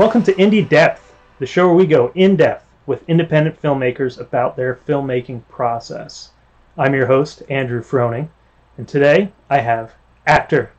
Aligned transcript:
Welcome 0.00 0.22
to 0.22 0.34
Indie 0.36 0.66
Depth, 0.66 1.14
the 1.40 1.46
show 1.46 1.66
where 1.66 1.76
we 1.76 1.86
go 1.86 2.10
in 2.14 2.34
depth 2.34 2.64
with 2.86 3.06
independent 3.06 3.60
filmmakers 3.60 4.18
about 4.18 4.56
their 4.56 4.76
filmmaking 4.76 5.46
process. 5.50 6.30
I'm 6.78 6.94
your 6.94 7.04
host, 7.04 7.42
Andrew 7.50 7.82
Froning, 7.82 8.30
and 8.78 8.88
today 8.88 9.30
I 9.50 9.58
have 9.58 9.92
actor, 10.26 10.72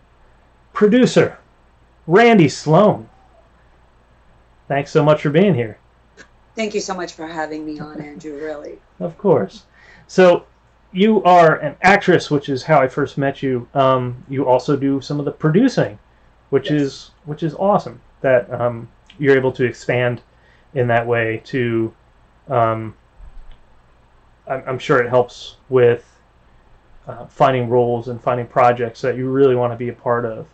producer, 0.74 1.38
Randy 2.08 2.50
Sloan. 2.50 3.08
Thanks 4.68 4.90
so 4.90 5.04
much 5.04 5.22
for 5.22 5.30
being 5.30 5.54
here. 5.54 5.78
Thank 6.56 6.74
you 6.74 6.82
so 6.82 6.96
much 6.96 7.14
for 7.14 7.28
having 7.28 7.64
me 7.64 7.80
on, 7.80 8.02
Andrew, 8.02 8.44
really. 8.44 8.82
Of 9.00 9.20
course. 9.20 9.66
So, 10.08 10.48
you 10.94 11.24
are 11.26 11.58
an 11.58 11.76
actress, 11.84 12.32
which 12.32 12.50
is 12.50 12.64
how 12.64 12.82
I 12.82 12.88
first 12.88 13.20
met 13.20 13.44
you. 13.44 13.68
Um, 13.76 14.26
you 14.30 14.48
also 14.48 14.76
do 14.76 15.00
some 15.00 15.20
of 15.20 15.26
the 15.26 15.32
producing, 15.32 16.00
which 16.50 16.72
Yes. 16.72 16.82
is 16.82 17.12
which 17.26 17.44
is 17.44 17.54
awesome 17.54 18.02
that 18.22 18.52
um, 18.52 18.88
you're 19.20 19.36
able 19.36 19.52
to 19.54 19.64
expand 19.64 20.22
in 20.74 20.88
that 20.88 21.06
way. 21.06 21.42
To, 21.46 21.94
um, 22.48 22.96
I'm, 24.48 24.64
I'm 24.68 24.80
sure 24.80 25.02
it 25.02 25.10
helps 25.10 25.58
with 25.70 26.06
uh, 27.08 27.26
finding 27.28 27.70
roles 27.70 28.08
and 28.08 28.22
finding 28.22 28.48
projects 28.48 29.02
that 29.02 29.18
you 29.18 29.30
really 29.30 29.56
want 29.56 29.74
to 29.74 29.78
be 29.78 29.90
a 29.90 29.94
part 29.94 30.26
of. 30.26 30.48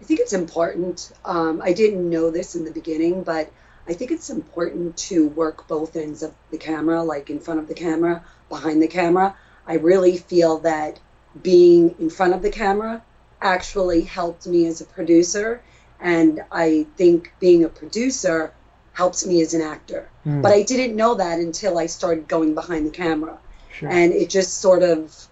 I 0.00 0.04
think 0.04 0.20
it's 0.20 0.32
important. 0.32 1.12
Um, 1.24 1.62
I 1.62 1.72
didn't 1.72 2.08
know 2.08 2.30
this 2.30 2.56
in 2.56 2.64
the 2.64 2.70
beginning, 2.70 3.22
but 3.22 3.50
I 3.88 3.92
think 3.92 4.10
it's 4.10 4.30
important 4.30 4.96
to 5.08 5.28
work 5.28 5.68
both 5.68 5.96
ends 5.96 6.22
of 6.22 6.34
the 6.50 6.58
camera, 6.58 7.02
like 7.02 7.30
in 7.30 7.40
front 7.40 7.60
of 7.60 7.68
the 7.68 7.74
camera, 7.74 8.24
behind 8.48 8.82
the 8.82 8.88
camera. 8.88 9.36
I 9.66 9.74
really 9.74 10.16
feel 10.16 10.58
that 10.58 10.98
being 11.42 11.94
in 11.98 12.10
front 12.10 12.34
of 12.34 12.42
the 12.42 12.50
camera 12.50 13.02
actually 13.40 14.02
helped 14.02 14.46
me 14.46 14.66
as 14.66 14.80
a 14.80 14.84
producer. 14.84 15.62
And 16.00 16.42
I 16.52 16.86
think 16.96 17.32
being 17.40 17.64
a 17.64 17.68
producer 17.68 18.52
helps 18.92 19.26
me 19.26 19.40
as 19.42 19.54
an 19.54 19.62
actor. 19.62 20.08
Hmm, 20.24 20.40
But 20.42 20.52
I 20.52 20.62
didn't 20.62 20.94
know 20.96 21.14
that 21.14 21.38
until 21.40 21.78
I 21.78 21.86
started 21.86 22.28
going 22.28 22.54
behind 22.54 22.86
the 22.86 22.90
camera. 22.90 23.38
sure. 23.72 23.88
and 23.88 24.12
it 24.12 24.30
just 24.30 24.58
sort 24.58 24.82
of 24.84 25.26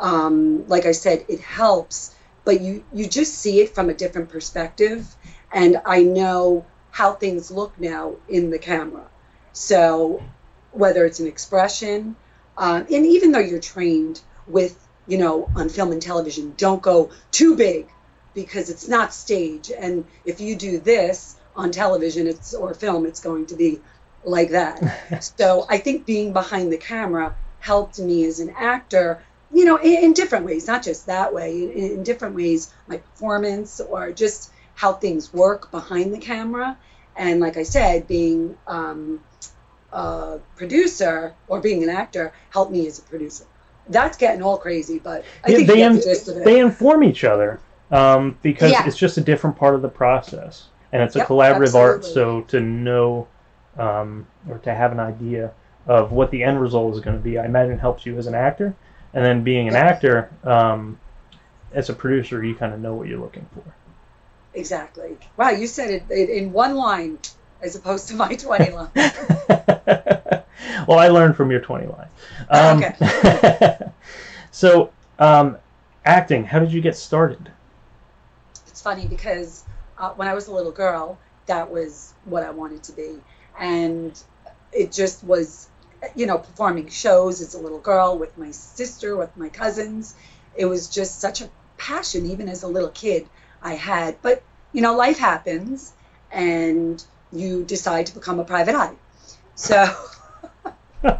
um, 0.00 0.66
like 0.68 0.84
i 0.84 0.92
said 0.92 1.24
it 1.28 1.40
helps 1.40 2.14
but 2.44 2.60
you 2.60 2.84
you 2.92 3.06
just 3.08 3.32
see 3.38 3.60
it 3.62 3.74
from 3.74 3.88
a 3.88 3.94
different 3.94 4.28
perspective 4.28 5.16
and 5.52 5.80
i 5.86 6.02
know 6.02 6.66
how 6.90 7.12
things 7.14 7.50
look 7.50 7.72
now 7.80 8.12
in 8.28 8.50
the 8.50 8.58
camera 8.58 9.06
so 9.54 10.22
whether 10.72 11.06
it's 11.06 11.20
an 11.20 11.26
expression 11.26 12.14
uh, 12.58 12.82
and 12.92 13.06
even 13.06 13.32
though 13.32 13.38
you're 13.50 13.58
trained 13.74 14.20
with 14.46 14.86
you 15.06 15.16
know 15.16 15.48
on 15.56 15.68
film 15.70 15.90
and 15.92 16.02
television 16.02 16.52
don't 16.58 16.82
go 16.82 17.08
too 17.30 17.56
big 17.56 17.88
because 18.36 18.70
it's 18.70 18.88
not 18.88 19.12
stage 19.14 19.72
and 19.76 20.06
if 20.24 20.40
you 20.40 20.56
do 20.56 20.78
this 20.78 21.36
on 21.56 21.72
television 21.72 22.28
it's 22.28 22.54
or 22.54 22.74
film 22.74 23.06
it's 23.06 23.20
going 23.20 23.46
to 23.46 23.56
be 23.56 23.80
like 24.24 24.50
that 24.50 25.24
so 25.38 25.66
I 25.68 25.78
think 25.78 26.06
being 26.06 26.32
behind 26.34 26.72
the 26.72 26.78
camera 26.78 27.34
helped 27.58 27.98
me 27.98 28.24
as 28.26 28.40
an 28.40 28.54
actor, 28.56 29.22
you 29.52 29.64
know, 29.64 29.76
in, 29.78 30.04
in 30.04 30.12
different 30.12 30.44
ways, 30.46 30.68
not 30.68 30.84
just 30.84 31.06
that 31.06 31.34
way, 31.34 31.64
in, 31.64 31.70
in 31.98 32.02
different 32.04 32.36
ways, 32.36 32.72
my 32.86 32.98
performance 32.98 33.80
or 33.80 34.12
just 34.12 34.52
how 34.74 34.92
things 34.92 35.32
work 35.32 35.72
behind 35.72 36.14
the 36.14 36.18
camera. 36.18 36.78
And 37.16 37.40
like 37.40 37.56
I 37.56 37.64
said, 37.64 38.06
being 38.06 38.56
um, 38.68 39.20
a 39.92 40.38
producer 40.56 41.34
or 41.48 41.60
being 41.60 41.82
an 41.82 41.88
actor 41.90 42.32
helped 42.50 42.72
me 42.72 42.86
as 42.86 42.98
a 43.00 43.02
producer. 43.02 43.44
That's 43.88 44.18
getting 44.18 44.42
all 44.42 44.58
crazy, 44.58 44.98
but 45.00 45.24
I 45.44 45.50
Yeah, 45.50 45.56
think 45.56 45.68
they 45.68 45.82
in- 45.82 45.96
the 45.96 46.02
gist 46.02 46.28
of 46.28 46.36
it. 46.36 46.44
they 46.44 46.60
inform 46.60 47.04
each 47.04 47.24
other 47.24 47.60
um, 47.90 48.36
because 48.42 48.72
Yeah. 48.72 48.86
it's 48.86 48.96
just 48.96 49.16
a 49.16 49.20
different 49.20 49.56
part 49.56 49.74
of 49.74 49.82
the 49.82 49.88
process 49.88 50.68
and 50.92 51.02
it's 51.02 51.16
a 51.16 51.20
Yep, 51.20 51.28
collaborative 51.28 51.74
art 51.74 52.04
so 52.04 52.42
to 52.42 52.60
know 52.60 53.26
um, 53.78 54.26
or 54.48 54.58
to 54.58 54.74
have 54.74 54.92
an 54.92 55.00
idea 55.00 55.52
of 55.86 56.10
what 56.12 56.30
the 56.30 56.42
end 56.42 56.60
result 56.60 56.94
is 56.94 57.00
going 57.00 57.16
to 57.16 57.22
be 57.22 57.38
i 57.38 57.44
imagine 57.44 57.78
helps 57.78 58.04
you 58.06 58.18
as 58.18 58.26
an 58.26 58.34
actor 58.34 58.74
and 59.14 59.24
then 59.24 59.42
being 59.42 59.68
an 59.68 59.76
actor 59.76 60.28
um, 60.44 60.98
as 61.72 61.88
a 61.88 61.92
producer 61.92 62.42
you 62.44 62.54
kind 62.54 62.72
of 62.74 62.80
know 62.80 62.94
what 62.94 63.06
you're 63.08 63.20
looking 63.20 63.46
for 63.54 63.62
exactly. 64.54 65.16
Wow, 65.36 65.50
you 65.50 65.66
said 65.66 65.90
it 65.90 66.10
in 66.10 66.28
in 66.28 66.52
one 66.52 66.74
line 66.76 67.18
as 67.62 67.76
opposed 67.76 68.08
to 68.08 68.14
my 68.14 68.34
20 68.34 68.70
line. 68.72 68.88
well 70.88 70.98
i 70.98 71.08
learned 71.08 71.36
from 71.36 71.50
your 71.50 71.60
20 71.60 71.86
line 71.86 72.08
um, 72.50 72.82
Okay. 72.84 73.78
so 74.50 74.90
um, 75.18 75.56
acting 76.04 76.44
how 76.44 76.58
did 76.58 76.72
you 76.72 76.80
get 76.80 76.96
started 76.96 77.50
funny 78.86 79.08
because 79.08 79.64
uh, 79.98 80.10
when 80.10 80.28
I 80.28 80.34
was 80.34 80.46
a 80.46 80.52
little 80.52 80.70
girl, 80.70 81.18
that 81.46 81.72
was 81.72 82.14
what 82.24 82.44
I 82.44 82.50
wanted 82.50 82.84
to 82.84 82.92
be. 82.92 83.18
And 83.58 84.16
it 84.70 84.92
just 84.92 85.24
was, 85.24 85.68
you 86.14 86.24
know, 86.24 86.38
performing 86.38 86.88
shows 86.88 87.40
as 87.40 87.54
a 87.54 87.58
little 87.58 87.80
girl 87.80 88.16
with 88.16 88.38
my 88.38 88.52
sister, 88.52 89.16
with 89.16 89.36
my 89.36 89.48
cousins. 89.48 90.14
It 90.56 90.66
was 90.66 90.88
just 90.88 91.18
such 91.18 91.40
a 91.40 91.50
passion, 91.76 92.26
even 92.26 92.48
as 92.48 92.62
a 92.62 92.68
little 92.68 92.90
kid, 92.90 93.28
I 93.60 93.74
had. 93.74 94.22
But, 94.22 94.44
you 94.72 94.82
know, 94.82 94.94
life 94.94 95.18
happens 95.18 95.92
and 96.30 97.04
you 97.32 97.64
decide 97.64 98.06
to 98.06 98.14
become 98.14 98.38
a 98.38 98.44
private 98.44 98.76
eye. 98.76 98.94
So 99.56 99.84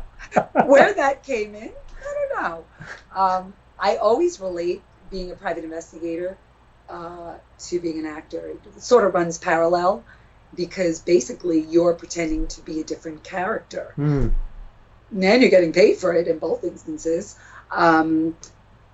where 0.66 0.94
that 0.94 1.25
came 1.25 1.56
in, 1.56 1.72
I 1.72 2.15
don't 2.15 2.43
know. 2.43 2.65
Um, 3.12 3.54
I 3.77 3.97
always 3.97 4.38
relate 4.38 4.83
being 5.10 5.33
a 5.33 5.34
private 5.34 5.65
investigator 5.65 6.38
uh, 6.89 7.35
to 7.59 7.81
being 7.81 7.99
an 7.99 8.07
actor. 8.07 8.49
It 8.49 8.83
sort 8.83 9.05
of 9.05 9.15
runs 9.15 9.39
parallel 9.39 10.05
because 10.55 11.01
basically 11.01 11.61
you're 11.61 11.95
pretending 11.95 12.49
to 12.49 12.61
be 12.63 12.81
a 12.81 12.85
different 12.85 13.25
character. 13.25 13.93
Hmm. 13.97 14.29
And 15.11 15.43
you're 15.43 15.51
getting 15.51 15.73
paid 15.73 15.99
for 15.99 16.13
it 16.15 16.27
in 16.27 16.39
both 16.39 16.65
instances. 16.65 17.39
Um, 17.71 18.37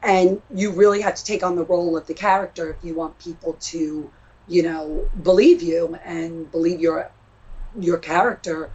and 0.02 0.42
you 0.52 0.72
really 0.72 1.00
have 1.02 1.14
to 1.14 1.24
take 1.24 1.42
on 1.42 1.56
the 1.56 1.64
role 1.64 1.96
of 1.96 2.06
the 2.06 2.14
character 2.14 2.70
if 2.70 2.84
you 2.84 2.94
want 2.94 3.18
people 3.18 3.54
to, 3.60 4.10
you 4.48 4.62
know, 4.62 5.08
believe 5.22 5.62
you 5.62 5.96
and 6.04 6.50
believe 6.50 6.80
your 6.80 7.10
your 7.78 7.98
character 7.98 8.70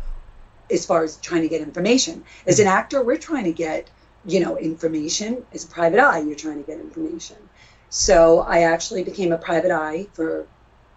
as 0.72 0.86
far 0.86 1.04
as 1.04 1.18
trying 1.18 1.42
to 1.42 1.50
get 1.50 1.62
information. 1.62 2.24
As 2.46 2.60
an 2.60 2.68
actor, 2.68 3.04
we're 3.04 3.18
trying 3.18 3.44
to 3.46 3.52
get, 3.52 3.90
you 4.26 4.40
know, 4.40 4.58
information. 4.58 5.46
As 5.54 5.66
a 5.66 5.68
private 5.68 6.00
eye, 6.00 6.20
you're 6.20 6.36
trying 6.36 6.64
to 6.64 6.68
get 6.68 6.80
information. 6.80 7.38
So 7.90 8.40
I 8.40 8.64
actually 8.64 9.04
became 9.04 9.32
a 9.32 9.38
private 9.38 9.72
eye 9.72 10.08
for 10.14 10.46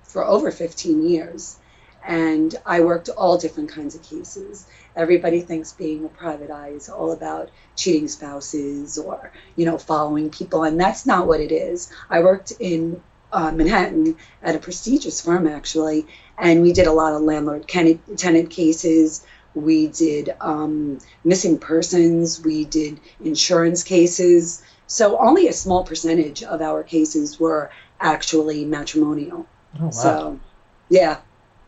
for 0.02 0.24
over 0.26 0.50
15 0.50 1.08
years. 1.08 1.56
And 2.04 2.54
I 2.64 2.80
worked 2.80 3.10
all 3.10 3.38
different 3.38 3.70
kinds 3.70 3.94
of 3.94 4.02
cases. 4.02 4.66
Everybody 4.96 5.40
thinks 5.42 5.72
being 5.72 6.04
a 6.04 6.08
private 6.08 6.50
eye 6.50 6.70
is 6.70 6.88
all 6.88 7.12
about 7.12 7.50
cheating 7.76 8.08
spouses 8.08 8.98
or, 8.98 9.32
you 9.54 9.66
know, 9.66 9.78
following 9.78 10.30
people. 10.30 10.64
And 10.64 10.80
that's 10.80 11.06
not 11.06 11.26
what 11.26 11.40
it 11.40 11.52
is. 11.52 11.92
I 12.08 12.20
worked 12.20 12.52
in 12.58 13.02
uh, 13.32 13.52
Manhattan 13.52 14.16
at 14.42 14.56
a 14.56 14.58
prestigious 14.58 15.20
firm, 15.20 15.46
actually, 15.46 16.06
and 16.38 16.62
we 16.62 16.72
did 16.72 16.86
a 16.86 16.92
lot 16.92 17.12
of 17.12 17.22
landlord 17.22 17.68
tenant 17.68 18.50
cases. 18.50 19.24
We 19.54 19.88
did 19.88 20.34
um, 20.40 20.98
missing 21.22 21.58
persons. 21.58 22.42
We 22.42 22.64
did 22.64 22.98
insurance 23.22 23.84
cases. 23.84 24.62
So 24.90 25.18
only 25.18 25.48
a 25.48 25.52
small 25.52 25.84
percentage 25.84 26.42
of 26.42 26.60
our 26.62 26.82
cases 26.82 27.38
were 27.38 27.70
actually 28.00 28.64
matrimonial. 28.64 29.46
oh 29.80 29.90
wow 29.90 29.90
So, 29.90 30.40
yeah. 30.88 31.18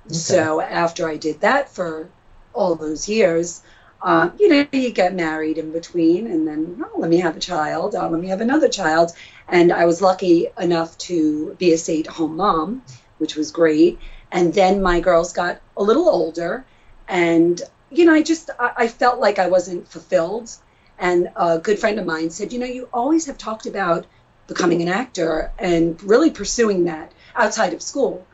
Okay. 0.07 0.15
So 0.15 0.61
after 0.61 1.09
I 1.09 1.17
did 1.17 1.41
that 1.43 1.71
for 1.75 2.13
all 2.53 2.75
those 2.75 3.09
years, 3.09 3.63
uh, 4.03 4.31
you 4.39 4.49
know, 4.49 4.67
you 4.73 4.91
get 4.93 5.15
married 5.15 5.59
in 5.59 5.73
between, 5.73 6.27
and 6.27 6.47
then 6.49 6.83
oh, 6.85 6.99
let 6.99 7.11
me 7.11 7.21
have 7.21 7.37
a 7.37 7.41
child. 7.41 7.95
Oh, 7.95 8.09
let 8.09 8.21
me 8.21 8.29
have 8.29 8.41
another 8.41 8.69
child. 8.69 9.13
And 9.49 9.73
I 9.73 9.85
was 9.87 10.03
lucky 10.03 10.49
enough 10.59 10.99
to 11.09 11.55
be 11.59 11.73
a 11.73 11.79
stay-at-home 11.79 12.37
mom, 12.37 12.83
which 13.19 13.37
was 13.37 13.53
great. 13.53 14.01
And 14.33 14.53
then 14.55 14.83
my 14.83 15.01
girls 15.01 15.33
got 15.33 15.61
a 15.77 15.83
little 15.83 16.09
older, 16.09 16.67
and 17.09 17.63
you 17.91 18.05
know, 18.07 18.15
I 18.15 18.23
just 18.23 18.51
I, 18.59 18.73
I 18.85 18.89
felt 18.89 19.21
like 19.21 19.39
I 19.39 19.49
wasn't 19.49 19.89
fulfilled. 19.89 20.51
And 20.99 21.31
a 21.37 21.59
good 21.59 21.79
friend 21.79 21.99
of 21.99 22.07
mine 22.07 22.31
said, 22.31 22.53
you 22.53 22.59
know, 22.59 22.67
you 22.67 22.89
always 22.93 23.27
have 23.27 23.39
talked 23.39 23.67
about 23.67 24.07
becoming 24.47 24.83
an 24.83 24.89
actor 24.89 25.53
and 25.59 26.03
really 26.03 26.31
pursuing 26.31 26.85
that 26.85 27.13
outside 27.35 27.73
of 27.73 27.83
school. 27.83 28.27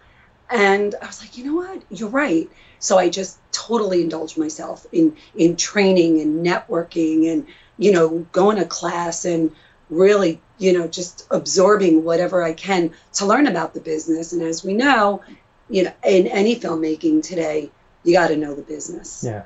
And 0.50 0.94
I 1.00 1.06
was 1.06 1.20
like, 1.20 1.36
you 1.36 1.44
know 1.44 1.54
what? 1.54 1.82
You're 1.90 2.08
right. 2.08 2.48
So 2.78 2.98
I 2.98 3.08
just 3.08 3.38
totally 3.52 4.02
indulged 4.02 4.38
myself 4.38 4.86
in 4.92 5.16
in 5.34 5.56
training 5.56 6.20
and 6.20 6.46
networking 6.46 7.30
and 7.30 7.46
you 7.76 7.92
know 7.92 8.20
going 8.32 8.56
to 8.56 8.64
class 8.64 9.24
and 9.24 9.50
really 9.90 10.40
you 10.58 10.72
know 10.72 10.86
just 10.86 11.26
absorbing 11.30 12.04
whatever 12.04 12.42
I 12.42 12.52
can 12.52 12.92
to 13.14 13.26
learn 13.26 13.46
about 13.46 13.74
the 13.74 13.80
business. 13.80 14.32
And 14.32 14.42
as 14.42 14.64
we 14.64 14.74
know, 14.74 15.22
you 15.68 15.84
know, 15.84 15.92
in 16.04 16.26
any 16.28 16.56
filmmaking 16.56 17.22
today, 17.22 17.70
you 18.04 18.12
got 18.14 18.28
to 18.28 18.36
know 18.36 18.54
the 18.54 18.62
business. 18.62 19.22
yeah 19.24 19.42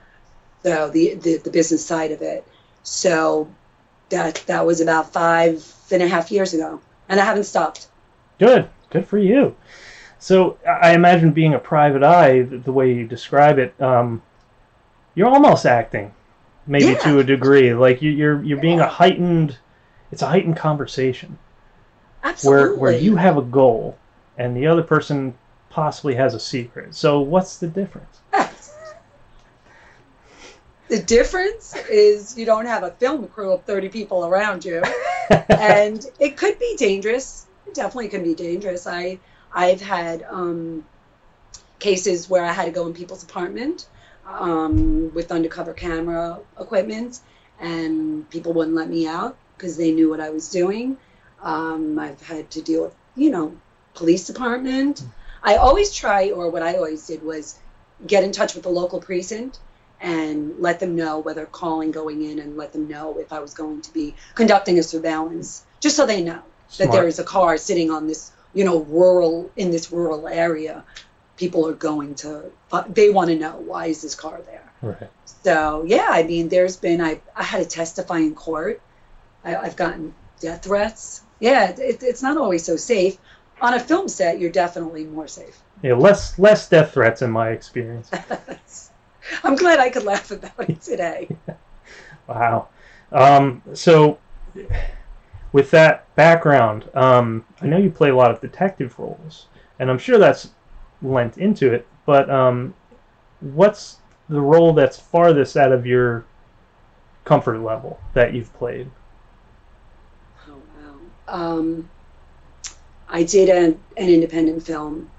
So 0.62 0.88
the, 0.90 1.14
the 1.14 1.38
the 1.38 1.50
business 1.50 1.84
side 1.84 2.12
of 2.12 2.22
it. 2.22 2.46
So 2.82 3.48
that 4.08 4.42
that 4.46 4.66
was 4.66 4.80
about 4.80 5.12
five 5.12 5.66
and 5.90 6.02
a 6.02 6.08
half 6.08 6.30
years 6.30 6.54
ago, 6.54 6.80
and 7.08 7.20
I 7.20 7.24
haven't 7.24 7.44
stopped. 7.44 7.88
Good, 8.38 8.68
good 8.90 9.06
for 9.06 9.18
you. 9.18 9.54
So 10.18 10.58
I 10.66 10.94
imagine 10.94 11.32
being 11.32 11.54
a 11.54 11.58
private 11.58 12.02
eye, 12.02 12.42
the 12.42 12.72
way 12.72 12.92
you 12.92 13.06
describe 13.06 13.58
it, 13.58 13.74
um, 13.82 14.22
you're 15.14 15.28
almost 15.28 15.66
acting, 15.66 16.14
maybe 16.66 16.92
Yeah. 16.92 16.98
to 16.98 17.18
a 17.18 17.24
degree. 17.24 17.74
Like 17.74 18.02
you, 18.02 18.10
you're 18.10 18.42
you're 18.42 18.60
being 18.60 18.80
a 18.80 18.88
heightened, 18.88 19.58
it's 20.10 20.22
a 20.22 20.28
heightened 20.28 20.56
conversation 20.56 21.38
Absolutely. 22.22 22.68
where 22.68 22.78
where 22.78 22.92
you 22.92 23.16
have 23.16 23.36
a 23.36 23.42
goal 23.42 23.96
and 24.38 24.56
the 24.56 24.66
other 24.66 24.82
person 24.82 25.34
possibly 25.70 26.14
has 26.14 26.34
a 26.34 26.40
secret. 26.40 26.94
So 26.94 27.20
what's 27.20 27.56
the 27.58 27.66
difference? 27.66 28.20
the 30.92 31.02
difference 31.02 31.74
is 31.88 32.36
you 32.36 32.44
don't 32.44 32.66
have 32.66 32.82
a 32.82 32.90
film 32.90 33.26
crew 33.28 33.52
of 33.52 33.64
30 33.64 33.88
people 33.88 34.26
around 34.26 34.62
you. 34.62 34.82
and 35.48 36.04
it 36.20 36.36
could 36.36 36.58
be 36.58 36.76
dangerous. 36.76 37.46
It 37.66 37.72
definitely 37.72 38.08
can 38.08 38.22
be 38.22 38.34
dangerous. 38.34 38.86
I 38.86 39.18
I've 39.54 39.80
had 39.80 40.22
um, 40.28 40.84
cases 41.78 42.28
where 42.28 42.44
I 42.44 42.52
had 42.52 42.66
to 42.66 42.72
go 42.72 42.86
in 42.86 42.92
people's 42.92 43.22
apartment 43.22 43.86
um, 44.26 45.14
with 45.14 45.32
undercover 45.32 45.72
camera 45.72 46.40
equipment, 46.60 47.20
and 47.58 48.28
people 48.28 48.52
wouldn't 48.52 48.76
let 48.76 48.90
me 48.90 49.06
out 49.06 49.34
because 49.56 49.78
they 49.78 49.92
knew 49.92 50.10
what 50.10 50.20
I 50.20 50.28
was 50.28 50.50
doing. 50.50 50.98
Um, 51.40 51.98
I've 51.98 52.20
had 52.20 52.50
to 52.50 52.60
deal 52.60 52.82
with 52.82 52.94
you 53.16 53.30
know 53.30 53.56
police 53.94 54.26
department. 54.26 55.02
I 55.42 55.56
always 55.56 55.90
try, 55.94 56.32
or 56.32 56.50
what 56.50 56.62
I 56.62 56.74
always 56.74 57.06
did 57.06 57.22
was 57.22 57.58
get 58.06 58.24
in 58.24 58.32
touch 58.32 58.52
with 58.52 58.64
the 58.64 58.68
local 58.68 59.00
precinct 59.00 59.58
and 60.02 60.58
let 60.58 60.80
them 60.80 60.96
know 60.96 61.20
whether 61.20 61.46
calling 61.46 61.92
going 61.92 62.22
in 62.22 62.40
and 62.40 62.56
let 62.56 62.72
them 62.72 62.88
know 62.88 63.16
if 63.18 63.32
I 63.32 63.38
was 63.38 63.54
going 63.54 63.80
to 63.82 63.92
be 63.92 64.14
conducting 64.34 64.78
a 64.78 64.82
surveillance, 64.82 65.64
just 65.80 65.96
so 65.96 66.04
they 66.04 66.22
know 66.22 66.42
that 66.78 66.90
there 66.90 67.06
is 67.06 67.18
a 67.18 67.24
car 67.24 67.56
sitting 67.56 67.90
on 67.90 68.08
this, 68.08 68.32
you 68.52 68.64
know, 68.64 68.80
rural 68.80 69.50
in 69.56 69.70
this 69.70 69.92
rural 69.92 70.26
area. 70.26 70.84
People 71.36 71.66
are 71.68 71.74
going 71.74 72.16
to, 72.16 72.50
they 72.88 73.10
want 73.10 73.30
to 73.30 73.38
know 73.38 73.56
why 73.58 73.86
is 73.86 74.02
this 74.02 74.14
car 74.14 74.40
there. 74.44 74.72
Right. 74.82 75.10
So 75.44 75.84
yeah, 75.86 76.08
I 76.10 76.24
mean, 76.24 76.48
there's 76.48 76.76
been 76.76 77.00
I 77.00 77.20
I 77.34 77.42
had 77.42 77.62
to 77.62 77.68
testify 77.68 78.18
in 78.18 78.34
court. 78.34 78.80
I, 79.44 79.56
I've 79.56 79.76
gotten 79.76 80.14
death 80.40 80.64
threats. 80.64 81.22
Yeah, 81.40 81.70
it, 81.70 82.02
it's 82.02 82.22
not 82.22 82.36
always 82.36 82.64
so 82.64 82.76
safe. 82.76 83.18
On 83.60 83.74
a 83.74 83.80
film 83.80 84.08
set, 84.08 84.40
you're 84.40 84.50
definitely 84.50 85.04
more 85.04 85.28
safe. 85.28 85.60
Yeah, 85.82 85.94
less 85.94 86.38
less 86.38 86.68
death 86.68 86.92
threats 86.94 87.22
in 87.22 87.30
my 87.30 87.50
experience. 87.50 88.10
I'm 89.44 89.56
glad 89.56 89.78
I 89.78 89.90
could 89.90 90.04
laugh 90.04 90.30
about 90.30 90.68
it 90.68 90.80
today. 90.80 91.28
Wow. 92.28 92.68
Um, 93.10 93.62
so, 93.74 94.18
with 95.52 95.70
that 95.72 96.14
background, 96.14 96.88
um, 96.94 97.44
I 97.60 97.66
know 97.66 97.76
you 97.76 97.90
play 97.90 98.10
a 98.10 98.16
lot 98.16 98.30
of 98.30 98.40
detective 98.40 98.96
roles, 98.98 99.46
and 99.80 99.90
I'm 99.90 99.98
sure 99.98 100.18
that's 100.18 100.50
lent 101.02 101.36
into 101.36 101.72
it. 101.72 101.86
But 102.06 102.30
um, 102.30 102.74
what's 103.40 103.98
the 104.28 104.40
role 104.40 104.72
that's 104.72 104.98
farthest 104.98 105.56
out 105.56 105.72
of 105.72 105.84
your 105.84 106.24
comfort 107.24 107.58
level 107.58 107.98
that 108.14 108.34
you've 108.34 108.52
played? 108.54 108.88
Oh 110.48 110.62
wow. 110.76 110.94
Um, 111.26 111.88
I 113.08 113.24
did 113.24 113.48
a, 113.48 113.76
an 114.00 114.08
independent 114.08 114.62
film. 114.62 115.10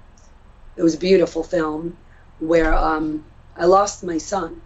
It 0.76 0.82
was 0.82 0.94
a 0.94 0.98
beautiful 0.98 1.44
film 1.44 1.96
where 2.40 2.74
um, 2.74 3.24
I 3.56 3.66
lost 3.66 4.04
my 4.04 4.18
son. 4.18 4.60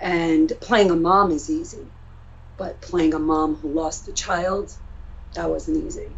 And 0.00 0.52
playing 0.60 0.90
a 0.90 0.96
mom 0.96 1.30
is 1.30 1.48
easy, 1.48 1.86
but 2.56 2.82
playing 2.82 3.14
a 3.14 3.18
mom 3.18 3.54
who 3.54 3.72
lost 3.72 4.08
a 4.08 4.12
child, 4.12 4.72
that 5.34 5.48
wasn't 5.48 5.84
easy. 5.84 6.16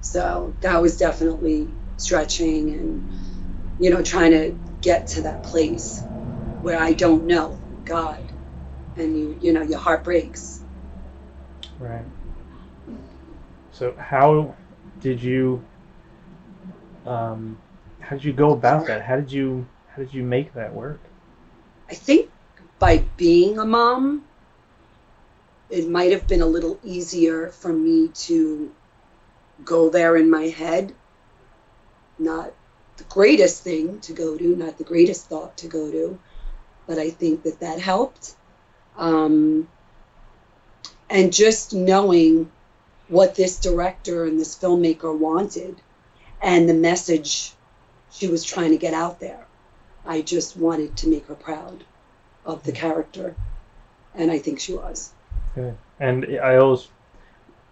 So 0.00 0.54
that 0.60 0.80
was 0.80 0.96
definitely 0.96 1.74
stretching 1.96 2.70
and, 2.70 3.80
you 3.80 3.90
know, 3.90 4.02
trying 4.02 4.30
to 4.30 4.56
get 4.80 5.08
to 5.08 5.22
that 5.22 5.42
place 5.42 6.00
where 6.62 6.78
I 6.78 6.92
don't 6.92 7.26
know 7.26 7.58
God. 7.84 8.22
And 8.96 9.18
you, 9.18 9.38
you 9.40 9.52
know, 9.52 9.62
your 9.62 9.78
heart 9.78 10.04
breaks. 10.04 10.62
Right. 11.78 12.04
So, 13.72 13.94
how 13.98 14.54
did 15.00 15.22
you? 15.22 15.62
Um, 17.04 17.58
how 18.00 18.16
did 18.16 18.24
you 18.24 18.32
go 18.32 18.52
about 18.52 18.86
that? 18.86 19.02
How 19.02 19.16
did 19.16 19.30
you? 19.30 19.66
How 19.96 20.02
did 20.02 20.12
you 20.12 20.24
make 20.24 20.52
that 20.52 20.74
work? 20.74 21.00
I 21.88 21.94
think 21.94 22.30
by 22.78 22.98
being 23.16 23.58
a 23.58 23.64
mom, 23.64 24.26
it 25.70 25.88
might 25.88 26.12
have 26.12 26.28
been 26.28 26.42
a 26.42 26.46
little 26.46 26.78
easier 26.84 27.48
for 27.48 27.72
me 27.72 28.08
to 28.08 28.74
go 29.64 29.88
there 29.88 30.18
in 30.18 30.28
my 30.28 30.48
head. 30.48 30.94
Not 32.18 32.52
the 32.98 33.04
greatest 33.04 33.62
thing 33.62 34.00
to 34.00 34.12
go 34.12 34.36
to, 34.36 34.54
not 34.54 34.76
the 34.76 34.84
greatest 34.84 35.30
thought 35.30 35.56
to 35.58 35.66
go 35.66 35.90
to, 35.90 36.18
but 36.86 36.98
I 36.98 37.08
think 37.08 37.42
that 37.44 37.60
that 37.60 37.80
helped. 37.80 38.36
Um, 38.98 39.66
and 41.08 41.32
just 41.32 41.72
knowing 41.72 42.52
what 43.08 43.34
this 43.34 43.58
director 43.58 44.26
and 44.26 44.38
this 44.38 44.58
filmmaker 44.58 45.16
wanted 45.16 45.80
and 46.42 46.68
the 46.68 46.74
message 46.74 47.54
she 48.10 48.28
was 48.28 48.44
trying 48.44 48.72
to 48.72 48.76
get 48.76 48.92
out 48.92 49.20
there. 49.20 49.45
I 50.06 50.22
just 50.22 50.56
wanted 50.56 50.96
to 50.98 51.08
make 51.08 51.26
her 51.26 51.34
proud 51.34 51.84
of 52.44 52.62
the 52.62 52.72
character, 52.72 53.34
and 54.14 54.30
I 54.30 54.38
think 54.38 54.60
she 54.60 54.74
was. 54.74 55.12
Good. 55.54 55.76
And 55.98 56.38
I 56.42 56.56
always, 56.56 56.88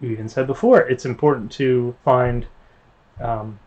you 0.00 0.10
even 0.10 0.28
said 0.28 0.46
before, 0.46 0.80
it's 0.80 1.04
important 1.04 1.52
to 1.52 1.94
find 2.04 2.46
um, 3.20 3.58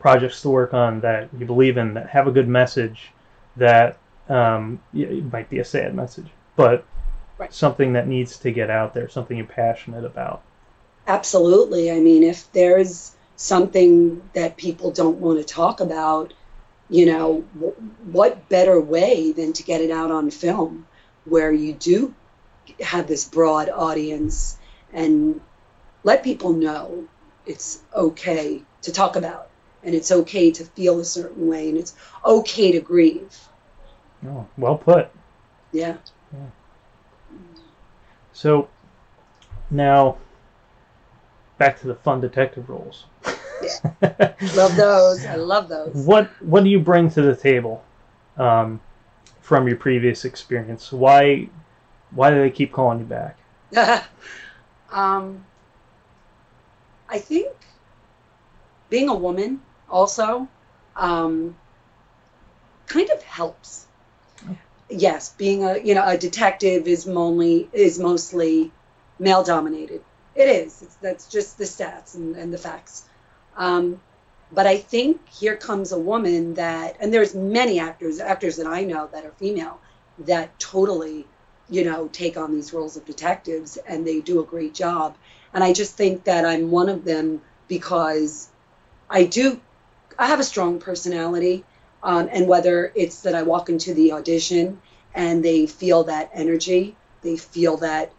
projects 0.00 0.42
to 0.42 0.50
work 0.50 0.74
on 0.74 1.00
that 1.00 1.28
you 1.38 1.46
believe 1.46 1.76
in, 1.76 1.94
that 1.94 2.10
have 2.10 2.26
a 2.26 2.32
good 2.32 2.48
message, 2.48 3.12
that 3.56 3.98
um, 4.28 4.80
it 4.92 5.32
might 5.32 5.48
be 5.48 5.60
a 5.60 5.64
sad 5.64 5.94
message, 5.94 6.28
but 6.56 6.84
Right. 7.36 7.52
something 7.52 7.94
that 7.94 8.06
needs 8.06 8.38
to 8.38 8.52
get 8.52 8.70
out 8.70 8.94
there, 8.94 9.08
something 9.08 9.36
you're 9.36 9.46
passionate 9.46 10.04
about. 10.04 10.42
Absolutely. 11.06 11.90
I 11.90 11.98
mean, 11.98 12.22
if 12.22 12.50
there's 12.52 13.16
something 13.36 14.22
that 14.34 14.56
people 14.56 14.92
don't 14.92 15.18
want 15.18 15.40
to 15.40 15.44
talk 15.44 15.80
about, 15.80 16.32
you 16.94 17.06
know, 17.06 17.44
w- 17.54 17.74
what 18.12 18.48
better 18.48 18.80
way 18.80 19.32
than 19.32 19.52
to 19.52 19.64
get 19.64 19.80
it 19.80 19.90
out 19.90 20.12
on 20.12 20.30
film 20.30 20.86
where 21.24 21.50
you 21.50 21.72
do 21.72 22.14
have 22.78 23.08
this 23.08 23.28
broad 23.28 23.68
audience 23.68 24.56
and 24.92 25.40
let 26.04 26.22
people 26.22 26.52
know 26.52 27.04
it's 27.46 27.80
okay 27.96 28.62
to 28.82 28.92
talk 28.92 29.16
about 29.16 29.48
and 29.82 29.92
it's 29.92 30.12
okay 30.12 30.52
to 30.52 30.64
feel 30.64 31.00
a 31.00 31.04
certain 31.04 31.48
way 31.48 31.68
and 31.68 31.78
it's 31.78 31.96
okay 32.24 32.70
to 32.70 32.80
grieve. 32.80 33.48
Oh, 34.28 34.46
well 34.56 34.78
put. 34.78 35.10
Yeah. 35.72 35.96
So 38.32 38.68
now 39.68 40.18
back 41.58 41.80
to 41.80 41.88
the 41.88 41.96
fun 41.96 42.20
detective 42.20 42.70
roles. 42.70 43.06
Love 44.54 44.76
those. 44.76 45.24
I 45.24 45.36
love 45.36 45.68
those. 45.68 45.94
What 45.94 46.30
what 46.42 46.64
do 46.64 46.70
you 46.70 46.80
bring 46.80 47.10
to 47.10 47.22
the 47.22 47.36
table 47.36 47.84
um, 48.36 48.80
from 49.40 49.68
your 49.68 49.76
previous 49.76 50.24
experience? 50.24 50.92
Why 50.92 51.48
why 52.10 52.30
do 52.30 52.40
they 52.40 52.50
keep 52.50 52.72
calling 52.72 53.00
you 53.00 53.04
back? 53.04 53.38
um, 54.90 55.44
I 57.08 57.18
think 57.18 57.48
being 58.90 59.08
a 59.08 59.14
woman 59.14 59.60
also 59.90 60.48
um, 60.96 61.56
kind 62.86 63.10
of 63.10 63.22
helps. 63.22 63.86
Yes, 64.88 65.32
being 65.32 65.64
a 65.64 65.78
you 65.78 65.94
know 65.94 66.06
a 66.06 66.18
detective 66.18 66.86
is 66.86 67.08
only 67.08 67.68
is 67.72 67.98
mostly 67.98 68.70
male 69.18 69.42
dominated. 69.42 70.02
It 70.34 70.48
is. 70.48 70.82
It's, 70.82 70.94
that's 70.96 71.28
just 71.28 71.58
the 71.58 71.64
stats 71.64 72.14
and, 72.14 72.36
and 72.36 72.52
the 72.52 72.58
facts. 72.58 73.04
Um, 73.56 74.00
but 74.52 74.66
I 74.66 74.76
think 74.78 75.28
here 75.28 75.56
comes 75.56 75.92
a 75.92 75.98
woman 75.98 76.54
that, 76.54 76.96
and 77.00 77.12
there's 77.12 77.34
many 77.34 77.80
actors, 77.80 78.20
actors 78.20 78.56
that 78.56 78.66
I 78.66 78.84
know 78.84 79.08
that 79.12 79.24
are 79.24 79.32
female, 79.32 79.80
that 80.20 80.58
totally, 80.58 81.26
you 81.68 81.84
know, 81.84 82.08
take 82.12 82.36
on 82.36 82.52
these 82.52 82.72
roles 82.72 82.96
of 82.96 83.04
detectives 83.04 83.76
and 83.76 84.06
they 84.06 84.20
do 84.20 84.40
a 84.40 84.44
great 84.44 84.74
job. 84.74 85.16
And 85.52 85.64
I 85.64 85.72
just 85.72 85.96
think 85.96 86.24
that 86.24 86.44
I'm 86.44 86.70
one 86.70 86.88
of 86.88 87.04
them 87.04 87.40
because 87.68 88.48
I 89.10 89.24
do, 89.24 89.60
I 90.18 90.26
have 90.26 90.40
a 90.40 90.44
strong 90.44 90.78
personality. 90.78 91.64
Um, 92.02 92.28
and 92.30 92.46
whether 92.46 92.92
it's 92.94 93.22
that 93.22 93.34
I 93.34 93.42
walk 93.42 93.70
into 93.70 93.94
the 93.94 94.12
audition 94.12 94.80
and 95.14 95.44
they 95.44 95.66
feel 95.66 96.04
that 96.04 96.30
energy, 96.34 96.96
they 97.22 97.36
feel 97.36 97.78
that 97.78 98.12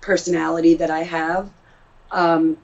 personality 0.00 0.74
that 0.74 0.90
I 0.90 1.02
have, 1.02 1.50
um, 2.10 2.56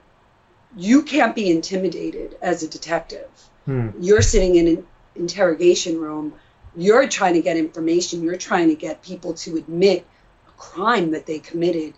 you 0.75 1.03
can't 1.03 1.35
be 1.35 1.49
intimidated 1.49 2.37
as 2.41 2.63
a 2.63 2.67
detective. 2.67 3.29
Hmm. 3.65 3.89
You're 3.99 4.21
sitting 4.21 4.55
in 4.55 4.67
an 4.67 4.87
interrogation 5.15 5.99
room, 5.99 6.33
you're 6.75 7.07
trying 7.07 7.35
to 7.35 7.41
get 7.41 7.57
information, 7.57 8.23
you're 8.23 8.37
trying 8.37 8.69
to 8.69 8.75
get 8.75 9.03
people 9.03 9.33
to 9.35 9.57
admit 9.57 10.05
a 10.47 10.51
crime 10.51 11.11
that 11.11 11.25
they 11.25 11.39
committed. 11.39 11.93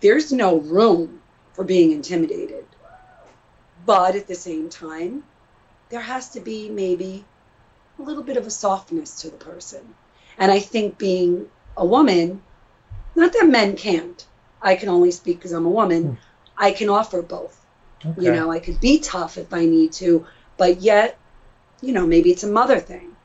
There's 0.00 0.32
no 0.32 0.58
room 0.58 1.20
for 1.54 1.64
being 1.64 1.92
intimidated. 1.92 2.64
But 3.84 4.14
at 4.14 4.26
the 4.26 4.34
same 4.34 4.68
time, 4.68 5.24
there 5.88 6.00
has 6.00 6.30
to 6.30 6.40
be 6.40 6.68
maybe 6.68 7.24
a 7.98 8.02
little 8.02 8.22
bit 8.22 8.36
of 8.36 8.46
a 8.46 8.50
softness 8.50 9.22
to 9.22 9.30
the 9.30 9.36
person. 9.36 9.94
And 10.38 10.52
I 10.52 10.60
think 10.60 10.98
being 10.98 11.48
a 11.76 11.84
woman, 11.84 12.42
not 13.14 13.32
that 13.32 13.48
men 13.48 13.76
can't, 13.76 14.24
I 14.60 14.76
can 14.76 14.88
only 14.88 15.10
speak 15.10 15.38
because 15.38 15.52
I'm 15.52 15.66
a 15.66 15.70
woman, 15.70 16.04
Hmm. 16.04 16.14
I 16.58 16.72
can 16.72 16.88
offer 16.88 17.22
both. 17.22 17.60
Okay. 18.10 18.24
You 18.24 18.32
know, 18.32 18.50
I 18.50 18.58
could 18.58 18.80
be 18.80 18.98
tough 18.98 19.38
if 19.38 19.52
I 19.52 19.64
need 19.66 19.92
to, 19.94 20.26
but 20.56 20.80
yet, 20.80 21.18
you 21.80 21.92
know, 21.92 22.06
maybe 22.06 22.30
it's 22.30 22.44
a 22.44 22.48
mother 22.48 22.80
thing. 22.80 23.16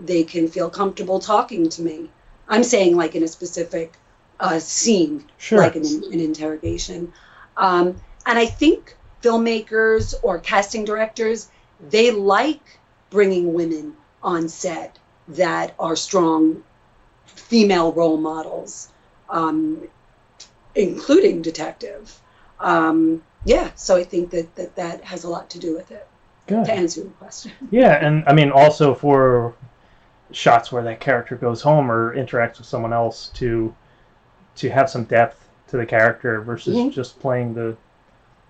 They 0.00 0.24
can 0.24 0.48
feel 0.48 0.70
comfortable 0.70 1.18
talking 1.18 1.68
to 1.70 1.82
me. 1.82 2.10
I'm 2.48 2.62
saying 2.64 2.96
like 2.96 3.14
in 3.14 3.22
a 3.22 3.28
specific 3.28 3.94
uh, 4.38 4.58
scene, 4.58 5.24
sure. 5.38 5.58
like 5.58 5.76
an, 5.76 5.84
an 5.84 6.20
interrogation. 6.20 7.12
Um, 7.56 8.00
and 8.26 8.38
I 8.38 8.46
think 8.46 8.96
filmmakers 9.22 10.14
or 10.22 10.38
casting 10.38 10.84
directors, 10.84 11.48
they 11.90 12.10
like 12.10 12.78
bringing 13.10 13.54
women 13.54 13.96
on 14.22 14.48
set 14.48 14.98
that 15.28 15.74
are 15.78 15.96
strong 15.96 16.62
female 17.24 17.92
role 17.92 18.16
models, 18.16 18.88
um, 19.30 19.88
including 20.74 21.42
detective. 21.42 22.20
Um, 22.60 23.22
yeah, 23.46 23.70
so 23.76 23.96
I 23.96 24.04
think 24.04 24.30
that, 24.30 24.54
that 24.56 24.74
that 24.76 25.04
has 25.04 25.24
a 25.24 25.28
lot 25.30 25.48
to 25.50 25.58
do 25.58 25.74
with 25.74 25.90
it. 25.90 26.06
Good. 26.46 26.64
To 26.66 26.72
answer 26.72 27.00
your 27.00 27.10
question. 27.12 27.52
Yeah, 27.70 27.92
and 28.06 28.24
I 28.26 28.32
mean 28.34 28.50
also 28.50 28.94
for 28.94 29.54
shots 30.32 30.70
where 30.72 30.82
that 30.82 31.00
character 31.00 31.36
goes 31.36 31.62
home 31.62 31.90
or 31.90 32.14
interacts 32.14 32.58
with 32.58 32.66
someone 32.66 32.92
else 32.92 33.28
to 33.34 33.74
to 34.56 34.68
have 34.70 34.90
some 34.90 35.04
depth 35.04 35.48
to 35.68 35.76
the 35.76 35.86
character 35.86 36.40
versus 36.42 36.76
Mhm. 36.76 36.92
just 36.92 37.18
playing 37.20 37.54
the 37.54 37.76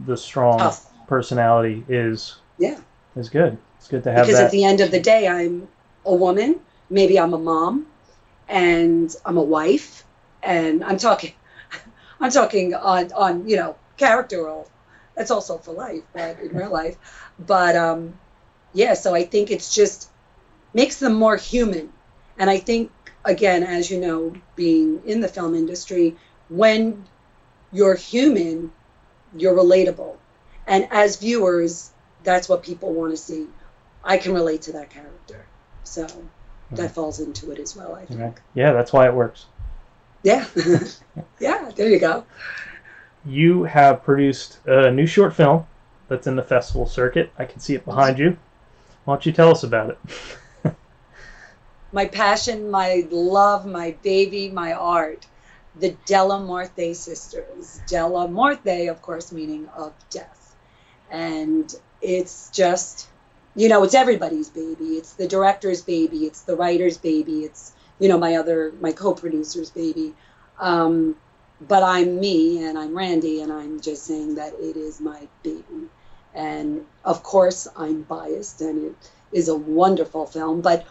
the 0.01 0.17
strong 0.17 0.59
Tough. 0.59 0.91
personality 1.07 1.85
is 1.89 2.37
Yeah. 2.59 2.79
is 3.17 3.29
good. 3.29 3.57
It's 3.79 3.89
good 3.89 4.03
to 4.05 4.13
have 4.13 4.27
because 4.27 4.39
that. 4.39 4.47
at 4.47 4.51
the 4.51 4.65
end 4.65 4.81
of 4.81 4.91
the 4.91 5.01
day 5.01 5.29
i'm 5.29 5.69
a 6.05 6.15
woman 6.15 6.61
maybe 6.91 7.19
i'm 7.21 7.35
a 7.35 7.39
mom 7.39 7.87
and 8.49 9.15
i'm 9.25 9.37
a 9.37 9.43
wife 9.43 10.05
and 10.43 10.83
i'm 10.85 10.99
talking 10.99 11.33
i'm 12.21 12.31
talking 12.31 12.75
on 12.75 13.13
on 13.13 13.49
you 13.49 13.57
know 13.57 13.77
character 13.97 14.45
role 14.45 14.69
that's 15.17 15.31
also 15.31 15.59
for 15.59 15.73
life 15.73 16.03
but 16.13 16.39
in 16.41 16.55
real 16.55 16.71
life 16.71 16.97
but 17.47 17.75
um 17.77 18.15
yeah 18.73 18.95
so 18.95 19.15
i 19.15 19.25
think 19.25 19.51
it's 19.51 19.75
just 19.75 20.11
makes 20.75 20.99
them 20.99 21.15
more 21.15 21.37
human 21.37 21.91
and 22.39 22.51
i 22.51 22.59
think 22.59 22.91
again 23.25 23.63
as 23.63 23.91
you 23.91 24.01
know 24.01 24.35
being 24.55 25.01
in 25.07 25.21
the 25.21 25.29
film 25.29 25.55
industry 25.55 26.17
when 26.49 27.05
you're 27.73 27.95
human 27.95 28.71
you're 29.37 29.57
relatable 29.57 30.17
and 30.67 30.87
as 30.91 31.17
viewers 31.17 31.91
that's 32.23 32.49
what 32.49 32.63
people 32.63 32.93
want 32.93 33.11
to 33.11 33.17
see 33.17 33.47
I 34.07 34.19
can 34.19 34.33
relate 34.33 34.63
to 34.63 34.73
that 34.73 34.89
character. 34.89 35.45
So 35.83 36.07
that 36.71 36.93
falls 36.93 37.21
into 37.21 37.51
it 37.51 37.59
as 37.59 37.77
well, 37.77 37.95
I 37.95 38.07
think. 38.07 38.41
Yeah, 38.55 38.73
that's 38.73 38.93
why 38.93 39.07
it 39.07 39.15
works. 39.15 39.47
Yeah. 40.23 40.47
yeah, 41.41 41.71
there 41.75 41.91
you 41.91 41.99
go. 41.99 42.25
You 43.27 43.65
have 43.65 44.05
produced 44.05 44.59
a 44.67 44.91
new 44.93 45.07
short 45.07 45.35
film 45.35 45.67
that's 46.09 46.27
in 46.27 46.37
the 46.37 46.43
festival 46.43 46.87
circuit. 46.87 47.33
I 47.39 47.45
can 47.45 47.59
see 47.61 47.75
it 47.75 47.85
behind 47.85 48.19
you. 48.19 48.37
Why 49.05 49.15
don't 49.15 49.27
you 49.27 49.33
tell 49.33 49.51
us 49.51 49.65
about 49.65 49.91
it? 49.91 49.99
My 51.93 52.07
passion, 52.07 52.71
my 52.71 53.07
love, 53.11 53.65
my 53.65 53.97
baby, 54.03 54.51
my 54.51 54.73
art. 54.73 55.27
The 55.79 55.97
Della 56.05 56.41
Morte 56.41 56.95
sisters. 56.95 57.81
Della 57.87 58.29
Morte, 58.29 58.89
of 58.89 59.01
course, 59.03 59.33
meaning 59.33 59.69
of 59.69 59.93
death. 60.11 60.55
And 61.11 61.73
it's 62.03 62.51
just, 62.51 63.09
you 63.55 63.69
know, 63.69 63.83
it's 63.85 63.95
everybody's 63.95 64.51
baby. 64.51 64.97
It's 64.97 65.15
the 65.15 65.29
director's 65.29 65.81
baby. 65.81 66.27
It's 66.27 66.43
the 66.43 66.57
writer's 66.57 66.99
baby. 66.99 67.45
It's, 67.45 67.73
you 67.99 68.09
know, 68.09 68.19
my 68.19 68.37
other, 68.37 68.73
my 68.81 68.93
co 68.93 69.15
producer's 69.15 69.71
baby. 69.71 70.15
Um, 70.59 71.17
but 71.61 71.83
I'm 71.83 72.21
me 72.21 72.65
and 72.65 72.79
I'm 72.79 72.97
Randy, 72.97 73.41
and 73.41 73.53
I'm 73.53 73.81
just 73.81 74.05
saying 74.05 74.35
that 74.37 74.55
it 74.55 74.77
is 74.77 75.01
my 75.01 75.29
baby. 75.43 75.91
And 76.35 76.87
of 77.05 77.23
course, 77.23 77.67
I'm 77.77 78.03
biased, 78.03 78.61
and 78.61 78.87
it 78.87 79.11
is 79.33 79.49
a 79.49 79.57
wonderful 79.57 80.27
film. 80.27 80.61
But 80.61 80.87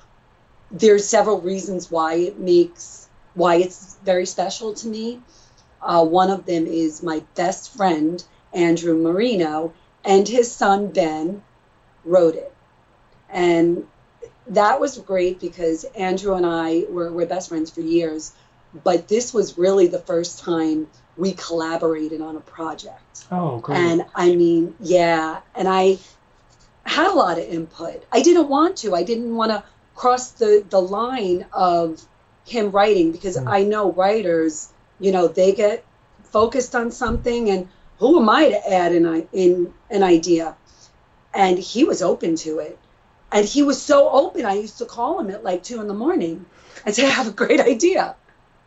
there's 0.72 1.07
several 1.07 1.41
reasons 1.41 1.91
why 1.91 2.15
it 2.15 2.39
makes 2.39 3.07
why 3.34 3.55
it's 3.55 3.98
very 4.03 4.25
special 4.25 4.74
to 4.74 4.88
me. 4.88 5.22
Uh, 5.81 6.03
one 6.05 6.31
of 6.31 6.45
them 6.45 6.65
is 6.65 7.03
my 7.03 7.24
best 7.36 7.75
friend 7.75 8.24
Andrew 8.53 8.98
Marino 8.98 9.74
and 10.03 10.27
his 10.27 10.51
son 10.51 10.88
Ben 10.88 11.43
wrote 12.05 12.36
it, 12.36 12.53
and 13.29 13.86
that 14.48 14.79
was 14.79 14.98
great 15.00 15.39
because 15.39 15.84
Andrew 15.95 16.36
and 16.36 16.45
I 16.45 16.86
were, 16.89 17.12
were 17.12 17.25
best 17.25 17.50
friends 17.50 17.72
for 17.72 17.81
years, 17.81 18.31
but 18.84 19.08
this 19.08 19.34
was 19.34 19.58
really 19.58 19.88
the 19.88 20.00
first 20.00 20.39
time 20.39 20.88
we 21.17 21.34
collaborated 21.34 22.22
on 22.22 22.36
a 22.36 22.41
project. 22.41 23.25
Oh, 23.32 23.60
great. 23.60 23.77
And 23.77 24.05
I 24.13 24.36
mean, 24.36 24.75
yeah, 24.79 25.39
and 25.55 25.67
I 25.67 25.98
had 26.86 27.08
a 27.10 27.13
lot 27.13 27.38
of 27.39 27.46
input. 27.46 28.03
I 28.12 28.22
didn't 28.22 28.48
want 28.50 28.77
to. 28.77 28.94
I 28.94 29.03
didn't 29.03 29.36
want 29.36 29.51
to 29.51 29.63
cross 29.96 30.32
the 30.32 30.63
the 30.70 30.82
line 30.82 31.46
of 31.53 32.01
him 32.46 32.72
writing 32.72 33.12
because 33.12 33.38
Mm. 33.38 33.48
I 33.48 33.63
know 33.63 33.91
writers, 33.91 34.70
you 35.00 35.12
know, 35.12 35.27
they 35.27 35.53
get 35.53 35.84
focused 36.32 36.75
on 36.75 36.91
something 36.91 37.50
and 37.50 37.67
who 37.98 38.20
am 38.20 38.29
I 38.29 38.50
to 38.50 38.74
add 38.74 38.91
an 38.91 39.05
i- 39.05 39.27
in 39.32 39.74
an 39.89 40.03
idea? 40.03 40.55
And 41.34 41.58
he 41.58 41.86
was 41.86 42.01
open 42.01 42.36
to 42.38 42.60
it. 42.60 42.77
And 43.32 43.46
he 43.46 43.63
was 43.63 43.82
so 43.82 44.10
open. 44.10 44.46
I 44.46 44.53
used 44.53 44.77
to 44.77 44.86
call 44.86 45.20
him 45.20 45.29
at 45.32 45.44
like 45.44 45.63
two 45.63 45.82
in 45.82 45.88
the 45.88 45.94
morning 45.94 46.46
and 46.86 46.94
say, 46.94 47.05
I 47.05 47.10
have 47.10 47.27
a 47.27 47.32
great 47.32 47.60
idea. 47.60 48.15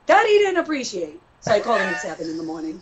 That 0.08 0.26
he 0.26 0.38
didn't 0.38 0.56
appreciate. 0.56 1.20
So 1.40 1.52
I 1.52 1.60
called 1.60 1.80
him 1.80 1.88
at 1.88 2.00
seven 2.00 2.28
in 2.28 2.36
the 2.36 2.42
morning. 2.42 2.80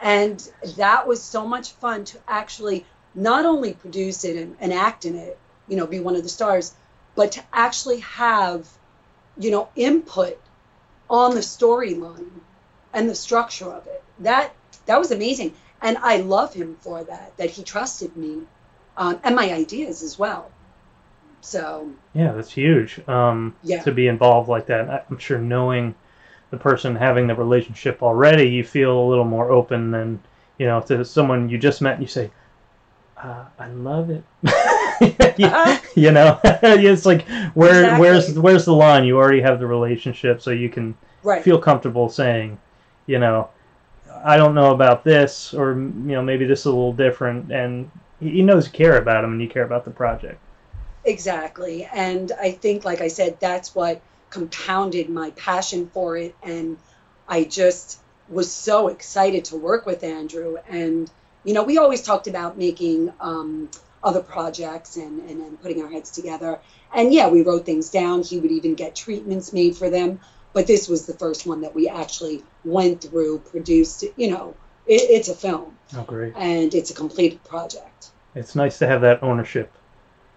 And 0.00 0.50
that 0.76 1.06
was 1.06 1.22
so 1.22 1.46
much 1.46 1.72
fun 1.72 2.04
to 2.06 2.18
actually 2.26 2.86
not 3.14 3.44
only 3.44 3.74
produce 3.74 4.24
it 4.24 4.36
and, 4.36 4.56
and 4.60 4.72
act 4.72 5.04
in 5.04 5.16
it, 5.16 5.38
you 5.68 5.76
know, 5.76 5.86
be 5.86 6.00
one 6.00 6.16
of 6.16 6.22
the 6.22 6.28
stars, 6.28 6.72
but 7.14 7.32
to 7.32 7.42
actually 7.52 8.00
have, 8.00 8.66
you 9.36 9.50
know, 9.50 9.68
input 9.76 10.40
on 11.10 11.34
the 11.34 11.40
storyline 11.40 12.30
and 12.94 13.10
the 13.10 13.14
structure 13.14 13.70
of 13.70 13.86
it. 13.86 14.02
That 14.20 14.54
that 14.86 14.98
was 14.98 15.10
amazing, 15.10 15.54
and 15.82 15.98
I 15.98 16.18
love 16.18 16.54
him 16.54 16.76
for 16.80 17.02
that. 17.04 17.36
That 17.36 17.50
he 17.50 17.62
trusted 17.62 18.16
me, 18.16 18.42
um, 18.96 19.20
and 19.22 19.34
my 19.36 19.52
ideas 19.52 20.02
as 20.02 20.18
well. 20.18 20.50
So 21.40 21.90
Yeah, 22.14 22.32
that's 22.32 22.52
huge. 22.52 23.00
Um, 23.08 23.56
Yeah. 23.62 23.82
To 23.82 23.92
be 23.92 24.06
involved 24.06 24.48
like 24.48 24.66
that, 24.66 25.06
I'm 25.10 25.18
sure 25.18 25.38
knowing 25.38 25.94
the 26.50 26.58
person, 26.58 26.96
having 26.96 27.26
the 27.26 27.34
relationship 27.34 28.02
already, 28.02 28.48
you 28.48 28.64
feel 28.64 28.98
a 28.98 29.08
little 29.08 29.24
more 29.24 29.50
open 29.50 29.90
than 29.90 30.22
you 30.58 30.66
know 30.66 30.80
to 30.82 31.04
someone 31.04 31.48
you 31.48 31.58
just 31.58 31.80
met 31.82 31.94
and 31.94 32.02
you 32.02 32.08
say, 32.08 32.32
uh, 33.16 33.46
"I 33.58 33.68
love 33.68 34.10
it." 34.10 34.24
you, 35.38 35.50
you 35.96 36.10
know, 36.12 36.40
it's 36.44 37.06
like 37.06 37.26
where 37.54 37.92
where's 37.94 38.28
Exactly. 38.28 38.40
where's 38.40 38.64
the 38.64 38.74
line? 38.74 39.04
You 39.04 39.18
already 39.18 39.40
have 39.42 39.58
the 39.60 39.66
relationship, 39.66 40.40
so 40.42 40.50
you 40.50 40.68
can 40.70 40.96
right, 41.22 41.44
feel 41.44 41.58
comfortable 41.60 42.08
saying, 42.08 42.60
you 43.06 43.18
know, 43.18 43.50
I 44.24 44.36
don't 44.36 44.54
know 44.54 44.72
about 44.72 45.04
this, 45.04 45.54
or 45.54 45.72
you 45.74 46.14
know, 46.16 46.22
maybe 46.22 46.46
this 46.46 46.60
is 46.60 46.66
a 46.66 46.70
little 46.70 46.92
different, 46.94 47.50
and 47.52 47.90
he 48.20 48.30
he 48.30 48.42
knows 48.42 48.66
you 48.66 48.72
care 48.72 48.98
about 48.98 49.24
him 49.24 49.32
and 49.32 49.42
you 49.42 49.48
care 49.48 49.64
about 49.64 49.84
the 49.84 49.90
project. 49.92 50.42
exactly. 51.04 51.84
And 51.92 52.32
I 52.40 52.52
think, 52.52 52.84
like 52.84 53.00
I 53.00 53.08
said, 53.08 53.38
that's 53.40 53.74
what 53.74 54.02
compounded 54.30 55.08
my 55.10 55.30
passion 55.32 55.90
for 55.92 56.16
it, 56.16 56.34
and 56.42 56.78
I 57.28 57.44
just 57.44 58.00
was 58.28 58.50
so 58.52 58.88
excited 58.88 59.44
to 59.46 59.56
work 59.56 59.86
with 59.86 60.02
Andrew. 60.04 60.56
And 60.68 61.10
you 61.44 61.54
know, 61.54 61.64
we 61.64 61.78
always 61.78 62.02
talked 62.02 62.26
about 62.26 62.56
making 62.58 63.12
um, 63.20 63.70
other 64.02 64.22
projects 64.22 64.96
and, 64.96 65.20
and 65.28 65.40
and 65.40 65.60
putting 65.60 65.82
our 65.82 65.90
heads 65.90 66.10
together. 66.10 66.60
And 66.94 67.12
yeah, 67.12 67.28
we 67.28 67.42
wrote 67.42 67.66
things 67.66 67.90
down. 67.90 68.22
He 68.22 68.38
would 68.38 68.50
even 68.50 68.74
get 68.74 68.94
treatments 68.94 69.52
made 69.52 69.76
for 69.76 69.90
them. 69.90 70.20
But 70.52 70.66
this 70.66 70.88
was 70.88 71.06
the 71.06 71.14
first 71.14 71.46
one 71.46 71.60
that 71.60 71.74
we 71.76 71.88
actually 71.88 72.42
went 72.64 73.02
through, 73.02 73.38
produced. 73.38 74.04
You 74.16 74.30
know, 74.30 74.54
it, 74.86 75.02
it's 75.02 75.28
a 75.28 75.34
film 75.34 75.76
Oh, 75.96 76.02
great! 76.02 76.34
and 76.36 76.74
it's 76.74 76.90
a 76.90 76.94
completed 76.94 77.42
project. 77.44 78.10
It's 78.34 78.54
nice 78.54 78.78
to 78.78 78.86
have 78.86 79.00
that 79.02 79.22
ownership 79.22 79.72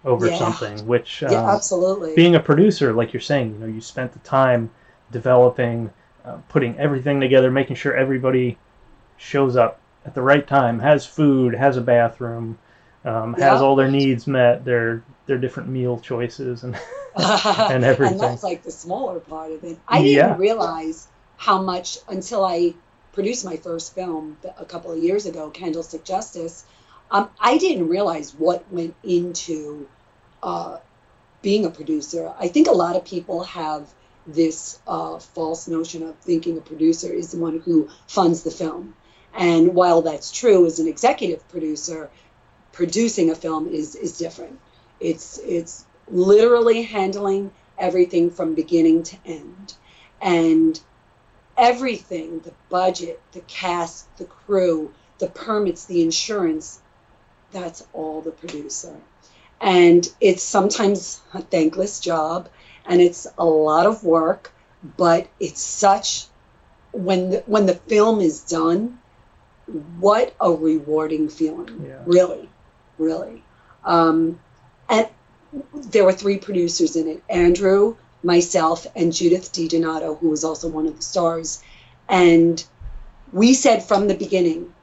over 0.04 0.30
Yeah. 0.30 0.38
something, 0.38 0.86
which 0.86 1.22
um, 1.22 1.32
yeah, 1.32 1.54
absolutely. 1.54 2.14
being 2.14 2.34
a 2.34 2.40
producer, 2.40 2.92
like 2.92 3.12
you're 3.12 3.20
saying, 3.20 3.54
you 3.54 3.58
know, 3.58 3.66
you 3.66 3.80
spent 3.80 4.12
the 4.12 4.18
time 4.20 4.70
developing, 5.10 5.90
uh, 6.24 6.38
putting 6.48 6.78
everything 6.78 7.20
together, 7.20 7.50
making 7.50 7.76
sure 7.76 7.94
everybody 7.96 8.58
shows 9.16 9.56
up 9.56 9.80
at 10.04 10.14
the 10.14 10.22
right 10.22 10.46
time, 10.46 10.78
has 10.80 11.06
food, 11.06 11.54
has 11.54 11.76
a 11.76 11.80
bathroom, 11.80 12.58
um, 13.04 13.34
Yeah. 13.36 13.46
has 13.50 13.62
all 13.62 13.76
their 13.76 13.90
needs 13.90 14.26
met, 14.26 14.64
their 14.64 15.04
their 15.26 15.38
different 15.38 15.68
meal 15.70 15.98
choices, 16.00 16.64
and 16.64 16.78
and 17.16 17.84
everything. 17.84 18.14
and 18.14 18.20
that's 18.20 18.42
like 18.42 18.62
the 18.62 18.70
smaller 18.70 19.20
part 19.20 19.52
of 19.52 19.64
it. 19.64 19.80
I 19.88 20.04
didn't 20.04 20.36
realize 20.38 21.08
how 21.36 21.62
much 21.62 21.98
until 22.08 22.44
I 22.44 22.76
produced 23.12 23.44
my 23.44 23.56
first 23.56 23.94
film 23.94 24.38
a 24.58 24.66
couple 24.66 24.92
of 24.92 24.98
years 25.02 25.26
ago, 25.26 25.50
Candlestick 25.50 26.04
Justice. 26.04 26.64
Um, 27.10 27.30
I 27.38 27.58
didn't 27.58 27.88
realize 27.88 28.34
what 28.34 28.64
went 28.72 28.94
into 29.02 29.88
uh, 30.42 30.78
being 31.42 31.64
a 31.64 31.70
producer. 31.70 32.32
I 32.38 32.48
think 32.48 32.68
a 32.68 32.72
lot 32.72 32.96
of 32.96 33.04
people 33.04 33.44
have 33.44 33.92
this 34.26 34.80
uh, 34.86 35.18
false 35.18 35.68
notion 35.68 36.02
of 36.02 36.16
thinking 36.16 36.56
a 36.56 36.60
producer 36.60 37.12
is 37.12 37.32
the 37.32 37.38
one 37.38 37.60
who 37.60 37.88
funds 38.06 38.42
the 38.42 38.50
film. 38.50 38.94
And 39.34 39.74
while 39.74 40.02
that's 40.02 40.32
true, 40.32 40.64
as 40.66 40.78
an 40.78 40.88
executive 40.88 41.46
producer, 41.48 42.10
producing 42.72 43.30
a 43.30 43.34
film 43.34 43.68
is 43.68 43.94
is 43.94 44.16
different. 44.16 44.58
It's 45.00 45.38
it's 45.38 45.84
literally 46.08 46.82
handling 46.82 47.50
everything 47.76 48.30
from 48.30 48.54
beginning 48.54 49.02
to 49.04 49.16
end, 49.26 49.74
and 50.20 50.80
everything 51.56 52.40
the 52.40 52.52
budget, 52.68 53.20
the 53.32 53.40
cast, 53.40 54.16
the 54.18 54.24
crew, 54.24 54.92
the 55.18 55.28
permits, 55.28 55.84
the 55.86 56.02
insurance 56.02 56.80
that's 57.54 57.86
all 57.94 58.20
the 58.20 58.32
producer. 58.32 58.94
And 59.60 60.06
it's 60.20 60.42
sometimes 60.42 61.22
a 61.32 61.40
thankless 61.40 62.00
job 62.00 62.50
and 62.84 63.00
it's 63.00 63.26
a 63.38 63.46
lot 63.46 63.86
of 63.86 64.04
work, 64.04 64.52
but 64.98 65.28
it's 65.40 65.62
such 65.62 66.26
when 66.92 67.30
the, 67.30 67.42
when 67.46 67.64
the 67.64 67.74
film 67.74 68.20
is 68.20 68.42
done, 68.42 68.98
what 69.98 70.34
a 70.40 70.50
rewarding 70.50 71.28
feeling. 71.30 71.86
Yeah. 71.86 72.02
Really, 72.04 72.50
really. 72.98 73.42
Um, 73.84 74.38
and 74.90 75.08
there 75.72 76.04
were 76.04 76.12
three 76.12 76.36
producers 76.36 76.96
in 76.96 77.08
it: 77.08 77.22
Andrew, 77.30 77.96
myself, 78.22 78.86
and 78.94 79.12
Judith 79.12 79.52
DiDonato, 79.52 80.18
who 80.18 80.28
was 80.28 80.44
also 80.44 80.68
one 80.68 80.86
of 80.86 80.96
the 80.96 81.02
stars. 81.02 81.62
And 82.08 82.62
we 83.32 83.54
said 83.54 83.82
from 83.82 84.08
the 84.08 84.14
beginning, 84.14 84.73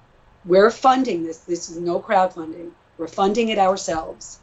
we're 0.46 0.72
funding 0.72 1.24
this. 1.24 1.40
This 1.40 1.70
is 1.70 1.78
no 1.78 2.00
crowdfunding. 2.00 2.72
We're 2.98 3.08
funding 3.08 3.50
it 3.50 3.58
ourselves. 3.58 4.40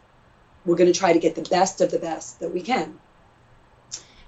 We're 0.65 0.77
going 0.77 0.93
to 0.93 0.99
try 0.99 1.13
to 1.13 1.19
get 1.19 1.35
the 1.35 1.43
best 1.43 1.81
of 1.81 1.91
the 1.91 1.99
best 1.99 2.41
that 2.41 2.53
we 2.53 2.61
can. 2.61 2.99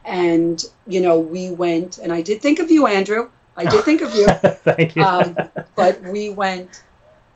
And, 0.05 0.63
you 0.87 1.01
know, 1.01 1.19
we 1.21 1.51
went, 1.51 1.99
and 1.99 2.13
I 2.13 2.23
did 2.23 2.41
think 2.41 2.59
of 2.59 2.71
you, 2.71 2.87
Andrew. 2.87 3.31
I 3.57 3.65
did 3.65 3.85
think 3.85 4.01
of 4.01 4.15
you. 4.15 4.27
Thank 4.65 4.97
you. 4.97 5.03
Um, 5.03 5.37
but 5.77 6.01
we 6.03 6.31
went 6.31 6.83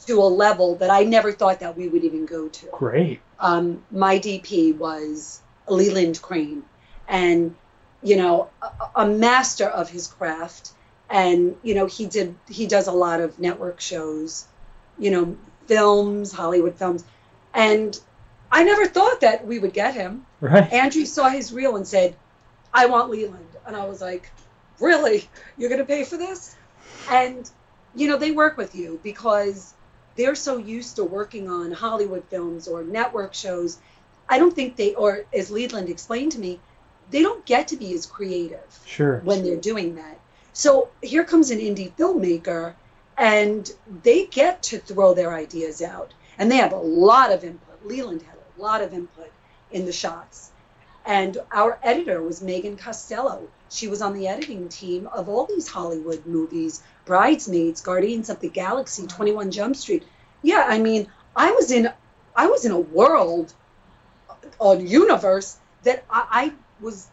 to 0.06 0.20
a 0.20 0.24
level 0.24 0.76
that 0.76 0.90
I 0.90 1.04
never 1.04 1.32
thought 1.32 1.60
that 1.60 1.76
we 1.76 1.88
would 1.88 2.04
even 2.04 2.26
go 2.26 2.48
to. 2.48 2.66
Great. 2.72 3.20
Um, 3.38 3.82
my 3.90 4.18
DP 4.18 4.76
was 4.76 5.40
Leland 5.68 6.20
Crane, 6.22 6.62
and 7.08 7.54
you 8.02 8.16
know, 8.16 8.50
a, 8.62 8.70
a 8.96 9.06
master 9.06 9.66
of 9.66 9.90
his 9.90 10.06
craft. 10.06 10.72
And 11.10 11.56
you 11.62 11.74
know, 11.74 11.86
he 11.86 12.06
did 12.06 12.34
he 12.48 12.66
does 12.66 12.86
a 12.86 12.92
lot 12.92 13.20
of 13.20 13.38
network 13.38 13.80
shows, 13.80 14.46
you 14.98 15.10
know, 15.10 15.36
films, 15.66 16.32
Hollywood 16.32 16.76
films, 16.76 17.04
and 17.52 17.98
I 18.50 18.64
never 18.64 18.86
thought 18.86 19.20
that 19.20 19.46
we 19.46 19.58
would 19.58 19.72
get 19.72 19.94
him. 19.94 20.26
Right. 20.40 20.72
Andrew 20.72 21.04
saw 21.04 21.28
his 21.28 21.52
reel 21.52 21.76
and 21.76 21.86
said, 21.86 22.14
I 22.72 22.86
want 22.86 23.10
Leland. 23.10 23.46
And 23.66 23.76
I 23.76 23.86
was 23.86 24.00
like, 24.00 24.30
Really? 24.80 25.28
You're 25.56 25.68
going 25.68 25.80
to 25.80 25.86
pay 25.86 26.04
for 26.04 26.16
this? 26.16 26.56
And, 27.10 27.48
you 27.94 28.08
know, 28.08 28.16
they 28.16 28.30
work 28.32 28.56
with 28.56 28.74
you 28.74 28.98
because 29.02 29.72
they're 30.16 30.34
so 30.34 30.56
used 30.56 30.96
to 30.96 31.04
working 31.04 31.48
on 31.48 31.72
Hollywood 31.72 32.24
films 32.24 32.68
or 32.68 32.82
network 32.82 33.34
shows. 33.34 33.78
I 34.28 34.38
don't 34.38 34.54
think 34.54 34.76
they, 34.76 34.94
or 34.94 35.24
as 35.32 35.50
Leland 35.50 35.88
explained 35.88 36.32
to 36.32 36.38
me, 36.38 36.60
they 37.10 37.22
don't 37.22 37.44
get 37.44 37.68
to 37.68 37.76
be 37.76 37.92
as 37.94 38.06
creative 38.06 38.80
Sure. 38.86 39.20
when 39.20 39.44
they're 39.44 39.56
doing 39.56 39.96
that. 39.96 40.18
So 40.54 40.88
here 41.02 41.24
comes 41.24 41.50
an 41.50 41.58
indie 41.58 41.92
filmmaker 41.96 42.74
and 43.18 43.70
they 44.02 44.26
get 44.26 44.62
to 44.64 44.78
throw 44.78 45.12
their 45.12 45.34
ideas 45.34 45.82
out. 45.82 46.14
And 46.38 46.50
they 46.50 46.56
have 46.56 46.72
a 46.72 46.76
lot 46.76 47.32
of 47.32 47.44
input. 47.44 47.84
Leland 47.84 48.22
had 48.22 48.36
a 48.36 48.62
lot 48.62 48.80
of 48.80 48.94
input 48.94 49.30
in 49.72 49.84
the 49.84 49.92
shots. 49.92 50.52
And 51.04 51.36
our 51.52 51.78
editor 51.82 52.22
was 52.22 52.40
Megan 52.40 52.76
Costello. 52.76 53.48
She 53.68 53.88
was 53.88 54.00
on 54.00 54.14
the 54.14 54.28
editing 54.28 54.68
team 54.68 55.08
of 55.08 55.28
all 55.28 55.44
these 55.46 55.68
Hollywood 55.68 56.24
movies 56.24 56.82
Bridesmaids, 57.04 57.80
Guardians 57.82 58.30
of 58.30 58.40
the 58.40 58.48
Galaxy, 58.48 59.06
21 59.06 59.50
Jump 59.50 59.76
Street. 59.76 60.04
Yeah, 60.42 60.64
I 60.66 60.78
mean, 60.78 61.08
I 61.36 61.50
was 61.50 61.70
in 61.70 61.92
I 62.36 62.46
was 62.46 62.64
in 62.64 62.72
a 62.72 62.78
world 62.78 63.52
a 64.60 64.76
universe 64.76 65.58
that 65.82 66.04
I, 66.08 66.26
I 66.30 66.52
was 66.80 67.08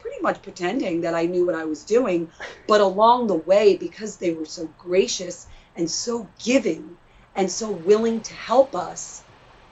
pretty 0.00 0.20
much 0.22 0.42
pretending 0.42 1.02
that 1.02 1.14
I 1.14 1.26
knew 1.26 1.46
what 1.46 1.54
I 1.54 1.64
was 1.64 1.84
doing. 1.84 2.30
But 2.66 2.80
along 2.80 3.28
the 3.28 3.34
way, 3.36 3.76
because 3.76 4.16
they 4.16 4.32
were 4.32 4.46
so 4.46 4.68
gracious 4.78 5.46
and 5.76 5.90
so 5.90 6.28
giving 6.42 6.96
and 7.36 7.50
so 7.50 7.70
willing 7.70 8.22
to 8.22 8.34
help 8.34 8.74
us 8.74 9.22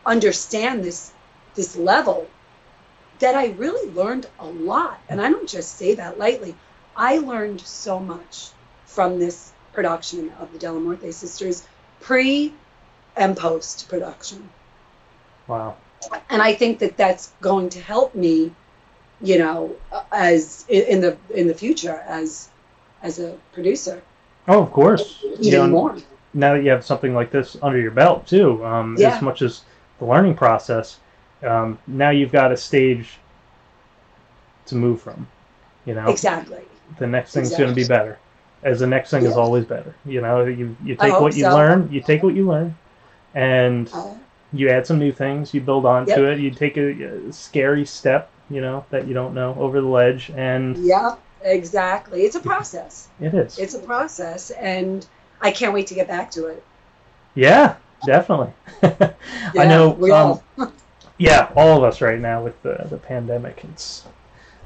understand 0.07 0.85
this 0.85 1.13
this 1.55 1.77
level, 1.77 2.29
that 3.21 3.35
I 3.35 3.49
really 3.49 3.91
learned 3.93 4.27
a 4.39 4.47
lot. 4.47 5.01
And 5.09 5.21
I 5.21 5.31
don't 5.31 5.49
just 5.49 5.77
say 5.77 5.97
that 5.97 6.19
lightly. 6.19 6.55
I 6.97 7.19
learned 7.19 7.61
so 7.61 7.99
much 8.01 8.51
from 8.87 9.19
this 9.19 9.53
production 9.73 10.31
of 10.41 10.53
the 10.53 10.59
Della 10.59 10.81
Morte 10.81 11.11
sisters, 11.13 11.67
pre 12.01 12.55
and 13.17 13.37
post 13.37 13.89
production 13.89 14.51
Wow. 15.49 15.77
and 16.31 16.43
I 16.43 16.55
think 16.55 16.81
that 16.81 16.97
that's 16.97 17.33
going 17.41 17.71
to 17.71 17.81
help 17.81 18.15
me, 18.15 18.53
you 19.21 19.39
know, 19.39 19.75
as 20.13 20.65
in 20.69 21.01
the 21.01 21.17
in 21.35 21.47
the 21.49 21.55
future 21.55 22.03
as 22.07 22.49
as 23.03 23.19
a 23.19 23.37
producer 23.53 24.03
Oh, 24.49 24.63
of 24.63 24.73
course. 24.73 25.23
even 25.23 25.43
You 25.45 25.53
know, 25.53 25.67
more. 25.69 25.97
Now 26.35 26.55
that 26.55 26.63
you 26.63 26.71
have 26.71 26.85
something 26.85 27.15
like 27.15 27.31
this 27.31 27.57
under 27.63 27.79
your 27.79 27.91
belt 27.91 28.27
too, 28.27 28.65
um, 28.65 28.97
Yeah. 28.99 29.15
as 29.17 29.23
much 29.23 29.43
as 29.43 29.63
the 29.99 30.07
learning 30.07 30.35
process, 30.35 30.99
um, 31.43 31.79
now 31.87 32.11
you've 32.11 32.33
got 32.33 32.53
a 32.53 32.57
stage 32.57 33.19
to 34.67 34.75
move 34.77 35.01
from. 35.01 35.27
You 35.87 35.95
know, 35.95 36.11
Exactly. 36.11 36.63
the 36.99 37.07
next 37.07 37.33
thing's 37.33 37.57
going 37.57 37.71
to 37.71 37.75
be 37.75 37.85
better, 37.85 38.19
as 38.63 38.81
the 38.81 38.87
next 38.87 39.11
thing 39.11 39.25
is 39.25 39.37
always 39.37 39.65
better. 39.65 39.95
You 40.07 40.21
know, 40.21 40.45
you 40.45 40.77
you 40.85 40.95
take 40.97 41.19
what 41.21 41.35
you 41.35 41.45
so. 41.45 41.55
learn, 41.55 41.89
you 41.93 42.01
take 42.01 42.23
what 42.23 42.35
you 42.35 42.47
learn, 42.47 42.75
and 43.35 43.91
Uh, 43.93 44.15
you 44.53 44.69
add 44.71 44.87
some 44.87 44.99
new 44.99 45.13
things, 45.13 45.53
you 45.55 45.61
build 45.61 45.87
onto 45.87 46.11
Yep. 46.11 46.31
it, 46.31 46.39
you 46.41 46.51
take 46.51 46.77
a, 46.77 47.05
a 47.29 47.33
scary 47.33 47.85
step, 47.87 48.31
you 48.51 48.61
know, 48.61 48.85
that 48.91 49.07
you 49.07 49.15
don't 49.15 49.35
know 49.35 49.55
over 49.59 49.81
the 49.81 49.87
ledge, 49.87 50.31
and 50.31 50.77
yeah, 50.79 51.17
exactly. 51.43 52.23
It's 52.23 52.37
a 52.37 52.41
process. 52.41 53.09
it 53.21 53.35
is. 53.35 53.59
It's 53.59 53.75
a 53.75 53.81
process, 53.81 54.51
and 54.51 55.07
I 55.41 55.51
can't 55.51 55.73
wait 55.73 55.87
to 55.89 55.95
get 55.95 56.09
back 56.09 56.31
to 56.33 56.47
it. 56.47 56.63
yeah, 57.35 57.77
definitely. 58.07 58.53
I 58.83 59.67
know. 59.67 59.91
we 59.91 60.11
um, 60.11 60.41
all. 60.57 60.73
yeah, 61.19 61.53
all 61.57 61.77
of 61.77 61.85
us 61.85 62.01
right 62.01 62.19
now 62.19 62.43
with 62.43 62.61
the 62.63 62.87
the 62.91 62.99
pandemic. 62.99 63.65
It's 63.65 64.05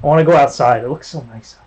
I 0.03 0.07
want 0.07 0.19
to 0.19 0.25
go 0.25 0.35
outside. 0.35 0.83
It 0.83 0.89
looks 0.89 1.07
so 1.07 1.21
nice 1.23 1.55
out 1.57 1.63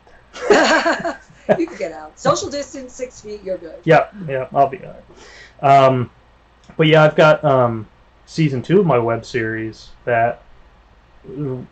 there. 0.48 1.20
you 1.59 1.66
can 1.66 1.76
get 1.76 1.92
out. 1.92 2.18
Social 2.18 2.50
distance, 2.50 2.92
six 2.92 3.20
feet. 3.20 3.42
You're 3.42 3.59
good. 3.59 3.81
Yeah, 3.85 4.09
yeah, 4.29 4.48
I'll 4.52 4.68
be 4.68 4.79
alright. 4.79 5.05
Um, 5.62 6.11
but 6.76 6.87
yeah, 6.87 7.05
I've 7.05 7.16
got 7.16 7.44
um, 7.44 7.87
season 8.26 8.62
two 8.62 8.81
of 8.81 8.87
my 8.87 8.98
web 8.98 9.24
series 9.24 9.90
that 10.05 10.42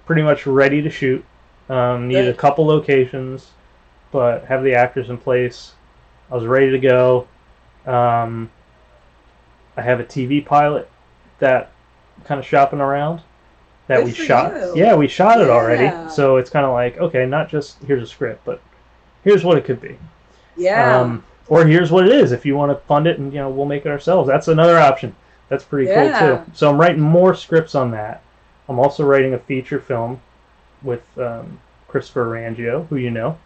pretty 0.07 0.23
much 0.23 0.47
ready 0.47 0.83
to 0.83 0.91
shoot. 0.91 1.25
Um, 1.69 2.09
needed 2.09 2.29
a 2.29 2.35
couple 2.35 2.67
locations, 2.67 3.51
but 4.13 4.45
have 4.45 4.63
the 4.63 4.75
actors 4.75 5.09
in 5.11 5.17
place. 5.19 5.73
I 6.31 6.35
was 6.35 6.45
ready 6.45 6.71
to 6.71 6.79
go. 6.79 7.27
Um, 7.87 8.51
I 9.77 9.83
have 9.83 10.01
a 10.01 10.05
TV 10.05 10.45
pilot 10.45 10.91
that 11.39 11.71
kind 12.25 12.39
of 12.39 12.47
shopping 12.47 12.81
around 12.81 13.21
that 13.87 13.99
Good 13.99 14.07
we 14.07 14.13
shot. 14.13 14.55
you. 14.55 14.73
Yeah, 14.77 14.95
we 14.95 15.09
shot 15.09 15.41
it 15.41 15.51
already. 15.51 16.11
So 16.11 16.37
it's 16.37 16.51
kind 16.51 16.65
of 16.65 16.73
like 16.73 16.99
okay, 16.99 17.27
not 17.27 17.49
just 17.49 17.83
here's 17.85 18.03
a 18.03 18.07
script, 18.07 18.45
but 18.45 18.63
here's 19.25 19.45
what 19.45 19.59
it 19.59 19.65
could 19.65 19.81
be. 19.81 19.99
Yeah. 20.57 21.01
Um, 21.01 21.25
or 21.49 21.67
here's 21.67 21.91
what 21.91 22.07
it 22.07 22.13
is. 22.15 22.33
If 22.33 22.47
you 22.47 22.57
want 22.57 22.73
to 22.73 22.87
fund 22.87 23.07
it, 23.07 23.19
and 23.19 23.33
you 23.33 23.39
know, 23.39 23.51
we'll 23.51 23.67
make 23.67 23.85
it 23.85 23.89
ourselves. 23.91 24.29
That's 24.29 24.49
another 24.49 24.79
option. 24.79 25.15
That's 25.49 25.65
pretty 25.65 25.89
Yeah. 25.89 26.19
cool 26.19 26.39
too. 26.39 26.51
So 26.55 26.71
I'm 26.71 26.81
writing 26.81 27.01
more 27.03 27.35
scripts 27.35 27.75
on 27.75 27.91
that. 27.91 28.23
I'm 28.69 28.79
also 28.79 29.05
writing 29.05 29.35
a 29.35 29.39
feature 29.39 29.81
film 29.81 30.21
with 30.83 31.03
um, 31.19 31.59
Christopher 31.89 32.27
Rangio, 32.27 32.87
who 32.89 32.97
you 32.97 33.11
know. 33.11 33.39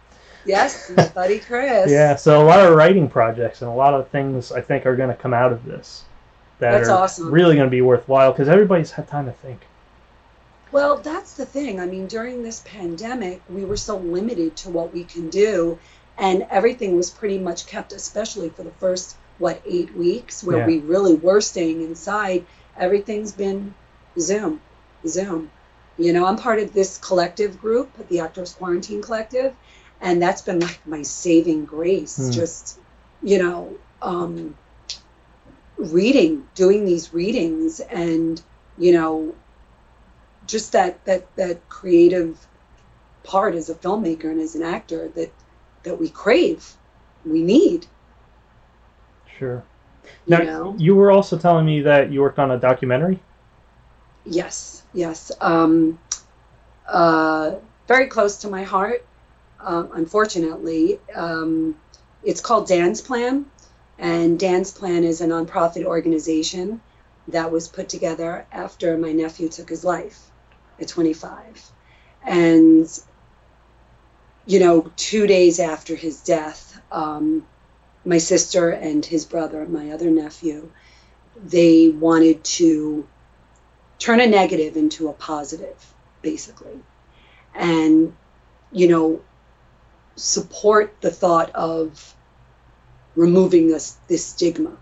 yes, 0.45 0.91
my 0.95 1.07
buddy 1.09 1.39
Chris. 1.39 1.91
Yeah. 1.91 2.15
So 2.15 2.41
a 2.41 2.45
lot 2.45 2.59
of 2.65 2.75
writing 2.75 3.09
projects 3.09 3.61
and 3.61 3.69
a 3.69 3.73
lot 3.73 3.93
of 3.93 4.07
things 4.09 4.51
I 4.51 4.61
think 4.61 4.85
are 4.85 4.95
going 4.95 5.09
to 5.09 5.15
come 5.15 5.33
out 5.33 5.51
of 5.51 5.65
this 5.65 6.03
that 6.59 6.71
That's 6.71 6.89
are 6.89 7.03
awesome. 7.03 7.31
really 7.31 7.55
going 7.55 7.67
to 7.67 7.71
be 7.71 7.81
worthwhile 7.81 8.31
because 8.31 8.49
everybody's 8.49 8.91
had 8.91 9.07
time 9.07 9.25
to 9.25 9.31
think. 9.31 9.59
Well, 10.71 10.97
that's 10.97 11.33
the 11.33 11.45
thing. 11.45 11.79
I 11.79 11.85
mean, 11.85 12.07
during 12.07 12.43
this 12.43 12.61
pandemic, 12.65 13.41
we 13.49 13.65
were 13.65 13.77
so 13.77 13.97
limited 13.97 14.55
to 14.57 14.69
what 14.69 14.93
we 14.93 15.03
can 15.03 15.29
do, 15.29 15.79
and 16.17 16.45
everything 16.51 16.95
was 16.95 17.09
pretty 17.09 17.39
much 17.39 17.65
kept, 17.65 17.91
especially 17.91 18.49
for 18.49 18.63
the 18.63 18.71
first, 18.71 19.15
what, 19.39 19.61
eight 19.65 19.95
weeks, 19.95 20.43
where 20.43 20.59
Yeah. 20.59 20.65
we 20.67 20.79
really 20.79 21.15
were 21.15 21.41
staying 21.41 21.81
inside. 21.81 22.45
Everything's 22.77 23.31
been 23.31 23.73
Zoom, 24.19 24.61
Zoom. 25.07 25.51
You 25.97 26.13
know, 26.13 26.25
I'm 26.25 26.37
part 26.37 26.59
of 26.59 26.73
this 26.73 26.97
collective 26.97 27.59
group, 27.59 27.89
the 28.07 28.21
Actors 28.21 28.53
Quarantine 28.53 29.01
Collective, 29.01 29.53
and 30.01 30.21
that's 30.21 30.41
been 30.41 30.59
like 30.59 30.79
my 30.85 31.01
saving 31.01 31.65
grace. 31.65 32.17
Hmm. 32.17 32.31
Just, 32.31 32.79
you 33.21 33.37
know, 33.39 33.75
um, 34.01 34.55
reading, 35.77 36.47
doing 36.55 36.85
these 36.85 37.13
readings, 37.13 37.79
and 37.79 38.41
you 38.77 38.93
know, 38.93 39.35
just 40.47 40.71
that 40.71 41.03
that 41.05 41.35
that 41.35 41.67
creative 41.69 42.47
part 43.23 43.55
as 43.55 43.69
a 43.69 43.75
filmmaker 43.75 44.25
and 44.25 44.39
as 44.39 44.55
an 44.55 44.63
actor 44.63 45.09
that 45.09 45.31
that 45.83 45.99
we 45.99 46.09
crave, 46.09 46.73
we 47.25 47.41
need. 47.41 47.87
Sure. 49.37 49.63
Now, 50.27 50.39
you 50.39 50.45
know? 50.45 50.75
you 50.77 50.95
were 50.95 51.11
also 51.11 51.37
telling 51.37 51.65
me 51.65 51.81
that 51.81 52.11
you 52.11 52.21
worked 52.21 52.39
on 52.39 52.51
a 52.51 52.57
documentary. 52.57 53.19
Yes, 54.25 54.83
yes. 54.93 55.31
Um, 55.41 55.99
uh, 56.87 57.55
very 57.87 58.07
close 58.07 58.37
to 58.39 58.49
my 58.49 58.63
heart, 58.63 59.05
um, 59.59 59.89
unfortunately. 59.93 60.99
Um, 61.15 61.75
it's 62.23 62.41
called 62.41 62.67
Dan's 62.67 63.01
Plan, 63.01 63.45
and 63.97 64.39
Dan's 64.39 64.71
Plan 64.71 65.03
is 65.03 65.21
a 65.21 65.27
nonprofit 65.27 65.85
organization 65.85 66.81
that 67.29 67.51
was 67.51 67.67
put 67.67 67.89
together 67.89 68.45
after 68.51 68.97
my 68.97 69.11
nephew 69.11 69.49
took 69.49 69.69
his 69.69 69.83
life 69.83 70.31
at 70.79 70.87
25. 70.87 71.71
And, 72.25 72.87
you 74.45 74.59
know, 74.59 74.91
two 74.95 75.27
days 75.27 75.59
after 75.59 75.95
his 75.95 76.21
death, 76.21 76.79
um, 76.91 77.45
my 78.05 78.17
sister 78.17 78.71
and 78.71 79.05
his 79.05 79.25
brother, 79.25 79.65
my 79.65 79.91
other 79.91 80.09
nephew, 80.09 80.71
they 81.35 81.89
wanted 81.89 82.43
to 82.43 83.07
turn 83.99 84.19
a 84.19 84.27
negative 84.27 84.77
into 84.77 85.09
a 85.09 85.13
positive, 85.13 85.93
basically. 86.21 86.79
And, 87.53 88.15
you 88.71 88.87
know, 88.87 89.21
support 90.15 90.95
the 91.01 91.11
thought 91.11 91.53
of 91.55 92.15
removing 93.15 93.67
this, 93.67 93.97
this 94.07 94.25
stigma 94.25 94.77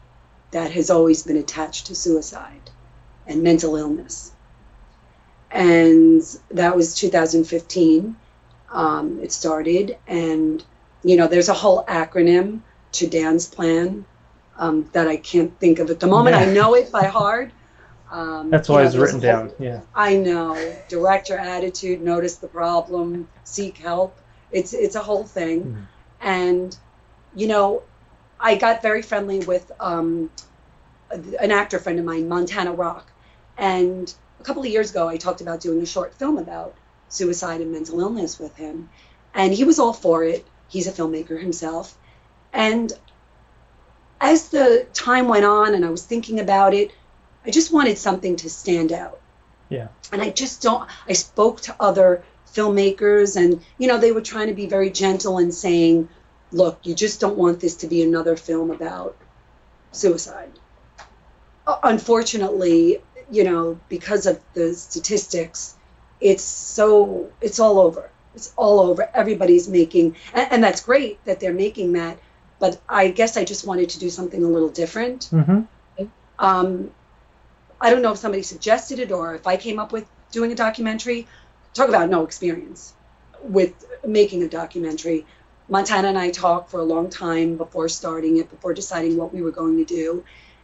that 0.51 0.71
has 0.71 0.89
always 0.89 1.23
been 1.23 1.38
attached 1.38 1.88
to 1.88 1.95
suicide 1.95 2.69
and 3.25 3.43
mental 3.43 3.75
illness. 3.75 4.32
And 5.51 6.21
that 6.51 6.75
was 6.75 6.95
2015. 6.95 8.15
Um, 8.69 9.19
it 9.21 9.32
started, 9.32 9.97
and 10.08 10.63
you 11.03 11.15
know, 11.15 11.27
there's 11.27 11.47
a 11.47 11.53
whole 11.53 11.86
acronym 11.86 12.62
to 12.93 13.08
Dan's 13.08 13.47
plan 13.47 14.06
um, 14.58 14.89
that 14.91 15.08
I 15.08 15.17
can't 15.17 15.58
think 15.60 15.80
of 15.80 15.89
at 15.89 16.01
the 16.01 16.08
moment. 16.08 16.36
I 16.36 16.45
know 16.45 16.73
it 16.75 16.91
by 16.91 17.06
heart. 17.06 17.51
Um, 18.12 18.50
That's 18.50 18.70
you 18.70 18.76
why 18.76 18.82
know, 18.82 18.88
it's 18.88 18.96
written 18.96 19.22
whole- 19.22 19.30
down. 19.30 19.52
Yeah. 19.60 19.82
I 19.93 20.15
know. 20.17 20.76
Direct 20.88 21.30
your 21.30 21.39
attitude, 21.39 22.02
notice 22.02 22.36
the 22.36 22.48
problem, 22.48 23.28
seek 23.43 23.78
help. 23.78 24.17
It's 24.52 24.74
it's 24.74 24.96
a 24.96 25.02
whole 25.02 25.24
thing. 25.26 25.63
Mhm. 25.63 25.88
And 26.22 26.78
you 27.36 27.48
know, 27.48 27.84
I 28.39 28.56
got 28.56 28.82
very 28.82 29.02
friendly 29.02 29.39
with 29.39 29.72
um, 29.80 30.30
an 31.12 31.52
actor 31.52 31.80
friend 31.80 32.00
of 32.00 32.06
mine, 32.06 32.28
Montana 32.28 32.72
Rock. 32.72 33.12
And 33.58 34.13
a 34.39 34.43
couple 34.43 34.62
of 34.63 34.67
years 34.70 34.91
ago, 34.91 35.08
I 35.08 35.17
talked 35.17 35.41
about 35.41 35.60
doing 35.62 35.82
a 35.82 35.86
short 35.86 36.13
film 36.13 36.38
about 36.38 36.76
suicide 37.10 37.62
and 37.62 37.72
mental 37.72 38.00
illness 38.00 38.39
with 38.39 38.56
him. 38.56 38.89
And 39.34 39.54
he 39.54 39.63
was 39.63 39.80
all 39.80 39.93
for 39.93 40.24
it. 40.24 40.46
He's 40.67 40.88
a 40.88 40.91
filmmaker 40.91 41.39
himself. 41.39 41.98
And 42.54 42.91
as 44.20 44.50
the 44.50 44.86
time 44.93 45.28
went 45.28 45.46
on 45.46 45.76
and 45.76 45.86
I 45.86 45.89
was 45.89 46.04
thinking 46.04 46.39
about 46.39 46.74
it, 46.74 46.91
I 47.47 47.51
just 47.51 47.71
wanted 47.71 47.97
something 47.97 48.36
to 48.38 48.49
stand 48.49 48.91
out. 48.91 49.21
Yeah. 49.69 49.88
And 50.12 50.21
I 50.21 50.29
just 50.29 50.62
don't, 50.62 50.88
I 51.07 51.13
spoke 51.13 51.62
to 51.62 51.75
other 51.79 52.23
filmmakers 52.53 53.36
and, 53.36 53.63
you 53.77 53.88
know, 53.88 53.97
they 53.97 54.12
were 54.12 54.21
trying 54.21 54.47
to 54.47 54.53
be 54.53 54.67
very 54.67 54.89
gentle 54.89 55.38
and 55.38 55.53
saying, 55.53 56.10
look, 56.51 56.79
you 56.83 56.93
just 56.93 57.19
don't 57.19 57.38
want 57.38 57.60
this 57.60 57.77
to 57.77 57.88
be 57.88 58.03
another 58.03 58.36
film 58.36 58.71
about 58.71 59.15
suicide. 59.91 60.51
Uh, 61.65 61.77
Unfortunately, 61.83 63.01
you 63.31 63.43
know, 63.43 63.79
because 63.89 64.25
of 64.25 64.39
the 64.53 64.73
statistics, 64.73 65.75
it's 66.19 66.43
so, 66.43 67.31
it's 67.41 67.60
all 67.60 67.79
over. 67.79 68.10
It's 68.36 68.53
all 68.55 68.79
over. 68.79 69.10
Everybody's 69.13 69.67
making, 69.67 70.15
and, 70.33 70.51
and 70.51 70.63
that's 70.63 70.81
great 70.81 71.23
that 71.25 71.39
they're 71.39 71.53
making 71.53 71.93
that. 71.93 72.19
But 72.60 72.79
I 72.88 73.10
guess 73.10 73.38
I 73.38 73.43
just 73.43 73.65
wanted 73.65 73.89
to 73.89 73.99
do 73.99 74.10
something 74.10 74.43
a 74.43 74.47
little 74.47 74.69
different. 74.69 75.29
Mm-hmm. 75.31 75.62
Um, 76.39 76.91
I 77.80 77.90
don't 77.92 78.02
know 78.02 78.12
if 78.12 78.18
somebody 78.18 78.44
suggested 78.44 79.00
it 79.00 79.12
or 79.12 79.36
if 79.36 79.46
I 79.46 79.58
came 79.58 79.80
up 79.80 79.92
with 79.92 80.08
doing 80.32 80.52
a 80.52 80.56
documentary. 80.56 81.28
Talk 81.74 81.90
about 81.90 82.10
no 82.10 82.24
experience 82.24 82.94
with 83.44 83.86
making 84.06 84.44
a 84.44 84.48
documentary. 84.50 85.26
Montana 85.70 86.08
and 86.08 86.18
I 86.18 86.32
talked 86.32 86.72
for 86.72 86.80
a 86.80 86.84
long 86.84 87.10
time 87.10 87.58
before 87.58 87.90
starting 87.90 88.38
it, 88.38 88.50
before 88.50 88.74
deciding 88.74 89.18
what 89.18 89.34
we 89.34 89.42
were 89.42 89.52
going 89.52 89.78
to 89.78 89.86
do. 89.86 90.24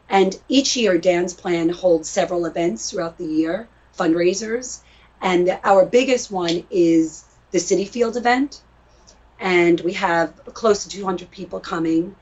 And 0.10 0.38
each 0.48 0.76
year, 0.76 0.98
Dan's 0.98 1.34
Plan 1.34 1.70
holds 1.70 2.10
several 2.10 2.46
events 2.46 2.90
throughout 2.90 3.18
the 3.18 3.26
year, 3.26 3.68
fundraisers. 3.98 4.80
And 5.22 5.60
our 5.64 5.86
biggest 5.86 6.32
one 6.32 6.66
is 6.70 7.26
the 7.52 7.58
Citi 7.60 7.88
Field 7.88 8.18
event. 8.18 8.62
And 9.40 9.80
we 9.82 9.94
have 9.94 10.34
close 10.54 10.84
to 10.84 10.90
200 10.90 11.30
people 11.32 11.60
coming. 11.60 12.16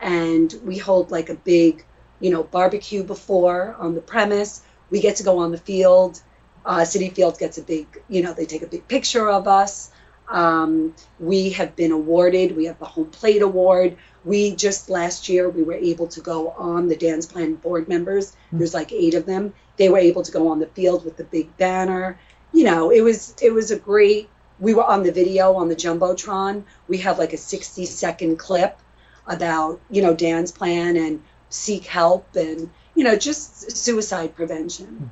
And 0.00 0.54
we 0.64 0.78
hold 0.78 1.10
like 1.10 1.30
a 1.30 1.34
big 1.34 1.84
you 2.20 2.30
know, 2.30 2.42
barbecue 2.42 3.02
before 3.02 3.76
on 3.78 3.94
the 3.94 4.00
premise. 4.00 4.62
We 4.90 5.00
get 5.00 5.16
to 5.16 5.22
go 5.22 5.38
on 5.38 5.50
the 5.50 5.58
field. 5.58 6.20
Uh, 6.64 6.80
Citi 6.80 7.12
Field 7.14 7.38
gets 7.38 7.58
a 7.58 7.62
big, 7.62 7.86
you 8.08 8.22
know, 8.22 8.32
they 8.32 8.46
take 8.46 8.62
a 8.62 8.66
big 8.66 8.88
picture 8.88 9.28
of 9.28 9.46
us. 9.46 9.90
Um, 10.28 10.94
we 11.20 11.50
have 11.50 11.76
been 11.76 11.92
awarded. 11.92 12.56
We 12.56 12.64
have 12.64 12.78
the 12.78 12.84
Home 12.84 13.10
Plate 13.10 13.42
Award. 13.42 13.96
We 14.24 14.56
just 14.56 14.90
last 14.90 15.28
year 15.28 15.48
we 15.48 15.62
were 15.62 15.74
able 15.74 16.08
to 16.08 16.20
go 16.20 16.50
on 16.50 16.88
the 16.88 16.96
Dan's 16.96 17.26
Plan 17.26 17.54
board 17.54 17.88
members. 17.88 18.34
There's 18.50 18.74
like 18.74 18.92
eight 18.92 19.14
of 19.14 19.26
them. 19.26 19.54
They 19.76 19.88
were 19.88 19.98
able 19.98 20.22
to 20.22 20.32
go 20.32 20.48
on 20.48 20.58
the 20.58 20.66
field 20.66 21.04
with 21.04 21.16
the 21.16 21.24
big 21.24 21.56
banner. 21.56 22.18
You 22.52 22.64
know, 22.64 22.90
it 22.90 23.02
was 23.02 23.34
it 23.40 23.52
was 23.52 23.70
a 23.70 23.78
great. 23.78 24.28
We 24.58 24.74
were 24.74 24.84
on 24.84 25.02
the 25.04 25.12
video 25.12 25.54
on 25.54 25.68
the 25.68 25.76
jumbotron. 25.76 26.64
We 26.88 26.98
have 26.98 27.18
like 27.18 27.32
a 27.32 27.36
60 27.36 27.84
second 27.84 28.38
clip 28.38 28.80
about 29.28 29.80
you 29.90 30.02
know 30.02 30.14
Dan's 30.14 30.50
plan 30.50 30.96
and 30.96 31.22
seek 31.48 31.84
help 31.84 32.34
and 32.36 32.70
you 32.94 33.04
know 33.04 33.16
just 33.16 33.70
suicide 33.72 34.34
prevention. 34.34 34.86
Hmm. 34.86 35.06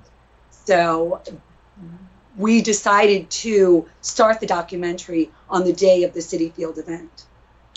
So 0.51 1.23
we 2.37 2.63
decided 2.63 3.31
to 3.31 3.87
start 4.01 4.41
the 4.41 4.47
documentary 4.47 5.31
on 5.49 5.65
the 5.65 5.73
day 5.73 6.05
of 6.05 6.15
the 6.15 6.21
citi 6.21 6.53
field 6.53 6.79
event. 6.79 7.27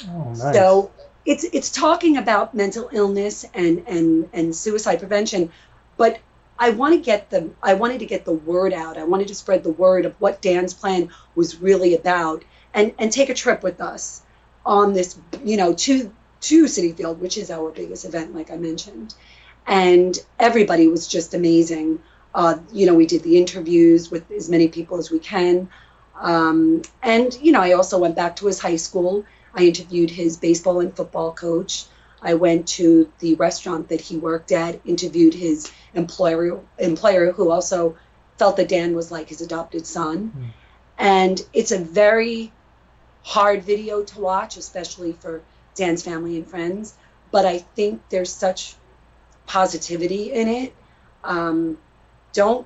Oh, 0.10 0.30
nice. 0.30 0.54
so 0.54 0.92
it's 1.26 1.44
it's 1.44 1.72
talking 1.72 2.18
about 2.18 2.54
mental 2.54 2.90
illness 2.92 3.46
and 3.54 3.84
and 3.88 4.30
and 4.32 4.56
suicide 4.56 5.00
prevention 5.00 5.52
but 5.98 6.20
i 6.60 6.70
want 6.70 6.94
to 6.94 7.00
get 7.00 7.30
the 7.32 7.50
i 7.64 7.74
wanted 7.74 8.00
to 8.00 8.06
get 8.06 8.24
the 8.24 8.34
word 8.34 8.74
out. 8.74 8.98
I 8.98 9.04
wanted 9.04 9.28
to 9.30 9.36
spread 9.36 9.64
the 9.64 9.72
word 9.72 10.06
of 10.06 10.16
what 10.20 10.42
dan's 10.42 10.74
plan 10.74 11.10
was 11.36 11.60
really 11.60 11.96
about 11.96 12.44
and 12.74 12.94
and 12.98 13.12
take 13.12 13.30
a 13.30 13.34
trip 13.34 13.64
with 13.64 13.82
us 13.82 14.22
on 14.66 14.94
this 14.94 15.18
you 15.44 15.58
know 15.58 15.74
to 15.74 16.12
to 16.42 16.66
citi 16.66 16.96
field 16.96 17.20
which 17.20 17.38
is 17.38 17.50
our 17.52 17.72
biggest 17.72 18.06
event 18.06 18.34
like 18.34 18.52
i 18.52 18.58
mentioned 18.58 19.14
and 19.66 20.20
everybody 20.40 20.88
was 20.88 21.08
just 21.08 21.34
amazing 21.34 22.00
uh, 22.36 22.58
you 22.72 22.86
know 22.86 22.94
we 22.94 23.06
did 23.06 23.24
the 23.24 23.38
interviews 23.38 24.12
with 24.12 24.30
as 24.32 24.50
many 24.50 24.68
people 24.68 24.98
as 24.98 25.10
we 25.10 25.20
can 25.20 25.68
um, 26.22 26.82
and 27.02 27.38
you 27.42 27.52
know 27.52 27.62
i 27.62 27.74
also 27.74 27.98
went 27.98 28.16
back 28.16 28.36
to 28.36 28.48
his 28.48 28.60
high 28.60 28.76
school 28.76 29.26
I 29.58 29.64
interviewed 29.64 30.12
his 30.12 30.38
baseball 30.38 30.80
and 30.80 30.96
football 30.96 31.34
coach. 31.34 31.86
I 32.22 32.36
went 32.36 32.68
to 32.80 33.12
the 33.20 33.36
restaurant 33.36 33.90
that 33.90 34.02
he 34.02 34.16
worked 34.16 34.52
at, 34.52 34.80
interviewed 34.86 35.34
his 35.34 35.72
employer, 35.96 36.60
employer 36.78 37.32
who 37.32 37.50
also 37.50 37.98
felt 38.38 38.58
that 38.58 38.70
Dan 38.70 38.96
was 38.96 39.12
like 39.12 39.30
his 39.30 39.42
adopted 39.42 39.88
son. 39.88 40.32
Mm. 40.38 40.48
And 41.00 41.46
it's 41.54 41.72
a 41.72 41.80
very 41.80 42.52
hard 43.24 43.64
video 43.64 44.04
to 44.04 44.20
watch, 44.20 44.58
especially 44.58 45.14
for 45.14 45.42
Dan's 45.78 46.04
family 46.04 46.38
and 46.38 46.48
friends. 46.48 46.94
But 47.32 47.46
I 47.46 47.60
think 47.60 48.02
there's 48.10 48.34
such 48.34 48.76
positivity 49.46 50.32
in 50.32 50.48
it. 50.48 50.76
Um, 51.24 51.78
don't, 52.34 52.66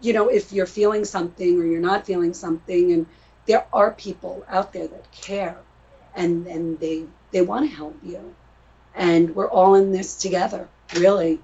you 0.00 0.12
know, 0.12 0.28
if 0.28 0.52
you're 0.52 0.66
feeling 0.66 1.04
something 1.04 1.60
or 1.60 1.64
you're 1.64 1.80
not 1.80 2.06
feeling 2.06 2.34
something, 2.34 2.92
and 2.92 3.06
there 3.46 3.66
are 3.72 3.90
people 3.90 4.44
out 4.48 4.72
there 4.72 4.86
that 4.86 5.10
care 5.10 5.58
and 6.14 6.46
and 6.46 6.78
they 6.78 7.04
they 7.30 7.42
want 7.42 7.68
to 7.68 7.76
help 7.76 7.96
you 8.02 8.34
and 8.94 9.34
we're 9.34 9.48
all 9.48 9.74
in 9.74 9.92
this 9.92 10.16
together 10.16 10.68
really 10.96 11.40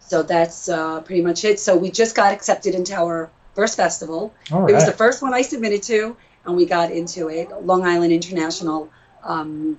so 0.00 0.22
that's 0.22 0.68
uh, 0.68 1.00
pretty 1.02 1.22
much 1.22 1.44
it 1.44 1.60
so 1.60 1.76
we 1.76 1.90
just 1.90 2.16
got 2.16 2.32
accepted 2.32 2.74
into 2.74 2.94
our 2.94 3.30
first 3.54 3.76
festival 3.76 4.34
it 4.68 4.74
was 4.74 4.86
the 4.86 4.92
first 4.92 5.22
one 5.22 5.34
i 5.34 5.42
submitted 5.42 5.82
to 5.82 6.16
and 6.44 6.56
we 6.56 6.66
got 6.66 6.90
into 6.90 7.28
it 7.28 7.50
long 7.64 7.84
island 7.84 8.12
international 8.12 8.90
um, 9.24 9.78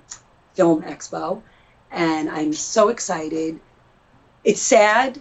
film 0.54 0.82
expo. 0.82 1.42
And 1.90 2.30
i'm 2.30 2.52
so 2.52 2.88
excited. 2.88 3.60
It's 4.44 4.60
sad 4.60 5.20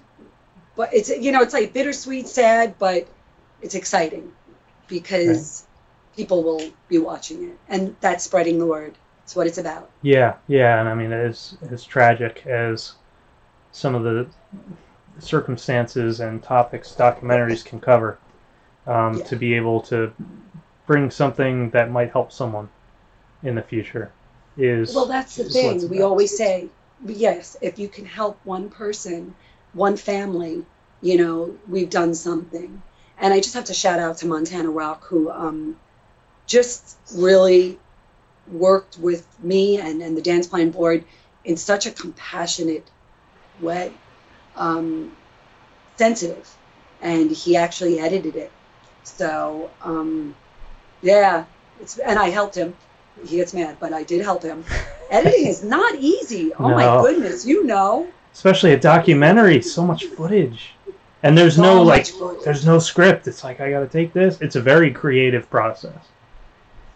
but 0.75 0.93
it's 0.93 1.09
you 1.09 1.31
know 1.31 1.41
it's 1.41 1.53
like 1.53 1.73
bittersweet 1.73 2.27
sad 2.27 2.75
but 2.79 3.07
it's 3.61 3.75
exciting 3.75 4.31
because 4.87 5.65
people 6.15 6.43
will 6.43 6.71
be 6.87 6.97
watching 6.97 7.49
it. 7.49 7.57
And 7.69 7.95
that's 8.01 8.23
spreading 8.23 8.59
the 8.59 8.65
word. 8.65 8.93
It's 9.23 9.35
what 9.35 9.47
it's 9.47 9.57
about. 9.57 9.89
Yeah, 10.01 10.35
yeah, 10.47 10.79
and 10.79 10.89
I 10.89 10.93
mean, 10.93 11.13
as 11.13 11.57
as 11.69 11.85
tragic 11.85 12.45
as 12.45 12.93
some 13.71 13.95
of 13.95 14.03
the 14.03 14.27
circumstances 15.19 16.19
and 16.19 16.41
topics 16.43 16.93
documentaries 16.97 17.63
can 17.63 17.79
cover, 17.79 18.17
um, 18.87 19.17
Yeah. 19.17 19.23
to 19.25 19.35
be 19.35 19.53
able 19.53 19.81
to 19.81 20.11
bring 20.91 21.09
something 21.09 21.69
that 21.69 21.89
might 21.89 22.11
help 22.11 22.33
someone 22.33 22.67
in 23.43 23.55
the 23.55 23.61
future 23.61 24.11
is 24.57 24.93
Well, 24.93 25.05
that's 25.05 25.37
the 25.37 25.43
is 25.43 25.53
what 25.55 25.75
it's 25.75 25.83
thing. 25.83 25.89
We 25.89 26.01
always 26.01 26.35
say, 26.35 26.67
yes, 27.05 27.55
if 27.61 27.79
you 27.79 27.87
can 27.87 28.03
help 28.03 28.37
one 28.43 28.69
person, 28.69 29.33
one 29.71 29.95
family, 29.95 30.65
you 31.01 31.17
know, 31.17 31.55
we've 31.69 31.89
done 31.89 32.13
something. 32.13 32.81
And 33.17 33.33
I 33.33 33.39
just 33.39 33.53
have 33.53 33.63
to 33.65 33.73
shout 33.73 33.99
out 33.99 34.17
to 34.17 34.25
Montana 34.25 34.69
Rock, 34.69 35.05
who 35.05 35.31
um, 35.31 35.77
just 36.45 36.97
really 37.13 37.79
worked 38.51 38.97
with 38.97 39.25
me 39.41 39.79
and, 39.79 40.01
and 40.01 40.17
the 40.17 40.21
Dan's 40.21 40.47
Plan 40.47 40.71
Board 40.71 41.05
in 41.45 41.55
such 41.55 41.85
a 41.85 41.91
compassionate 41.91 42.91
way, 43.61 43.93
um, 44.57 45.15
sensitive. 45.95 46.53
And 47.01 47.31
he 47.31 47.55
actually 47.55 47.97
edited 48.01 48.35
it. 48.35 48.51
So, 49.03 49.69
um, 49.81 50.35
yeah, 51.01 51.45
it's, 51.79 51.97
and 51.99 52.17
I 52.19 52.29
helped 52.29 52.55
him. 52.55 52.75
He 53.25 53.37
gets 53.37 53.53
mad, 53.53 53.77
but 53.79 53.93
I 53.93 54.03
did 54.03 54.21
help 54.21 54.43
him. 54.43 54.63
Editing 55.11 55.47
is 55.47 55.63
not 55.63 55.95
easy. 55.95 56.53
Oh 56.53 56.69
my 56.69 57.01
goodness, 57.01 57.45
you 57.45 57.65
know. 57.65 58.07
especially 58.33 58.73
a 58.73 58.79
documentary, 58.79 59.61
so 59.61 59.85
much 59.85 60.05
footage, 60.05 60.73
and 61.23 61.37
there's 61.37 61.57
no 61.57 61.81
like, 61.83 62.07
footage. 62.07 62.43
there's 62.45 62.65
no 62.65 62.79
script. 62.79 63.27
It's 63.27 63.43
like 63.43 63.59
I 63.59 63.69
got 63.69 63.81
to 63.81 63.87
take 63.87 64.13
this. 64.13 64.39
It's 64.41 64.55
a 64.55 64.61
very 64.61 64.91
creative 64.91 65.49
process. 65.49 65.97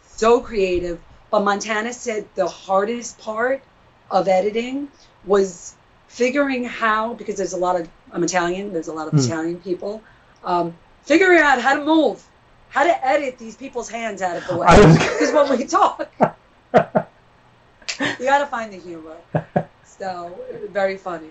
so 0.04 0.40
creative. 0.40 1.00
But 1.32 1.44
Montana 1.44 1.92
said 1.92 2.26
the 2.36 2.48
hardest 2.48 3.20
part 3.20 3.62
of 4.10 4.28
editing 4.30 4.88
was 5.26 5.76
figuring 6.08 6.64
how, 6.64 7.16
because 7.16 7.36
there's 7.36 7.52
a 7.54 7.58
lot 7.58 7.80
of, 7.80 7.90
I'm 8.14 8.24
Italian, 8.24 8.72
there's 8.72 8.88
a 8.88 8.94
lot 8.94 9.08
of 9.08 9.14
Hmm. 9.14 9.20
Italian 9.20 9.60
people, 9.60 10.02
um, 10.46 10.74
figuring 11.04 11.40
out 11.40 11.60
how 11.60 11.76
to 11.76 11.84
move, 11.84 12.24
how 12.76 12.84
to 12.84 13.08
edit 13.08 13.38
these 13.38 13.56
people's 13.56 13.90
hands 13.90 14.22
out 14.22 14.36
of 14.36 14.46
the 14.48 14.58
way. 14.58 14.68
Because 14.68 15.32
when 15.32 15.58
we 15.58 15.66
talk, 15.66 16.12
you 16.20 18.26
got 18.26 18.40
to 18.40 18.46
find 18.48 18.74
the 18.74 18.78
humor. 18.78 19.16
So, 19.86 20.38
very 20.72 20.98
funny. 20.98 21.30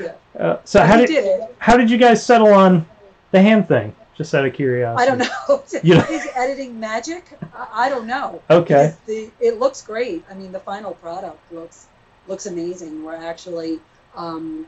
Yeah. 0.00 0.14
Uh, 0.36 0.56
so 0.64 0.80
But 0.80 0.88
how 0.88 0.96
did, 0.96 1.06
did 1.06 1.24
it. 1.24 1.54
how 1.58 1.76
did 1.76 1.88
you 1.90 1.96
guys 1.96 2.26
settle 2.26 2.52
on 2.52 2.84
the 3.30 3.40
hand 3.40 3.68
thing? 3.68 3.94
Just 4.16 4.34
out 4.34 4.44
of 4.44 4.52
curiosity. 4.52 5.02
I 5.02 5.06
don't 5.06 5.18
know. 5.18 5.62
You 5.84 5.94
know- 5.94 6.04
Is 6.10 6.26
editing 6.34 6.78
magic? 6.80 7.24
I, 7.54 7.86
I 7.86 7.88
don't 7.88 8.06
know. 8.08 8.42
Okay. 8.50 8.94
The, 9.06 9.30
it 9.40 9.60
looks 9.60 9.80
great. 9.82 10.24
I 10.28 10.34
mean, 10.34 10.50
the 10.50 10.58
final 10.60 10.94
product 10.94 11.38
looks 11.52 11.86
looks 12.26 12.46
amazing. 12.46 13.04
We're 13.04 13.14
actually 13.14 13.78
um, 14.16 14.66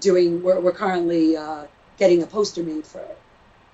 doing. 0.00 0.42
We're, 0.42 0.58
we're 0.60 0.72
currently 0.72 1.36
uh, 1.36 1.66
getting 1.96 2.24
a 2.24 2.26
poster 2.26 2.64
made 2.64 2.84
for 2.84 2.98
it. 2.98 3.18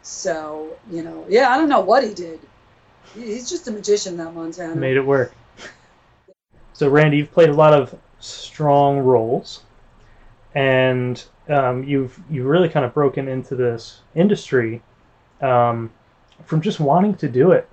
So 0.03 0.77
you 0.91 1.03
know, 1.03 1.27
yeah, 1.29 1.51
I 1.51 1.57
don't 1.57 1.69
know 1.69 1.81
what 1.81 2.05
he 2.05 2.15
did. 2.15 2.41
He's 3.15 3.49
just 3.51 3.67
a 3.69 3.73
magician, 3.73 4.17
that 4.19 4.35
Montana. 4.35 4.77
made 4.77 4.97
it 4.97 5.05
work. 5.05 5.35
So, 6.73 6.89
Randy, 6.89 7.19
you've 7.19 7.33
played 7.33 7.51
a 7.51 7.55
lot 7.55 7.75
of 7.75 7.95
strong 8.21 9.01
roles, 9.01 9.63
and 10.55 11.23
um, 11.49 11.85
you've 11.85 12.19
you've 12.31 12.47
really 12.47 12.69
kind 12.69 12.87
of 12.87 12.95
broken 12.95 13.29
into 13.29 13.57
this 13.57 14.01
industry 14.15 14.83
um, 15.41 15.91
from 16.45 16.61
just 16.63 16.81
wanting 16.81 17.15
to 17.17 17.29
do 17.29 17.53
it, 17.53 17.69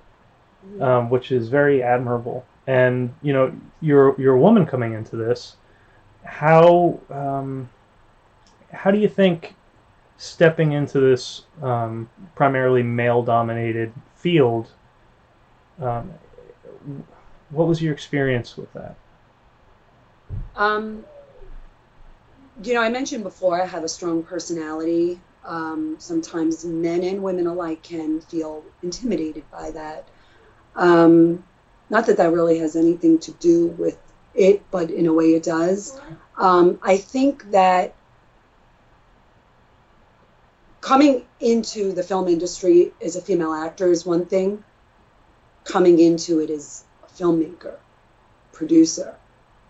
um, 0.80 1.08
which 1.08 1.32
is 1.32 1.48
very 1.48 1.82
admirable. 1.82 2.44
And 2.66 3.14
you 3.22 3.32
know, 3.32 3.52
you're 3.80 4.20
you're 4.20 4.34
a 4.34 4.40
woman 4.40 4.66
coming 4.66 4.92
into 4.92 5.16
this. 5.16 5.56
How 6.24 7.00
um, 7.10 7.68
how 8.72 8.90
do 8.90 8.98
you 8.98 9.08
think 9.08 9.54
stepping 10.18 10.72
into 10.72 11.00
this 11.00 11.42
um, 11.62 12.10
primarily 12.34 12.82
male-dominated 12.82 13.92
field? 14.16 14.68
Um, 15.80 16.12
what 17.50 17.66
was 17.66 17.80
your 17.80 17.94
experience 17.94 18.56
with 18.56 18.70
that? 18.74 18.96
Um, 20.56 21.04
you 22.62 22.74
know, 22.74 22.82
I 22.82 22.90
mentioned 22.90 23.22
before 23.22 23.60
I 23.62 23.64
have 23.64 23.84
a 23.84 23.88
strong 23.88 24.22
personality. 24.22 25.20
Um, 25.44 25.96
sometimes 25.98 26.64
men 26.64 27.02
and 27.04 27.22
women 27.22 27.46
alike 27.46 27.82
can 27.82 28.20
feel 28.20 28.64
intimidated 28.82 29.48
by 29.50 29.70
that. 29.70 30.08
Um, 30.74 31.44
not 31.90 32.06
that 32.06 32.16
that 32.18 32.32
really 32.32 32.58
has 32.58 32.76
anything 32.76 33.18
to 33.20 33.32
do 33.32 33.68
with 33.68 33.98
it, 34.34 34.68
but 34.70 34.90
in 34.90 35.06
a 35.06 35.12
way 35.12 35.34
it 35.34 35.44
does. 35.44 35.98
Um, 36.36 36.78
I 36.82 36.98
think 36.98 37.50
that 37.52 37.94
coming 40.88 41.22
into 41.40 41.92
the 41.92 42.02
film 42.02 42.26
industry 42.28 42.90
as 43.02 43.14
a 43.14 43.20
female 43.20 43.52
actor 43.52 43.92
is 43.92 44.06
one 44.06 44.24
thing, 44.24 44.64
coming 45.64 45.98
into 45.98 46.38
it 46.40 46.48
as 46.48 46.82
a 47.06 47.22
filmmaker, 47.22 47.74
producer, 48.52 49.14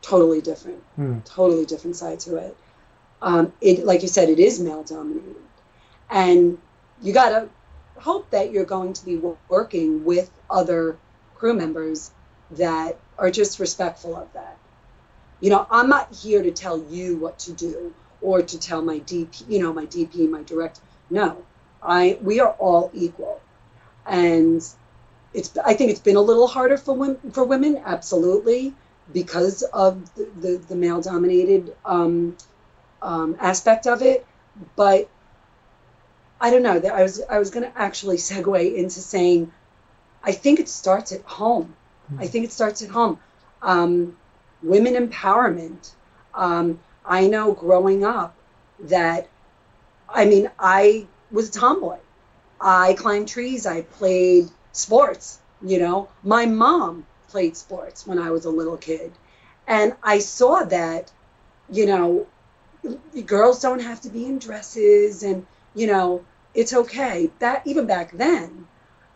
totally 0.00 0.40
different 0.40 0.80
Hmm. 0.94 1.18
totally 1.24 1.66
different 1.66 1.96
side 1.96 2.20
to 2.20 2.36
it. 2.36 2.56
Um, 3.20 3.52
it, 3.60 3.84
like 3.84 4.02
you 4.02 4.08
said, 4.16 4.28
it 4.28 4.38
is 4.38 4.60
male 4.60 4.84
dominated, 4.84 5.34
and 6.08 6.56
you 7.02 7.12
gotta 7.12 7.48
hope 7.96 8.30
that 8.30 8.52
you're 8.52 8.70
going 8.76 8.92
to 8.92 9.04
be 9.04 9.16
working 9.48 10.04
with 10.04 10.30
other 10.48 10.96
crew 11.34 11.52
members 11.52 12.12
that 12.52 12.96
are 13.18 13.30
just 13.32 13.58
respectful 13.58 14.14
of 14.14 14.32
that. 14.34 14.56
You 15.40 15.50
know, 15.50 15.66
I'm 15.68 15.88
not 15.88 16.14
here 16.14 16.42
to 16.44 16.52
tell 16.52 16.78
you 16.78 17.16
what 17.16 17.40
to 17.40 17.52
do 17.52 17.92
or 18.20 18.40
to 18.42 18.58
tell 18.58 18.82
my 18.82 19.00
DP, 19.00 19.48
you 19.48 19.58
know, 19.60 19.72
my 19.72 19.86
DP, 19.86 20.30
my 20.30 20.44
director. 20.44 20.82
No, 21.10 21.44
I 21.82 22.18
we 22.22 22.40
are 22.40 22.52
all 22.58 22.90
equal, 22.94 23.40
and 24.06 24.62
it's. 25.32 25.56
I 25.64 25.74
think 25.74 25.90
it's 25.90 26.00
been 26.00 26.16
a 26.16 26.20
little 26.20 26.46
harder 26.46 26.76
for 26.76 26.94
women, 26.94 27.32
for 27.32 27.44
women, 27.44 27.82
absolutely 27.84 28.74
because 29.12 29.62
of 29.62 30.14
the, 30.14 30.28
the, 30.40 30.56
the 30.68 30.76
male 30.76 31.00
dominated 31.00 31.74
um, 31.84 32.36
um, 33.00 33.36
aspect 33.40 33.86
of 33.86 34.02
it. 34.02 34.26
But 34.76 35.08
I 36.40 36.50
don't 36.50 36.62
know. 36.62 36.78
that 36.78 36.92
I 36.92 37.02
was 37.02 37.20
I 37.28 37.38
was 37.38 37.50
going 37.50 37.70
to 37.70 37.78
actually 37.78 38.16
segue 38.16 38.74
into 38.74 39.00
saying, 39.00 39.50
I 40.22 40.32
think 40.32 40.60
it 40.60 40.68
starts 40.68 41.12
at 41.12 41.22
home. 41.22 41.74
I 42.18 42.26
think 42.26 42.46
it 42.46 42.52
starts 42.52 42.80
at 42.82 42.88
home. 42.88 43.20
Um, 43.62 44.16
women 44.62 44.94
empowerment. 44.94 45.90
Um, 46.34 46.80
I 47.04 47.26
know 47.26 47.52
growing 47.52 48.04
up 48.04 48.34
that, 48.80 49.28
I 50.08 50.24
mean, 50.24 50.50
I 50.58 51.06
was 51.30 51.48
a 51.48 51.60
tomboy. 51.60 51.98
I 52.60 52.94
climbed 52.94 53.28
trees. 53.28 53.66
I 53.66 53.82
played 53.82 54.48
sports. 54.72 55.38
You 55.62 55.78
know, 55.80 56.08
my 56.22 56.46
mom 56.46 57.06
played 57.28 57.56
sports 57.56 58.06
when 58.06 58.18
I 58.18 58.30
was 58.30 58.44
a 58.44 58.50
little 58.50 58.76
kid. 58.76 59.12
And 59.66 59.94
I 60.02 60.20
saw 60.20 60.64
that, 60.64 61.10
you 61.70 61.86
know, 61.86 62.26
girls 63.26 63.60
don't 63.60 63.80
have 63.80 64.00
to 64.02 64.08
be 64.08 64.24
in 64.24 64.38
dresses 64.38 65.22
and, 65.22 65.46
you 65.74 65.86
know, 65.86 66.24
it's 66.54 66.72
okay. 66.72 67.30
That 67.40 67.66
even 67.66 67.86
back 67.86 68.12
then, 68.12 68.66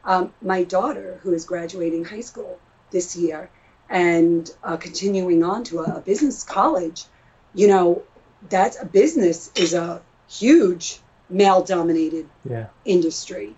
um, 0.04 0.32
my 0.42 0.64
daughter, 0.64 1.18
who 1.22 1.32
is 1.32 1.44
graduating 1.44 2.04
high 2.04 2.20
school 2.20 2.58
this 2.90 3.16
year 3.16 3.48
and 3.88 4.50
uh, 4.62 4.76
continuing 4.76 5.42
on 5.42 5.64
to 5.64 5.80
a, 5.80 5.96
a 5.96 6.00
business 6.00 6.42
college, 6.44 7.04
you 7.54 7.68
know, 7.68 8.02
that's 8.48 8.80
a 8.80 8.84
business 8.84 9.50
is 9.54 9.72
a 9.74 10.02
huge 10.38 10.98
male 11.28 11.62
dominated 11.62 12.26
Yeah. 12.48 12.66
industry. 12.84 13.54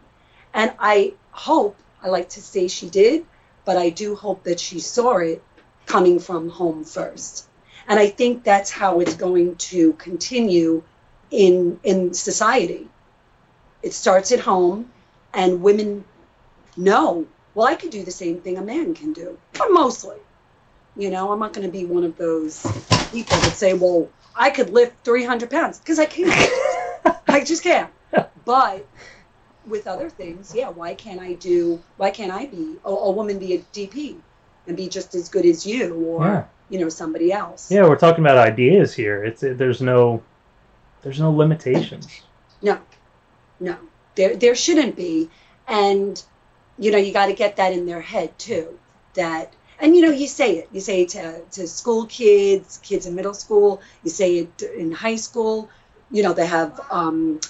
And 0.53 0.73
I 0.79 1.15
hope, 1.31 1.77
I 2.03 2.09
like 2.09 2.29
to 2.31 2.43
say 2.43 2.69
she 2.69 2.89
did, 2.89 3.25
but 3.65 3.77
I 3.77 3.91
do 3.91 4.15
hope 4.15 4.45
that 4.45 4.61
she 4.61 4.81
saw 4.81 5.17
it 5.19 5.43
coming 5.87 6.19
from 6.19 6.49
home 6.49 6.85
first. 6.85 7.47
And 7.89 7.99
I 7.99 8.09
think 8.09 8.45
that's 8.45 8.71
how 8.71 9.01
it's 9.01 9.15
going 9.15 9.57
to 9.57 9.93
continue 9.95 10.83
in 11.31 11.81
in 11.83 12.15
society. 12.15 12.89
It 13.83 13.93
starts 13.93 14.33
at 14.33 14.41
home 14.41 14.91
and 15.35 15.63
women 15.63 16.05
know, 16.77 17.27
well, 17.55 17.67
I 17.67 17.75
could 17.75 17.91
do 17.91 18.03
the 18.05 18.11
same 18.11 18.41
thing 18.41 18.57
a 18.59 18.63
man 18.63 18.95
can 18.95 19.13
do, 19.13 19.39
but 19.53 19.69
mostly. 19.71 20.17
You 20.97 21.11
know, 21.11 21.33
I'm 21.33 21.41
not 21.41 21.53
going 21.53 21.67
to 21.67 21.73
be 21.73 21.85
one 21.85 22.05
of 22.05 22.17
those 22.17 22.63
people 23.11 23.37
that 23.39 23.55
say, 23.55 23.75
well, 23.75 24.09
I 24.37 24.51
could 24.51 24.71
lift 24.71 25.05
300 25.05 25.51
pounds 25.51 25.79
because 25.79 25.99
I 25.99 26.07
can't. 26.07 26.33
I 27.35 27.42
just 27.44 27.62
can't. 27.64 27.90
But 28.44 28.87
with 29.66 29.87
other 29.87 30.09
things, 30.11 30.53
yeah, 30.55 30.68
why 30.68 30.94
can't 30.94 31.20
I 31.20 31.33
do, 31.35 31.83
why 31.97 32.11
can't 32.11 32.31
I 32.31 32.47
be, 32.47 32.77
a, 32.85 32.90
a 32.90 33.11
woman 33.11 33.38
be 33.38 33.55
a 33.55 33.59
DP 33.73 34.16
and 34.66 34.77
be 34.77 34.88
just 34.88 35.14
as 35.14 35.29
good 35.29 35.47
as 35.47 35.66
you 35.66 35.94
or, 35.94 36.25
Yeah. 36.27 36.44
you 36.68 36.79
know, 36.79 36.88
somebody 36.88 37.33
else? 37.33 37.70
Yeah, 37.70 37.88
we're 37.88 37.97
talking 37.97 38.23
about 38.25 38.37
ideas 38.37 38.94
here. 38.94 39.25
It's 39.25 39.40
there's 39.40 39.81
no 39.81 40.23
there's 41.03 41.18
no 41.18 41.33
limitations. 41.33 42.07
No, 42.62 42.79
no, 43.61 43.77
there 44.14 44.37
there 44.37 44.55
shouldn't 44.55 44.94
be, 44.94 45.29
and 45.66 46.23
you 46.79 46.90
know 46.92 46.99
you 46.99 47.12
got 47.12 47.27
to 47.27 47.35
get 47.35 47.57
that 47.57 47.73
in 47.73 47.85
their 47.87 48.01
head 48.01 48.38
too. 48.38 48.79
That 49.14 49.53
and 49.81 49.97
you 49.97 50.03
know 50.03 50.11
you 50.11 50.27
say 50.29 50.59
it 50.59 50.68
you 50.73 50.81
say 50.81 51.03
it 51.03 51.11
to, 51.11 51.40
to 51.53 51.66
school 51.66 52.07
kids 52.07 52.79
kids 52.83 53.07
in 53.07 53.14
middle 53.14 53.35
school 53.35 53.81
you 54.03 54.11
say 54.11 54.38
it 54.38 54.62
in 54.62 54.92
high 54.92 55.16
school 55.16 55.68
you 56.14 56.22
know 56.22 56.33
they 56.33 56.46
have 56.46 56.81
um, 56.90 57.40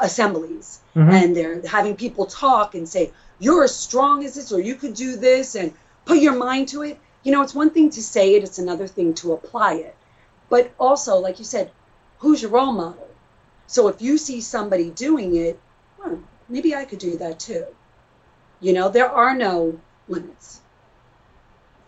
assemblies 0.00 0.80
mm-hmm. 0.96 1.10
and 1.10 1.36
they're 1.36 1.60
having 1.66 1.94
people 1.94 2.26
talk 2.26 2.74
and 2.74 2.88
say 2.88 3.12
you're 3.38 3.64
as 3.64 3.76
strong 3.76 4.24
as 4.24 4.34
this 4.34 4.50
or 4.50 4.60
you 4.60 4.74
could 4.74 4.94
do 4.94 5.16
this 5.16 5.54
and 5.54 5.72
put 6.04 6.18
your 6.18 6.36
mind 6.36 6.68
to 6.68 6.82
it 6.82 6.98
you 7.22 7.30
know 7.30 7.42
it's 7.42 7.54
one 7.54 7.70
thing 7.70 7.90
to 7.90 8.02
say 8.02 8.34
it 8.34 8.42
it's 8.42 8.58
another 8.58 8.86
thing 8.86 9.14
to 9.14 9.32
apply 9.32 9.74
it 9.74 9.94
but 10.48 10.72
also 10.78 11.16
like 11.16 11.38
you 11.38 11.44
said 11.44 11.70
who's 12.18 12.42
your 12.42 12.50
role 12.50 12.72
model 12.72 13.08
so 13.66 13.88
if 13.88 14.00
you 14.00 14.18
see 14.18 14.40
somebody 14.40 14.90
doing 14.90 15.36
it 15.36 15.60
well, 15.98 16.18
maybe 16.48 16.74
i 16.74 16.84
could 16.84 16.98
do 16.98 17.16
that 17.18 17.38
too 17.38 17.66
you 18.60 18.72
know 18.72 18.88
there 18.88 19.10
are 19.10 19.34
no 19.36 19.78
limits 20.08 20.60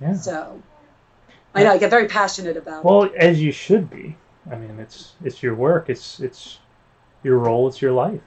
yeah. 0.01 0.15
So 0.15 0.63
I 1.55 1.63
know 1.63 1.73
I 1.73 1.79
get 1.79 1.91
very 1.91 2.09
passionate 2.09 2.57
about 2.57 2.85
well, 2.85 3.05
it. 3.05 3.13
Well, 3.13 3.21
as 3.21 3.43
you 3.43 3.53
should 3.53 3.89
be. 3.91 4.17
I 4.51 4.57
mean, 4.57 4.79
it's 4.79 5.15
it's 5.25 5.43
your 5.43 5.55
work. 5.55 5.89
It's 5.89 6.21
it's 6.21 6.59
your 7.23 7.39
role. 7.39 7.69
It's 7.69 7.83
your 7.83 7.93
life. 7.93 8.21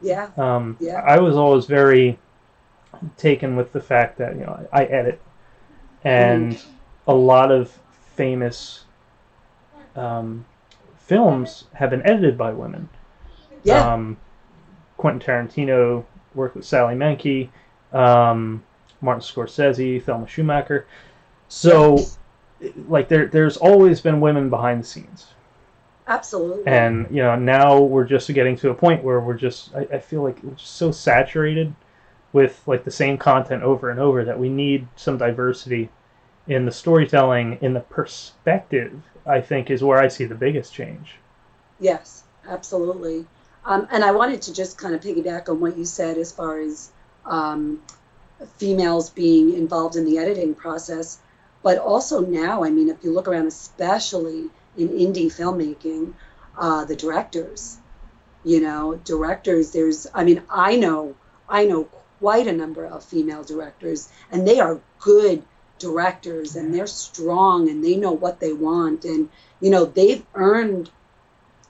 Yeah. 0.00 0.30
Um, 0.36 0.76
yeah. 0.80 1.02
I 1.06 1.18
was 1.18 1.36
always 1.36 1.66
very 1.66 2.18
taken 3.16 3.56
with 3.56 3.72
the 3.72 3.80
fact 3.80 4.18
that 4.18 4.34
you 4.36 4.42
know 4.42 4.66
I, 4.72 4.82
I 4.82 4.84
edit, 4.84 5.20
and 6.04 6.54
mm-hmm. 6.54 6.70
a 7.10 7.14
lot 7.14 7.50
of 7.50 7.78
famous 8.14 8.84
um, 9.94 10.44
films 10.96 11.64
have 11.74 11.90
been 11.90 12.06
edited 12.06 12.36
by 12.36 12.52
women. 12.52 12.88
Yeah. 13.62 13.92
Um, 13.92 14.16
Quentin 14.96 15.20
Tarantino 15.20 16.04
worked 16.34 16.56
with 16.56 16.64
Sally 16.64 16.94
Menke. 16.94 17.48
Um, 17.92 18.62
Martin 19.00 19.22
Scorsese, 19.22 20.02
Thelma 20.02 20.26
Schoonmaker. 20.26 20.84
So, 21.48 21.98
like, 22.88 23.08
there 23.08 23.26
there's 23.26 23.56
always 23.56 24.00
been 24.00 24.20
women 24.20 24.50
behind 24.50 24.82
the 24.82 24.86
scenes. 24.86 25.28
Absolutely. 26.08 26.66
And 26.66 27.06
you 27.10 27.22
know, 27.22 27.34
now 27.34 27.80
we're 27.80 28.04
just 28.04 28.32
getting 28.32 28.56
to 28.58 28.70
a 28.70 28.74
point 28.74 29.02
where 29.02 29.20
we're 29.20 29.34
just 29.34 29.74
I, 29.74 29.86
I 29.92 29.98
feel 29.98 30.22
like 30.22 30.42
we're 30.42 30.54
just 30.54 30.76
so 30.76 30.92
saturated 30.92 31.74
with 32.32 32.62
like 32.66 32.84
the 32.84 32.90
same 32.90 33.18
content 33.18 33.62
over 33.62 33.90
and 33.90 33.98
over 33.98 34.24
that 34.24 34.38
we 34.38 34.48
need 34.48 34.86
some 34.96 35.18
diversity 35.18 35.88
in 36.46 36.64
the 36.64 36.72
storytelling, 36.72 37.58
in 37.60 37.72
the 37.74 37.80
perspective. 37.80 39.02
I 39.26 39.40
think 39.40 39.70
is 39.70 39.82
where 39.82 39.98
I 39.98 40.06
see 40.06 40.24
the 40.24 40.36
biggest 40.36 40.72
change. 40.72 41.16
Yes, 41.80 42.22
absolutely. 42.48 43.26
Um, 43.64 43.88
and 43.90 44.04
I 44.04 44.12
wanted 44.12 44.42
to 44.42 44.52
just 44.52 44.78
kind 44.78 44.94
of 44.94 45.00
piggyback 45.00 45.48
on 45.48 45.58
what 45.58 45.76
you 45.76 45.84
said 45.84 46.16
as 46.18 46.30
far 46.30 46.60
as 46.60 46.92
um, 47.24 47.82
females 48.56 49.10
being 49.10 49.54
involved 49.54 49.96
in 49.96 50.04
the 50.04 50.18
editing 50.18 50.54
process. 50.54 51.18
But 51.64 51.78
also 51.78 52.20
now, 52.20 52.62
I 52.62 52.70
mean, 52.70 52.88
if 52.88 53.02
you 53.02 53.12
look 53.12 53.26
around, 53.26 53.48
especially 53.48 54.50
in 54.76 54.88
indie 54.88 55.26
filmmaking, 55.26 56.14
uh, 56.58 56.84
the 56.84 56.96
directors, 56.96 57.78
you 58.44 58.60
know, 58.60 58.96
directors, 59.04 59.72
there's, 59.72 60.06
I 60.14 60.24
mean, 60.24 60.42
I 60.50 60.76
know, 60.76 61.14
I 61.48 61.66
know 61.66 61.88
quite 62.18 62.46
a 62.46 62.52
number 62.52 62.84
of 62.86 63.04
female 63.04 63.42
directors, 63.42 64.08
and 64.30 64.46
they 64.46 64.60
are 64.60 64.80
good 65.00 65.42
directors 65.78 66.56
and 66.56 66.74
they're 66.74 66.86
strong 66.86 67.68
and 67.68 67.84
they 67.84 67.96
know 67.96 68.12
what 68.12 68.40
they 68.40 68.52
want. 68.52 69.04
And, 69.04 69.28
you 69.60 69.70
know, 69.70 69.84
they've 69.84 70.24
earned 70.34 70.90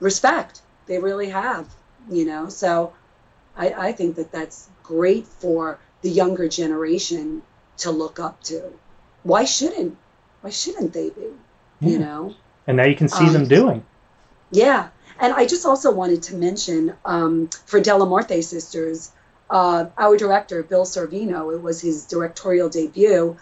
respect. 0.01 0.63
They 0.87 0.99
really 0.99 1.31
have, 1.31 1.75
you 2.11 2.25
know. 2.25 2.49
So 2.49 2.93
I, 3.57 3.89
I 3.89 3.93
think 3.93 4.17
that 4.17 4.31
that's 4.33 4.69
great 4.83 5.27
for 5.27 5.79
the 6.03 6.11
younger 6.11 6.49
generation 6.49 7.43
to 7.79 7.91
look 7.91 8.21
up 8.21 8.43
to. 8.45 8.73
Why 9.23 9.45
shouldn't 9.45 9.97
why 10.43 10.51
shouldn't 10.51 10.93
they 10.93 11.11
be? 11.11 11.33
Yeah. 11.81 11.89
You 11.91 11.99
know? 11.99 12.35
And 12.67 12.77
now 12.77 12.85
you 12.85 12.97
can 12.97 13.09
see 13.09 13.27
um, 13.27 13.33
them 13.33 13.49
doing. 13.49 13.85
Yeah. 14.51 14.89
And 15.19 15.33
I 15.33 15.47
just 15.47 15.65
also 15.65 15.93
wanted 15.93 16.23
to 16.25 16.37
mention 16.37 16.95
um, 17.05 17.49
for 17.67 17.81
Della 17.81 18.07
Morte 18.07 18.41
Sisters, 18.41 19.13
uh, 19.49 19.87
our 19.97 20.17
director, 20.17 20.63
Bill 20.63 20.85
Sorvino, 20.85 21.55
it 21.55 21.63
was 21.63 21.81
his 21.81 22.05
directorial 22.07 22.69
debut. 22.69 23.37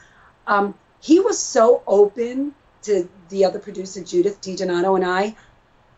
Um, 0.46 0.74
he 1.00 1.20
was 1.20 1.38
so 1.38 1.82
open 1.86 2.54
to 2.82 3.08
the 3.30 3.44
other 3.44 3.58
producer, 3.58 4.02
Judith 4.04 4.40
DiDonato, 4.40 4.94
and 4.94 5.04
I, 5.04 5.34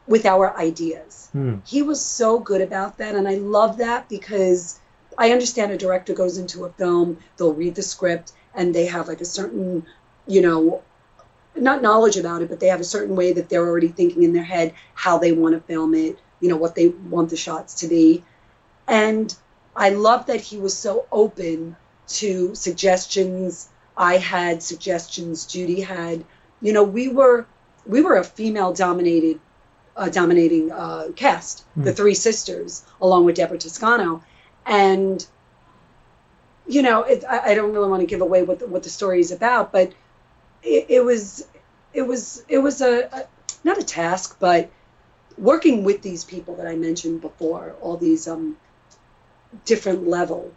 with 0.07 0.25
our 0.25 0.57
ideas. 0.57 1.29
Hmm. 1.33 1.57
He 1.67 1.83
was 1.83 2.05
so 2.05 2.39
good 2.39 2.61
about 2.61 2.99
that. 2.99 3.15
And 3.15 3.27
I 3.27 3.35
love 3.35 3.79
that 3.79 4.09
because 4.09 4.79
I 5.19 5.33
understand 5.33 5.73
a 5.73 5.77
director 5.77 6.15
goes 6.15 6.39
into 6.39 6.65
a 6.65 6.71
film, 6.71 7.19
they'll 7.37 7.53
read 7.53 7.75
the 7.75 7.83
script, 7.83 8.33
and 8.55 8.75
they 8.75 8.87
have 8.87 9.09
like 9.09 9.21
a 9.21 9.25
certain, 9.25 9.85
you 10.27 10.41
know, 10.41 10.83
not 11.59 11.83
knowledge 11.83 12.17
about 12.17 12.43
it, 12.43 12.49
but 12.49 12.61
they 12.61 12.69
have 12.69 12.81
a 12.81 12.85
certain 12.85 13.17
way 13.17 13.33
that 13.33 13.49
they're 13.49 13.67
already 13.67 13.89
thinking 13.89 14.23
in 14.23 14.33
their 14.33 14.45
head 14.45 14.75
how 14.95 15.19
they 15.19 15.33
want 15.33 15.55
to 15.55 15.61
film 15.61 15.95
it, 15.95 16.19
you 16.41 16.49
know, 16.49 16.57
what 16.57 16.75
they 16.75 16.89
want 16.89 17.31
the 17.31 17.37
shots 17.37 17.75
to 17.81 17.89
be. 17.89 18.25
And 18.89 19.35
I 19.75 19.91
love 19.91 20.27
that 20.27 20.41
he 20.41 20.59
was 20.59 20.77
so 20.77 21.07
open 21.11 21.77
to 22.09 22.55
suggestions. 22.55 23.69
I 23.97 24.19
had 24.19 24.63
suggestions, 24.63 25.47
Judy 25.47 25.81
had. 25.81 26.25
You 26.61 26.73
know, 26.73 26.85
we 26.85 27.09
were 27.09 27.47
we 27.87 28.01
were 28.03 28.17
a 28.17 28.25
female 28.25 28.73
dominated 28.73 29.41
uh, 29.97 30.09
dominating 30.09 30.73
uh, 30.73 31.09
cast, 31.17 31.65
mm. 31.77 31.85
the 31.85 31.93
three 31.93 32.15
sisters, 32.15 32.85
along 33.01 33.25
with 33.25 33.37
Deborah 33.37 33.59
Toscano 33.59 34.23
and 34.67 35.27
you 36.67 36.83
know 36.83 37.03
it, 37.03 37.25
I, 37.29 37.53
I, 37.53 37.55
don't 37.55 37.73
really 37.73 37.89
want 37.89 38.01
to 38.01 38.07
give 38.07 38.21
away 38.21 38.43
what 38.43 38.59
the, 38.59 38.67
what 38.67 38.83
the 38.83 38.91
story 38.91 39.21
is 39.21 39.31
about 39.31 39.73
but 39.73 39.93
it, 40.67 41.05
was 41.05 41.47
it 41.93 42.03
was 42.03 42.43
it 42.49 42.59
was 42.59 42.81
a, 42.81 43.09
a, 43.13 43.27
not 43.65 43.79
a 43.79 43.85
task 43.85 44.37
but 44.41 44.71
working 45.39 45.85
with 45.85 46.03
these 46.03 46.25
people 46.25 46.57
that 46.57 46.67
i 46.67 46.77
mentioned 46.77 47.21
before 47.21 47.75
all 47.81 47.97
these 47.97 48.27
um 48.29 48.57
different 49.65 50.07
level 50.09 50.53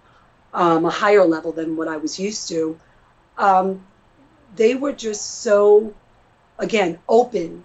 um, 0.53 0.85
a 0.85 0.89
higher 0.89 1.25
level 1.25 1.51
than 1.51 1.75
what 1.75 1.87
i 1.87 1.97
was 1.97 2.19
used 2.19 2.49
to 2.49 2.79
um, 3.37 3.81
they 4.55 4.75
were 4.75 4.93
just 4.93 5.41
so 5.41 5.93
again 6.57 6.99
open 7.07 7.63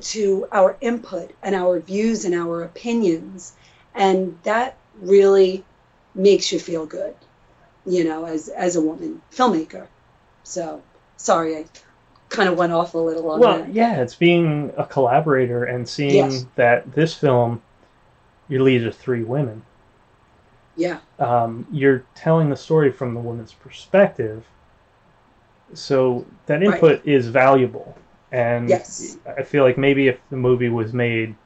to 0.00 0.46
our 0.50 0.76
input 0.80 1.30
and 1.42 1.54
our 1.54 1.78
views 1.78 2.24
and 2.24 2.34
our 2.34 2.64
opinions 2.64 3.54
and 3.94 4.38
that 4.42 4.76
really 5.00 5.64
makes 6.14 6.52
you 6.52 6.58
feel 6.58 6.86
good, 6.86 7.14
you 7.86 8.04
know, 8.04 8.24
as 8.24 8.48
as 8.48 8.76
a 8.76 8.80
woman 8.80 9.22
filmmaker. 9.32 9.86
So 10.42 10.82
sorry, 11.16 11.56
I 11.56 11.64
kind 12.34 12.48
of 12.48 12.56
went 12.56 12.72
off 12.72 12.94
a 12.94 12.98
little 12.98 13.30
on 13.30 13.40
well, 13.40 13.58
that. 13.58 13.72
yeah, 13.72 14.00
it's 14.00 14.14
being 14.14 14.72
a 14.76 14.84
collaborator 14.84 15.64
and 15.64 15.88
seeing 15.88 16.30
yes. 16.30 16.46
that 16.56 16.92
this 16.92 17.14
film, 17.14 17.62
your 18.48 18.62
leads 18.62 18.84
are 18.84 18.92
three 18.92 19.22
women. 19.22 19.62
Yeah. 20.76 20.98
Um, 21.18 21.66
you're 21.70 22.04
telling 22.14 22.50
the 22.50 22.56
story 22.56 22.90
from 22.90 23.14
the 23.14 23.20
woman's 23.20 23.52
perspective, 23.52 24.44
so 25.72 26.26
that 26.46 26.62
input 26.62 26.98
right. 26.98 27.06
is 27.06 27.28
valuable. 27.28 27.96
And 28.32 28.68
yes. 28.68 29.16
I 29.38 29.44
feel 29.44 29.62
like 29.62 29.78
maybe 29.78 30.08
if 30.08 30.18
the 30.30 30.36
movie 30.36 30.68
was 30.68 30.92
made 30.92 31.36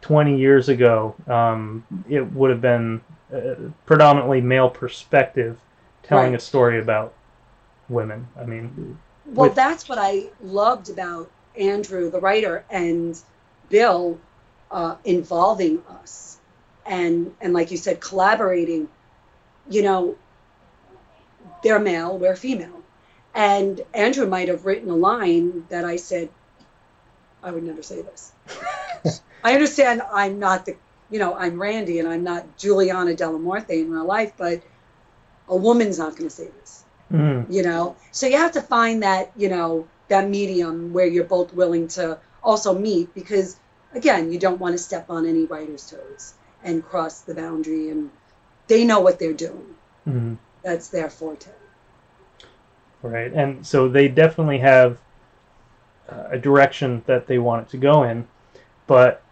20 0.00 0.36
years 0.36 0.68
ago, 0.68 1.14
um, 1.28 1.84
it 2.08 2.32
would 2.32 2.50
have 2.50 2.60
been 2.60 3.00
uh, 3.32 3.54
predominantly 3.86 4.40
male 4.40 4.68
perspective 4.68 5.58
telling 6.02 6.32
right. 6.32 6.40
a 6.40 6.44
story 6.44 6.80
about 6.80 7.14
women. 7.88 8.26
I 8.40 8.44
mean, 8.44 8.98
well, 9.28 9.50
that's 9.50 9.88
what 9.88 9.98
I 9.98 10.26
loved 10.42 10.90
about 10.90 11.30
Andrew, 11.58 12.10
the 12.10 12.20
writer, 12.20 12.64
and 12.70 13.20
Bill 13.68 14.18
uh, 14.70 14.96
involving 15.04 15.82
us, 16.02 16.38
and 16.86 17.34
and 17.40 17.52
like 17.52 17.70
you 17.70 17.76
said, 17.76 18.00
collaborating. 18.00 18.88
You 19.70 19.82
know, 19.82 20.16
they're 21.62 21.78
male, 21.78 22.16
we're 22.16 22.36
female, 22.36 22.82
and 23.34 23.80
Andrew 23.94 24.26
might 24.26 24.48
have 24.48 24.64
written 24.64 24.90
a 24.90 24.96
line 24.96 25.64
that 25.68 25.84
I 25.84 25.96
said, 25.96 26.30
I 27.42 27.50
would 27.50 27.62
never 27.62 27.82
say 27.82 28.02
this. 28.02 28.32
I 29.44 29.54
understand 29.54 30.02
I'm 30.12 30.38
not 30.38 30.66
the, 30.66 30.76
you 31.10 31.18
know, 31.18 31.34
I'm 31.34 31.54
Randee 31.54 32.00
and 32.00 32.08
I'm 32.08 32.24
not 32.24 32.56
Juliana 32.56 33.14
Della 33.14 33.38
Morte 33.38 33.80
in 33.80 33.90
real 33.90 34.04
life, 34.04 34.32
but 34.36 34.62
a 35.48 35.56
woman's 35.56 35.98
not 35.98 36.16
going 36.16 36.28
to 36.28 36.34
say 36.34 36.48
this, 36.60 36.77
mm-hmm. 37.12 37.50
you 37.50 37.62
know? 37.62 37.96
So 38.12 38.26
you 38.26 38.36
have 38.36 38.52
to 38.52 38.62
find 38.62 39.02
that, 39.02 39.32
you 39.36 39.48
know, 39.48 39.86
that 40.08 40.28
medium 40.28 40.92
where 40.92 41.06
you're 41.06 41.24
both 41.24 41.52
willing 41.52 41.88
to 41.88 42.18
also 42.42 42.78
meet 42.78 43.14
because, 43.14 43.58
again, 43.94 44.32
you 44.32 44.38
don't 44.38 44.60
want 44.60 44.74
to 44.74 44.78
step 44.78 45.10
on 45.10 45.26
any 45.26 45.44
writer's 45.44 45.90
toes 45.90 46.34
and 46.64 46.84
cross 46.84 47.20
the 47.20 47.34
boundary 47.34 47.90
and 47.90 48.10
they 48.66 48.84
know 48.84 49.00
what 49.00 49.18
they're 49.18 49.32
doing. 49.32 49.74
Mm-hmm. 50.06 50.34
That's 50.62 50.88
their 50.88 51.10
forte. 51.10 51.50
Right. 53.02 53.32
And 53.32 53.66
so 53.66 53.88
they 53.88 54.08
definitely 54.08 54.58
have 54.58 54.98
a 56.08 56.38
direction 56.38 57.02
that 57.06 57.26
they 57.26 57.38
want 57.38 57.66
it 57.66 57.70
to 57.70 57.76
go 57.76 58.02
in, 58.02 58.26
but 58.86 59.22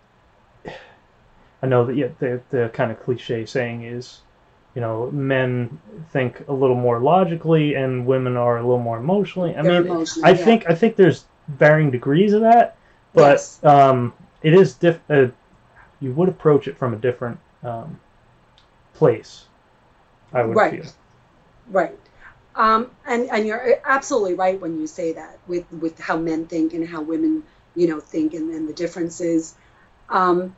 I 1.62 1.66
know 1.66 1.84
that 1.86 1.96
yeah, 1.96 2.08
the 2.18 2.40
the 2.50 2.70
kind 2.72 2.90
of 2.90 3.02
cliche 3.02 3.46
saying 3.46 3.82
is, 3.82 4.20
you 4.76 4.82
know 4.82 5.10
men 5.12 5.80
think 6.12 6.44
a 6.48 6.54
little 6.54 6.76
more 6.76 7.00
logically 7.00 7.74
and 7.76 8.06
women 8.06 8.36
are 8.36 8.58
a 8.58 8.62
little 8.62 8.80
more 8.80 8.98
emotionally. 8.98 9.56
I 9.56 9.62
They're 9.62 9.72
mean, 9.72 9.86
emotional, 9.86 10.26
I 10.26 10.34
yeah. 10.34 10.44
think 10.44 10.70
I 10.70 10.76
think 10.76 10.96
there's 10.96 11.26
varying 11.48 11.92
degrees 11.92 12.34
of 12.34 12.42
that, 12.42 12.76
but 13.14 13.48
Yes. 13.48 13.60
um, 13.64 14.14
it 14.42 14.54
is 14.54 14.76
diff. 14.76 15.00
Uh, 15.10 15.28
you 16.00 16.12
would 16.14 16.28
approach 16.28 16.68
it 16.68 16.78
from 16.78 16.94
a 16.94 16.98
different 16.98 17.40
um, 17.64 18.00
place. 18.94 19.46
I 20.32 20.44
would 20.44 20.60
Right. 20.60 20.70
feel. 20.70 20.92
Right. 21.66 21.98
Um, 22.54 22.90
and 23.06 23.28
and 23.30 23.46
you're 23.46 23.80
absolutely 23.84 24.34
right 24.34 24.60
when 24.60 24.78
you 24.80 24.86
say 24.86 25.14
that 25.14 25.40
with 25.46 25.70
with 25.72 25.98
how 25.98 26.18
men 26.18 26.46
think 26.48 26.74
and 26.74 26.88
how 26.88 27.02
women 27.02 27.44
you 27.74 27.88
know 27.88 28.00
think 28.00 28.34
and, 28.34 28.50
and 28.50 28.68
the 28.68 28.74
differences. 28.74 29.56
Um, 30.08 30.56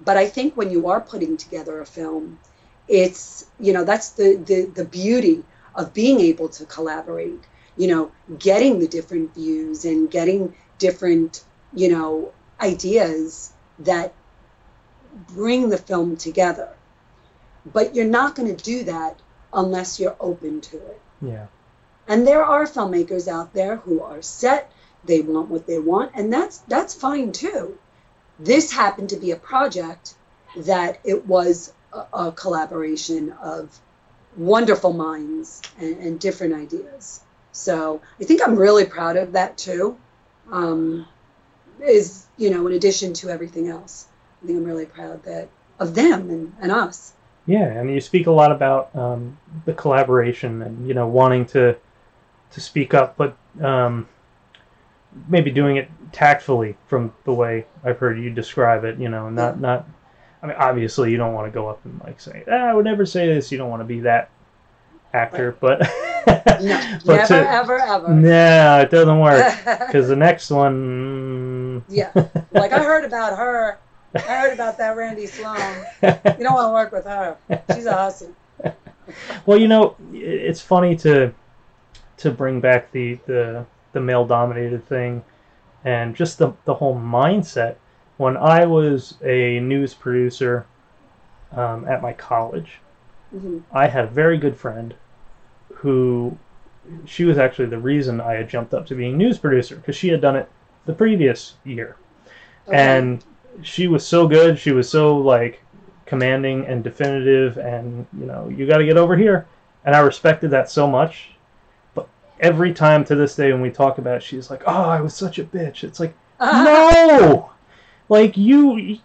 but 0.00 0.16
I 0.18 0.28
think 0.28 0.56
when 0.56 0.70
you 0.70 0.88
are 0.88 1.00
putting 1.00 1.36
together 1.38 1.80
a 1.80 1.86
film, 1.86 2.40
it's 2.88 3.46
you 3.60 3.72
know 3.72 3.84
that's 3.84 4.10
the 4.10 4.36
the 4.36 4.64
the 4.66 4.84
beauty 4.84 5.44
of 5.74 5.94
being 5.94 6.20
able 6.20 6.48
to 6.48 6.64
collaborate. 6.64 7.40
You 7.76 7.86
know, 7.86 8.12
getting 8.38 8.80
the 8.80 8.88
different 8.88 9.34
views 9.34 9.84
and 9.84 10.10
getting 10.10 10.54
different 10.78 11.44
you 11.72 11.90
know 11.90 12.32
ideas 12.60 13.52
that 13.80 14.12
bring 15.28 15.68
the 15.68 15.78
film 15.78 16.16
together. 16.16 16.70
But 17.64 17.94
you're 17.94 18.06
not 18.06 18.34
going 18.34 18.54
to 18.54 18.64
do 18.64 18.84
that 18.84 19.20
unless 19.52 20.00
you're 20.00 20.16
open 20.20 20.60
to 20.62 20.76
it. 20.76 21.00
Yeah. 21.20 21.46
And 22.06 22.26
there 22.26 22.44
are 22.44 22.64
filmmakers 22.64 23.28
out 23.28 23.52
there 23.52 23.76
who 23.76 24.02
are 24.02 24.22
set, 24.22 24.72
they 25.04 25.20
want 25.20 25.48
what 25.48 25.66
they 25.66 25.78
want, 25.78 26.12
and 26.14 26.32
that's 26.32 26.58
that's 26.58 26.94
fine 26.94 27.32
too. 27.32 27.78
This 28.38 28.72
happened 28.72 29.10
to 29.10 29.16
be 29.16 29.30
a 29.30 29.36
project 29.36 30.14
that 30.56 31.00
it 31.04 31.26
was 31.26 31.72
a, 31.92 32.04
a 32.12 32.32
collaboration 32.32 33.32
of 33.42 33.78
wonderful 34.36 34.92
minds 34.92 35.62
and, 35.78 35.96
and 35.98 36.20
different 36.20 36.54
ideas. 36.54 37.20
So 37.52 38.00
I 38.20 38.24
think 38.24 38.40
I'm 38.44 38.56
really 38.56 38.84
proud 38.84 39.16
of 39.16 39.32
that 39.32 39.58
too. 39.58 39.96
Um, 40.50 41.06
is 41.82 42.26
you 42.36 42.50
know, 42.50 42.66
in 42.66 42.72
addition 42.74 43.12
to 43.14 43.30
everything 43.30 43.68
else, 43.68 44.06
I 44.42 44.46
think 44.46 44.58
I'm 44.58 44.64
really 44.64 44.86
proud 44.86 45.22
that 45.24 45.48
of 45.78 45.94
them 45.94 46.30
and, 46.30 46.52
and 46.60 46.72
us. 46.72 47.12
Yeah, 47.46 47.64
and 47.64 47.90
you 47.90 48.00
speak 48.00 48.26
a 48.26 48.30
lot 48.30 48.52
about 48.52 48.94
um, 48.94 49.38
the 49.64 49.72
collaboration 49.72 50.62
and 50.62 50.86
you 50.86 50.94
know 50.94 51.06
wanting 51.06 51.46
to 51.46 51.76
to 52.52 52.60
speak 52.60 52.94
up, 52.94 53.16
but 53.16 53.36
um, 53.62 54.08
maybe 55.28 55.50
doing 55.50 55.76
it 55.76 55.88
tactfully 56.12 56.76
from 56.86 57.12
the 57.24 57.32
way 57.32 57.66
I've 57.84 57.98
heard 57.98 58.18
you 58.18 58.30
describe 58.30 58.84
it. 58.84 58.98
You 58.98 59.08
know, 59.08 59.28
not 59.30 59.56
Yeah. 59.56 59.60
not. 59.60 59.88
I 60.42 60.46
mean, 60.46 60.56
obviously, 60.58 61.10
you 61.10 61.16
don't 61.16 61.34
want 61.34 61.46
to 61.46 61.50
go 61.50 61.68
up 61.68 61.84
and 61.84 62.00
like 62.04 62.20
say, 62.20 62.44
ah, 62.50 62.68
"I 62.70 62.74
would 62.74 62.84
never 62.84 63.04
say 63.06 63.26
this." 63.26 63.50
You 63.50 63.58
don't 63.58 63.70
want 63.70 63.80
to 63.80 63.84
be 63.86 64.00
that 64.00 64.30
actor, 65.12 65.56
but 65.60 65.80
No, 66.60 66.98
but 67.06 67.16
never, 67.16 67.26
to- 67.26 67.50
ever, 67.50 67.78
ever. 67.78 68.08
no, 68.14 68.80
it 68.80 68.90
doesn't 68.90 69.18
work 69.20 69.54
because 69.86 70.08
the 70.08 70.16
next 70.16 70.50
one. 70.50 71.82
Yeah. 71.88 72.12
Like 72.52 72.72
I 72.72 72.82
heard 72.82 73.04
about 73.04 73.36
her. 73.38 73.78
I 74.14 74.20
heard 74.20 74.52
about 74.52 74.78
that 74.78 74.96
Randee 74.96 75.28
Sloane. 75.28 75.84
You 76.38 76.44
don't 76.44 76.54
want 76.54 76.68
to 76.68 76.72
work 76.72 76.92
with 76.92 77.04
her. 77.04 77.36
She's 77.74 77.86
a 77.86 77.92
hustle. 77.92 78.34
Well, 79.46 79.58
you 79.58 79.68
know, 79.68 79.96
it's 80.12 80.60
funny 80.60 80.94
to 80.96 81.32
to 82.18 82.30
bring 82.30 82.60
back 82.60 82.90
the 82.92 83.18
the, 83.26 83.66
the 83.92 84.00
male 84.00 84.26
dominated 84.26 84.86
thing 84.88 85.24
and 85.84 86.14
just 86.16 86.38
the 86.38 86.52
the 86.64 86.74
whole 86.74 86.96
mindset. 86.96 87.76
When 88.18 88.36
I 88.36 88.66
was 88.66 89.14
a 89.24 89.60
news 89.60 89.94
producer 89.94 90.66
um, 91.52 91.86
at 91.86 92.02
my 92.02 92.12
college, 92.12 92.80
hmm 93.30 93.58
I 93.72 93.86
had 93.88 94.04
a 94.04 94.08
very 94.08 94.38
good 94.38 94.56
friend 94.56 94.94
who 95.72 96.36
she 97.04 97.24
was 97.24 97.38
actually 97.38 97.66
the 97.66 97.78
reason 97.78 98.20
I 98.20 98.34
had 98.34 98.48
jumped 98.48 98.74
up 98.74 98.86
to 98.86 98.94
being 98.94 99.16
news 99.16 99.38
producer 99.38 99.76
because 99.76 99.96
she 99.96 100.08
had 100.08 100.20
done 100.20 100.36
it 100.36 100.48
the 100.86 100.94
previous 100.94 101.54
year. 101.64 101.96
And 102.70 103.24
she 103.62 103.88
was 103.88 104.06
so 104.06 104.26
good 104.28 104.58
she 104.58 104.72
was 104.72 104.88
so 104.88 105.16
like 105.16 105.62
commanding 106.06 106.64
and 106.66 106.84
definitive 106.84 107.58
and 107.58 108.06
you 108.18 108.24
know 108.24 108.48
you 108.48 108.66
got 108.66 108.78
to 108.78 108.84
get 108.84 108.96
over 108.96 109.16
here. 109.16 109.46
And 109.84 109.94
i 109.94 110.00
respected 110.00 110.50
that 110.50 110.70
so 110.70 110.86
much. 110.86 111.30
But 111.94 112.08
every 112.40 112.72
time 112.72 113.04
to 113.04 113.14
this 113.14 113.36
day 113.36 113.52
when 113.52 113.60
we 113.60 113.70
talk 113.70 113.98
about 113.98 114.16
it 114.16 114.22
she's 114.22 114.50
like 114.50 114.62
oh 114.66 114.84
i 114.88 115.00
was 115.00 115.14
such 115.14 115.38
a 115.38 115.44
bitch. 115.44 115.84
It's 115.84 116.00
like 116.00 116.14
no 116.40 117.50
like 118.08 118.36
you 118.36 118.98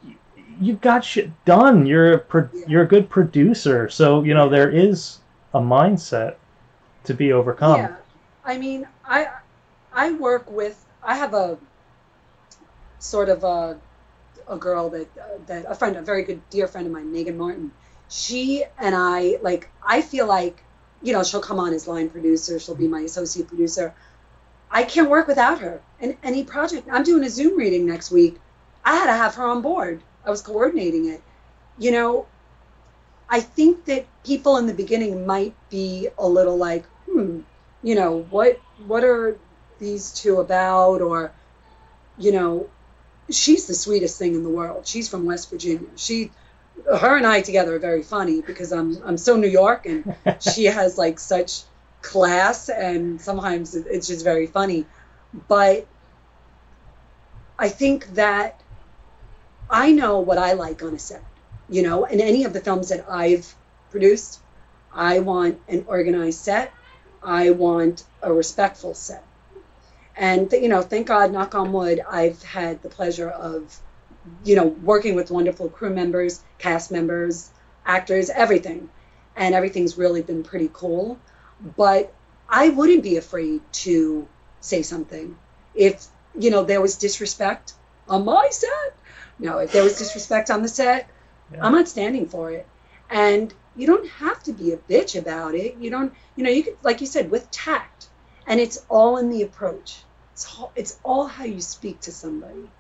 you 0.62 0.74
got 0.76 1.04
shit 1.04 1.30
done 1.46 1.86
you're 1.86 2.14
a 2.14 2.18
pro- 2.18 2.50
Yeah. 2.54 2.66
you're 2.68 2.84
a 2.84 2.88
good 2.88 3.10
producer 3.10 3.90
so 3.90 4.24
you 4.24 4.34
know 4.34 4.50
there 4.50 4.70
is 4.70 5.20
a 5.54 5.60
mindset 5.60 6.36
to 7.06 7.14
be 7.14 7.32
overcome 7.34 7.78
Yeah. 7.80 7.96
I 8.46 8.58
mean, 8.58 8.88
I 9.06 9.30
I 9.94 10.12
work 10.12 10.52
with 10.52 10.84
I 11.02 11.16
have 11.16 11.34
a 11.34 11.58
sort 13.00 13.30
of 13.30 13.44
a 13.44 13.80
a 14.48 14.58
girl 14.58 14.90
that 14.90 15.48
that 15.48 15.66
a 15.68 15.76
friend, 15.76 15.96
a 15.96 16.02
very 16.02 16.24
good 16.24 16.42
dear 16.50 16.68
friend 16.68 16.86
of 16.88 16.94
mine, 16.94 17.12
Megan 17.12 17.38
Martin. 17.38 17.72
She 18.10 18.64
and 18.78 18.96
I 18.96 19.38
like 19.42 19.70
I 19.82 20.02
feel 20.02 20.28
like 20.28 20.62
you 21.02 21.14
know 21.14 21.24
she'll 21.24 21.42
come 21.42 21.60
on 21.60 21.74
as 21.74 21.88
line 21.88 22.10
producer, 22.10 22.60
she'll 22.60 22.76
be 22.76 22.88
my 22.88 23.02
associate 23.02 23.48
producer. 23.48 23.94
I 24.70 24.84
can't 24.84 25.10
work 25.10 25.28
without 25.28 25.60
her 25.60 25.82
in 26.00 26.18
any 26.24 26.44
project. 26.44 26.88
I'm 26.92 27.04
doing 27.04 27.24
a 27.24 27.30
Zoom 27.30 27.58
reading 27.58 27.86
next 27.86 28.12
week. 28.12 28.40
I 28.86 28.96
had 28.96 29.06
to 29.08 29.14
have 29.14 29.36
her 29.36 29.46
on 29.46 29.62
board. 29.62 30.02
I 30.26 30.30
was 30.30 30.42
coordinating 30.42 31.08
it. 31.08 31.22
You 31.78 31.92
know, 31.92 32.26
I 33.30 33.40
think 33.40 33.86
that 33.86 34.06
people 34.24 34.58
in 34.58 34.68
the 34.68 34.74
beginning 34.74 35.26
might 35.26 35.56
be 35.70 36.10
a 36.18 36.28
little 36.28 36.58
like, 36.58 36.86
hmm, 37.10 37.42
you 37.82 37.96
know, 37.96 38.26
what 38.30 38.60
what 38.86 39.04
are 39.04 39.38
these 39.80 40.12
two 40.14 40.38
about? 40.40 41.02
Or, 41.02 41.32
you 42.18 42.32
know, 42.32 42.70
she's 43.30 43.68
the 43.68 43.74
sweetest 43.74 44.20
thing 44.20 44.36
in 44.36 44.44
the 44.44 44.50
world. 44.50 44.86
She's 44.88 45.10
from 45.10 45.26
West 45.26 45.50
Virginia. 45.50 45.88
She 45.96 46.32
her 46.86 47.18
and 47.18 47.26
I 47.26 47.42
together 47.42 47.76
are 47.76 47.80
very 47.80 48.04
funny 48.04 48.42
because 48.42 48.72
I'm 48.72 49.02
I'm 49.04 49.18
so 49.18 49.36
New 49.36 49.48
York 49.48 49.86
and 49.86 50.16
she 50.40 50.66
has 50.66 50.98
like 50.98 51.20
such 51.20 51.64
class 52.02 52.70
and 52.70 53.20
sometimes 53.22 53.76
it's 53.76 54.08
just 54.08 54.24
very 54.24 54.48
funny. 54.48 54.86
But 55.48 55.88
I 57.58 57.70
think 57.70 58.14
that 58.16 58.60
I 59.74 59.92
know 59.92 60.20
what 60.20 60.38
I 60.38 60.54
like 60.54 60.84
on 60.84 60.94
a 60.94 61.00
set. 61.00 61.24
You 61.68 61.82
know, 61.82 62.06
in 62.06 62.22
any 62.22 62.44
of 62.44 62.54
the 62.54 62.60
films 62.60 62.90
that 62.90 63.10
I've 63.10 63.56
produced, 63.90 64.40
I 64.94 65.20
want 65.20 65.60
an 65.68 65.86
organized 65.88 66.40
set. 66.40 66.72
I 67.24 67.50
want 67.50 68.04
a 68.22 68.32
respectful 68.32 68.94
set. 68.94 69.26
And 70.16 70.52
you 70.52 70.70
know, 70.70 70.84
thank 70.84 71.08
God, 71.08 71.34
knock 71.34 71.56
on 71.56 71.74
wood, 71.74 72.04
I've 72.08 72.44
had 72.44 72.84
the 72.84 72.90
pleasure 72.90 73.30
of, 73.30 73.76
you 74.44 74.56
know, 74.56 74.68
working 74.68 75.16
with 75.16 75.32
wonderful 75.32 75.70
crew 75.70 75.90
members, 75.90 76.44
cast 76.60 76.92
members, 76.92 77.50
actors, 77.84 78.30
everything, 78.30 78.92
and 79.36 79.56
everything's 79.56 79.98
really 79.98 80.22
been 80.22 80.44
pretty 80.44 80.70
cool. 80.72 81.18
But 81.76 82.14
I 82.48 82.70
wouldn't 82.70 83.02
be 83.02 83.18
afraid 83.18 83.62
to 83.86 84.28
say 84.60 84.84
something 84.84 85.36
if 85.74 86.06
you 86.38 86.52
know 86.52 86.64
there 86.64 86.82
was 86.82 86.96
disrespect 86.98 87.74
on 88.08 88.24
my 88.24 88.50
set. 88.52 88.94
No, 89.44 89.58
if 89.60 89.74
there 89.74 89.84
was 89.84 89.98
disrespect 89.98 90.50
on 90.50 90.62
the 90.62 90.70
set, 90.70 91.10
Yeah. 91.52 91.60
I'm 91.66 91.74
not 91.74 91.90
standing 91.90 92.28
for 92.28 92.52
it. 92.52 92.66
And 93.10 93.54
you 93.76 93.86
don't 93.86 94.08
have 94.10 94.42
to 94.44 94.54
be 94.54 94.72
a 94.72 94.78
bitch 94.78 95.20
about 95.20 95.54
it. 95.54 95.76
You 95.78 95.90
don't, 95.92 96.14
you 96.36 96.44
know, 96.44 96.50
you 96.50 96.64
could, 96.64 96.78
like 96.82 97.02
you 97.02 97.08
said, 97.08 97.30
with 97.30 97.52
tact. 97.52 98.08
And 98.48 98.60
it's 98.60 98.86
all 98.90 99.18
in 99.18 99.30
the 99.30 99.44
approach. 99.44 100.08
It's 100.32 100.48
all, 100.58 100.72
it's 100.76 100.98
all 101.04 101.28
how 101.28 101.44
you 101.44 101.60
speak 101.60 102.00
to 102.02 102.12
somebody. 102.12 102.72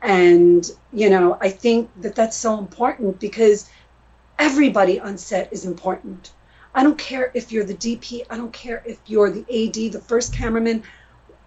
And, 0.00 0.68
you 0.90 1.10
know, 1.10 1.36
I 1.38 1.50
think 1.50 1.90
that 2.00 2.14
that's 2.14 2.36
so 2.36 2.58
important 2.58 3.20
because 3.20 3.68
everybody 4.38 4.98
on 5.00 5.18
set 5.18 5.52
is 5.52 5.66
important. 5.66 6.32
I 6.74 6.82
don't 6.82 6.98
care 6.98 7.30
if 7.34 7.52
you're 7.52 7.64
the 7.64 7.74
DP, 7.74 8.22
I 8.30 8.38
don't 8.38 8.52
care 8.54 8.82
if 8.86 8.98
you're 9.06 9.30
the 9.30 9.40
AD, 9.40 9.92
the 9.92 10.00
first 10.00 10.32
cameraman, 10.32 10.82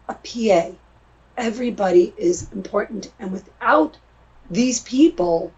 a 0.08 0.14
PA. 0.14 0.76
Everybody 1.38 2.14
is 2.18 2.52
important. 2.52 3.12
And 3.20 3.32
without 3.32 3.98
these 4.50 4.82
people, 4.82 5.52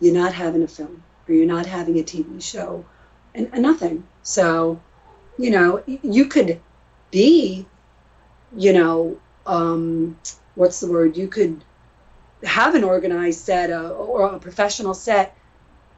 you're 0.00 0.14
not 0.14 0.34
having 0.34 0.62
a 0.62 0.68
film 0.68 1.02
or 1.28 1.34
you're 1.34 1.46
not 1.46 1.66
having 1.66 1.98
a 1.98 2.02
TV 2.04 2.40
show 2.40 2.84
and, 3.34 3.50
and 3.52 3.62
nothing. 3.62 4.04
So, 4.22 4.80
you 5.38 5.50
know, 5.50 5.82
you 5.86 6.26
could 6.26 6.60
be, 7.10 7.66
you 8.56 8.72
know, 8.72 9.18
um, 9.46 10.18
what's 10.54 10.80
the 10.80 10.90
word? 10.90 11.16
You 11.16 11.28
could 11.28 11.64
have 12.44 12.74
an 12.74 12.84
organized 12.84 13.40
set 13.40 13.70
uh, 13.70 13.90
or 13.90 14.26
a 14.26 14.38
professional 14.38 14.94
set, 14.94 15.36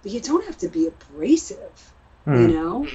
but 0.02 0.12
you 0.12 0.20
don't 0.20 0.44
have 0.46 0.58
to 0.58 0.68
be 0.68 0.86
abrasive, 0.86 1.94
you 2.32 2.48
Hmm, 2.48 2.48
know? 2.48 2.92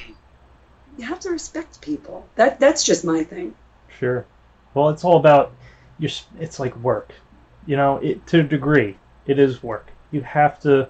You 0.98 1.06
have 1.06 1.20
to 1.22 1.30
respect 1.30 1.80
people. 1.82 2.28
That 2.36 2.60
That's 2.60 2.84
just 2.84 3.06
my 3.06 3.24
thing. 3.24 3.56
sure 3.88 4.26
well 4.74 4.90
it's 4.90 5.04
all 5.04 5.18
about 5.18 5.52
your 5.98 6.12
it's 6.40 6.60
like 6.60 6.76
work 6.78 7.14
you 7.66 7.76
know 7.76 7.98
it 7.98 8.26
to 8.28 8.40
a 8.40 8.44
degree 8.44 8.98
it 9.28 9.40
is 9.40 9.64
work 9.64 9.88
you 10.12 10.22
have 10.22 10.60
to 10.60 10.90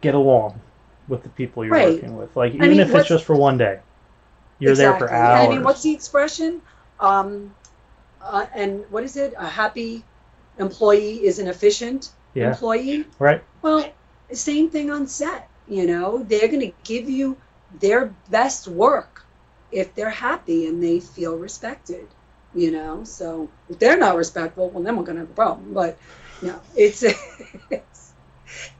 get 0.00 0.14
along 0.14 0.60
with 1.08 1.22
the 1.22 1.28
people 1.30 1.64
you're 1.64 1.74
Right. 1.74 1.94
working 1.94 2.16
with. 2.16 2.34
Like 2.36 2.52
I 2.52 2.56
even 2.56 2.70
mean, 2.70 2.80
if 2.80 2.94
it's 2.94 3.08
just 3.08 3.24
for 3.24 3.36
one 3.36 3.58
day, 3.58 3.80
you're 4.58 4.74
there 4.74 4.92
for 4.94 5.08
Exactly. 5.08 5.16
hours. 5.16 5.46
I 5.46 5.48
mean, 5.48 5.62
what's 5.64 5.82
the 5.82 5.92
expression? 5.92 6.62
Um, 6.98 7.54
uh, 8.20 8.46
and 8.54 8.84
what 8.90 9.04
is 9.04 9.16
it? 9.16 9.34
A 9.38 9.48
happy 9.48 10.04
employee 10.58 11.24
is 11.24 11.38
an 11.38 11.48
efficient 11.48 12.10
yeah, 12.34 12.52
employee. 12.52 13.04
right. 13.18 13.42
Well, 13.62 13.92
same 14.32 14.70
thing 14.70 14.90
on 14.90 15.06
set. 15.06 15.48
You 15.68 15.86
know, 15.86 16.22
they're 16.22 16.48
going 16.48 16.60
to 16.60 16.72
give 16.84 17.08
you 17.08 17.36
their 17.80 18.14
best 18.30 18.68
work 18.68 19.22
if 19.70 19.94
they're 19.94 20.10
happy 20.10 20.66
and 20.66 20.82
they 20.82 21.00
feel 21.00 21.36
respected. 21.36 22.06
You 22.54 22.70
know, 22.72 23.04
so 23.04 23.50
if 23.68 23.78
they're 23.78 23.98
not 23.98 24.16
respectful, 24.16 24.70
well, 24.70 24.82
then 24.82 24.96
we're 24.96 25.04
going 25.04 25.16
to 25.16 25.22
have 25.22 25.30
a 25.30 25.34
problem. 25.34 25.74
But 25.74 25.98
no, 26.42 26.60
it's 26.74 27.02
it's, 27.70 28.12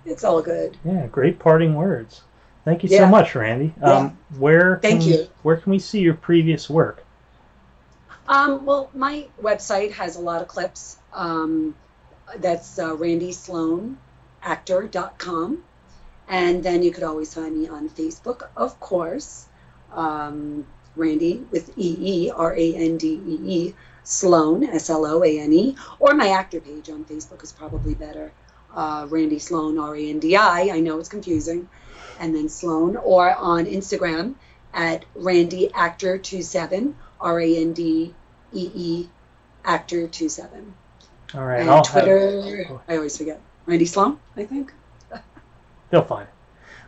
it's 0.05 0.25
all 0.25 0.43
good. 0.43 0.77
Yeah, 0.85 1.07
great 1.07 1.39
parting 1.39 1.75
words. 1.75 2.23
Thank 2.65 2.83
you 2.83 2.89
so 2.89 3.07
much, 3.07 3.35
Randee. 3.35 3.81
Um, 3.81 4.19
where 4.39 4.81
Thank 4.83 5.03
can, 5.03 5.11
you. 5.11 5.29
Where 5.43 5.57
can 5.57 5.71
we 5.71 5.79
see 5.79 6.01
your 6.01 6.15
previous 6.15 6.69
work? 6.69 7.05
Um, 8.27 8.65
well, 8.65 8.91
my 8.93 9.29
website 9.41 9.93
has 9.93 10.17
a 10.17 10.21
lot 10.21 10.43
of 10.43 10.49
clips. 10.49 10.97
Um, 11.13 11.77
that's 12.39 12.77
uh, 12.79 12.97
randeesloaneactor.com. 12.97 15.63
And 16.29 16.65
then 16.65 16.83
you 16.83 16.91
could 16.91 17.05
always 17.05 17.33
find 17.33 17.57
me 17.57 17.69
on 17.69 17.89
Facebook, 17.89 18.49
of 18.57 18.81
course. 18.81 19.47
Um, 19.93 20.67
Randee 20.97 21.49
with 21.51 21.79
E 21.79 21.97
E, 22.01 22.31
R 22.31 22.53
A 22.53 22.75
N 22.75 22.97
D 22.97 23.21
E 23.27 23.39
E, 23.45 23.75
Sloane, 24.07 24.63
S 24.63 24.89
L 24.89 25.05
O 25.05 25.25
A 25.25 25.41
N 25.41 25.53
E, 25.53 25.77
or 25.99 26.15
my 26.15 26.29
actor 26.29 26.61
page 26.61 26.89
on 26.89 27.05
Facebook 27.05 27.43
is 27.43 27.51
probably 27.51 27.95
better. 27.95 28.33
Uh, 28.73 29.05
Randi 29.11 29.41
Sloane, 29.41 29.79
R 29.79 29.97
A 29.97 30.11
N 30.11 30.21
D 30.21 30.37
I. 30.37 30.71
I 30.73 30.79
know 30.81 31.01
it's 31.01 31.09
confusing. 31.09 31.69
And 32.21 32.35
then 32.35 32.49
Sloane, 32.49 32.97
or 32.97 33.35
on 33.35 33.67
Instagram 33.67 34.37
at 34.73 35.05
Randee 35.17 35.73
Actor 35.75 36.19
27, 36.19 36.95
R 37.21 37.41
A 37.41 37.57
N 37.57 37.73
D 37.73 38.15
E 38.53 38.71
E 38.75 39.09
Actor 39.65 40.03
27. 40.07 40.75
All 41.35 41.45
right, 41.45 41.61
And 41.61 41.69
I'll 41.71 41.85
have- 41.85 42.05
Twitter, 42.05 42.81
I 42.89 42.97
always 42.97 43.19
forget. 43.19 43.41
Randee 43.67 43.89
Sloane, 43.89 44.19
I 44.37 44.45
think. 44.45 44.73
they'll 45.91 46.05
find 46.05 46.29
it. 46.29 46.35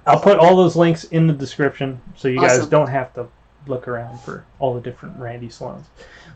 I'll 0.07 0.21
put 0.21 0.39
all 0.39 0.55
those 0.57 0.77
links 0.77 1.03
in 1.05 1.27
the 1.27 1.33
description 1.35 2.01
so 2.17 2.29
you 2.29 2.41
guys 2.41 2.65
don't 2.67 2.89
have 2.89 3.13
to 3.15 3.27
look 3.67 3.89
around 3.89 4.21
for 4.21 4.45
all 4.61 4.73
the 4.75 4.81
different 4.81 5.19
Randee 5.19 5.53
Sloanes. 5.53 5.85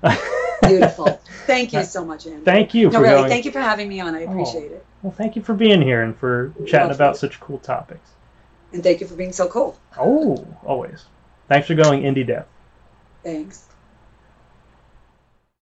Beautiful. 0.66 1.06
Thank 1.46 1.72
you 1.72 1.80
uh, 1.80 1.84
so 1.84 2.04
much, 2.04 2.26
Andy. 2.26 2.44
Thank 2.44 2.74
you 2.74 2.90
No, 2.90 3.00
really, 3.00 3.16
going. 3.16 3.28
thank 3.28 3.44
you 3.44 3.50
for 3.50 3.60
having 3.60 3.88
me 3.88 4.00
on. 4.00 4.14
I 4.14 4.24
oh, 4.24 4.30
appreciate 4.30 4.70
it. 4.70 4.86
Well, 5.02 5.12
thank 5.12 5.34
you 5.34 5.42
for 5.42 5.54
being 5.54 5.82
here 5.82 6.02
and 6.02 6.16
for 6.16 6.54
chatting 6.66 6.88
Lovely. 6.88 6.94
about 6.94 7.16
such 7.16 7.40
cool 7.40 7.58
topics. 7.58 8.08
And 8.72 8.82
thank 8.82 9.00
you 9.00 9.06
for 9.08 9.16
being 9.16 9.32
so 9.32 9.48
cool. 9.48 9.76
Oh, 9.98 10.46
always. 10.64 11.04
Thanks 11.48 11.66
for 11.66 11.74
going 11.74 12.02
indie 12.02 12.26
dev. 12.26 12.46
Thanks. 13.24 13.64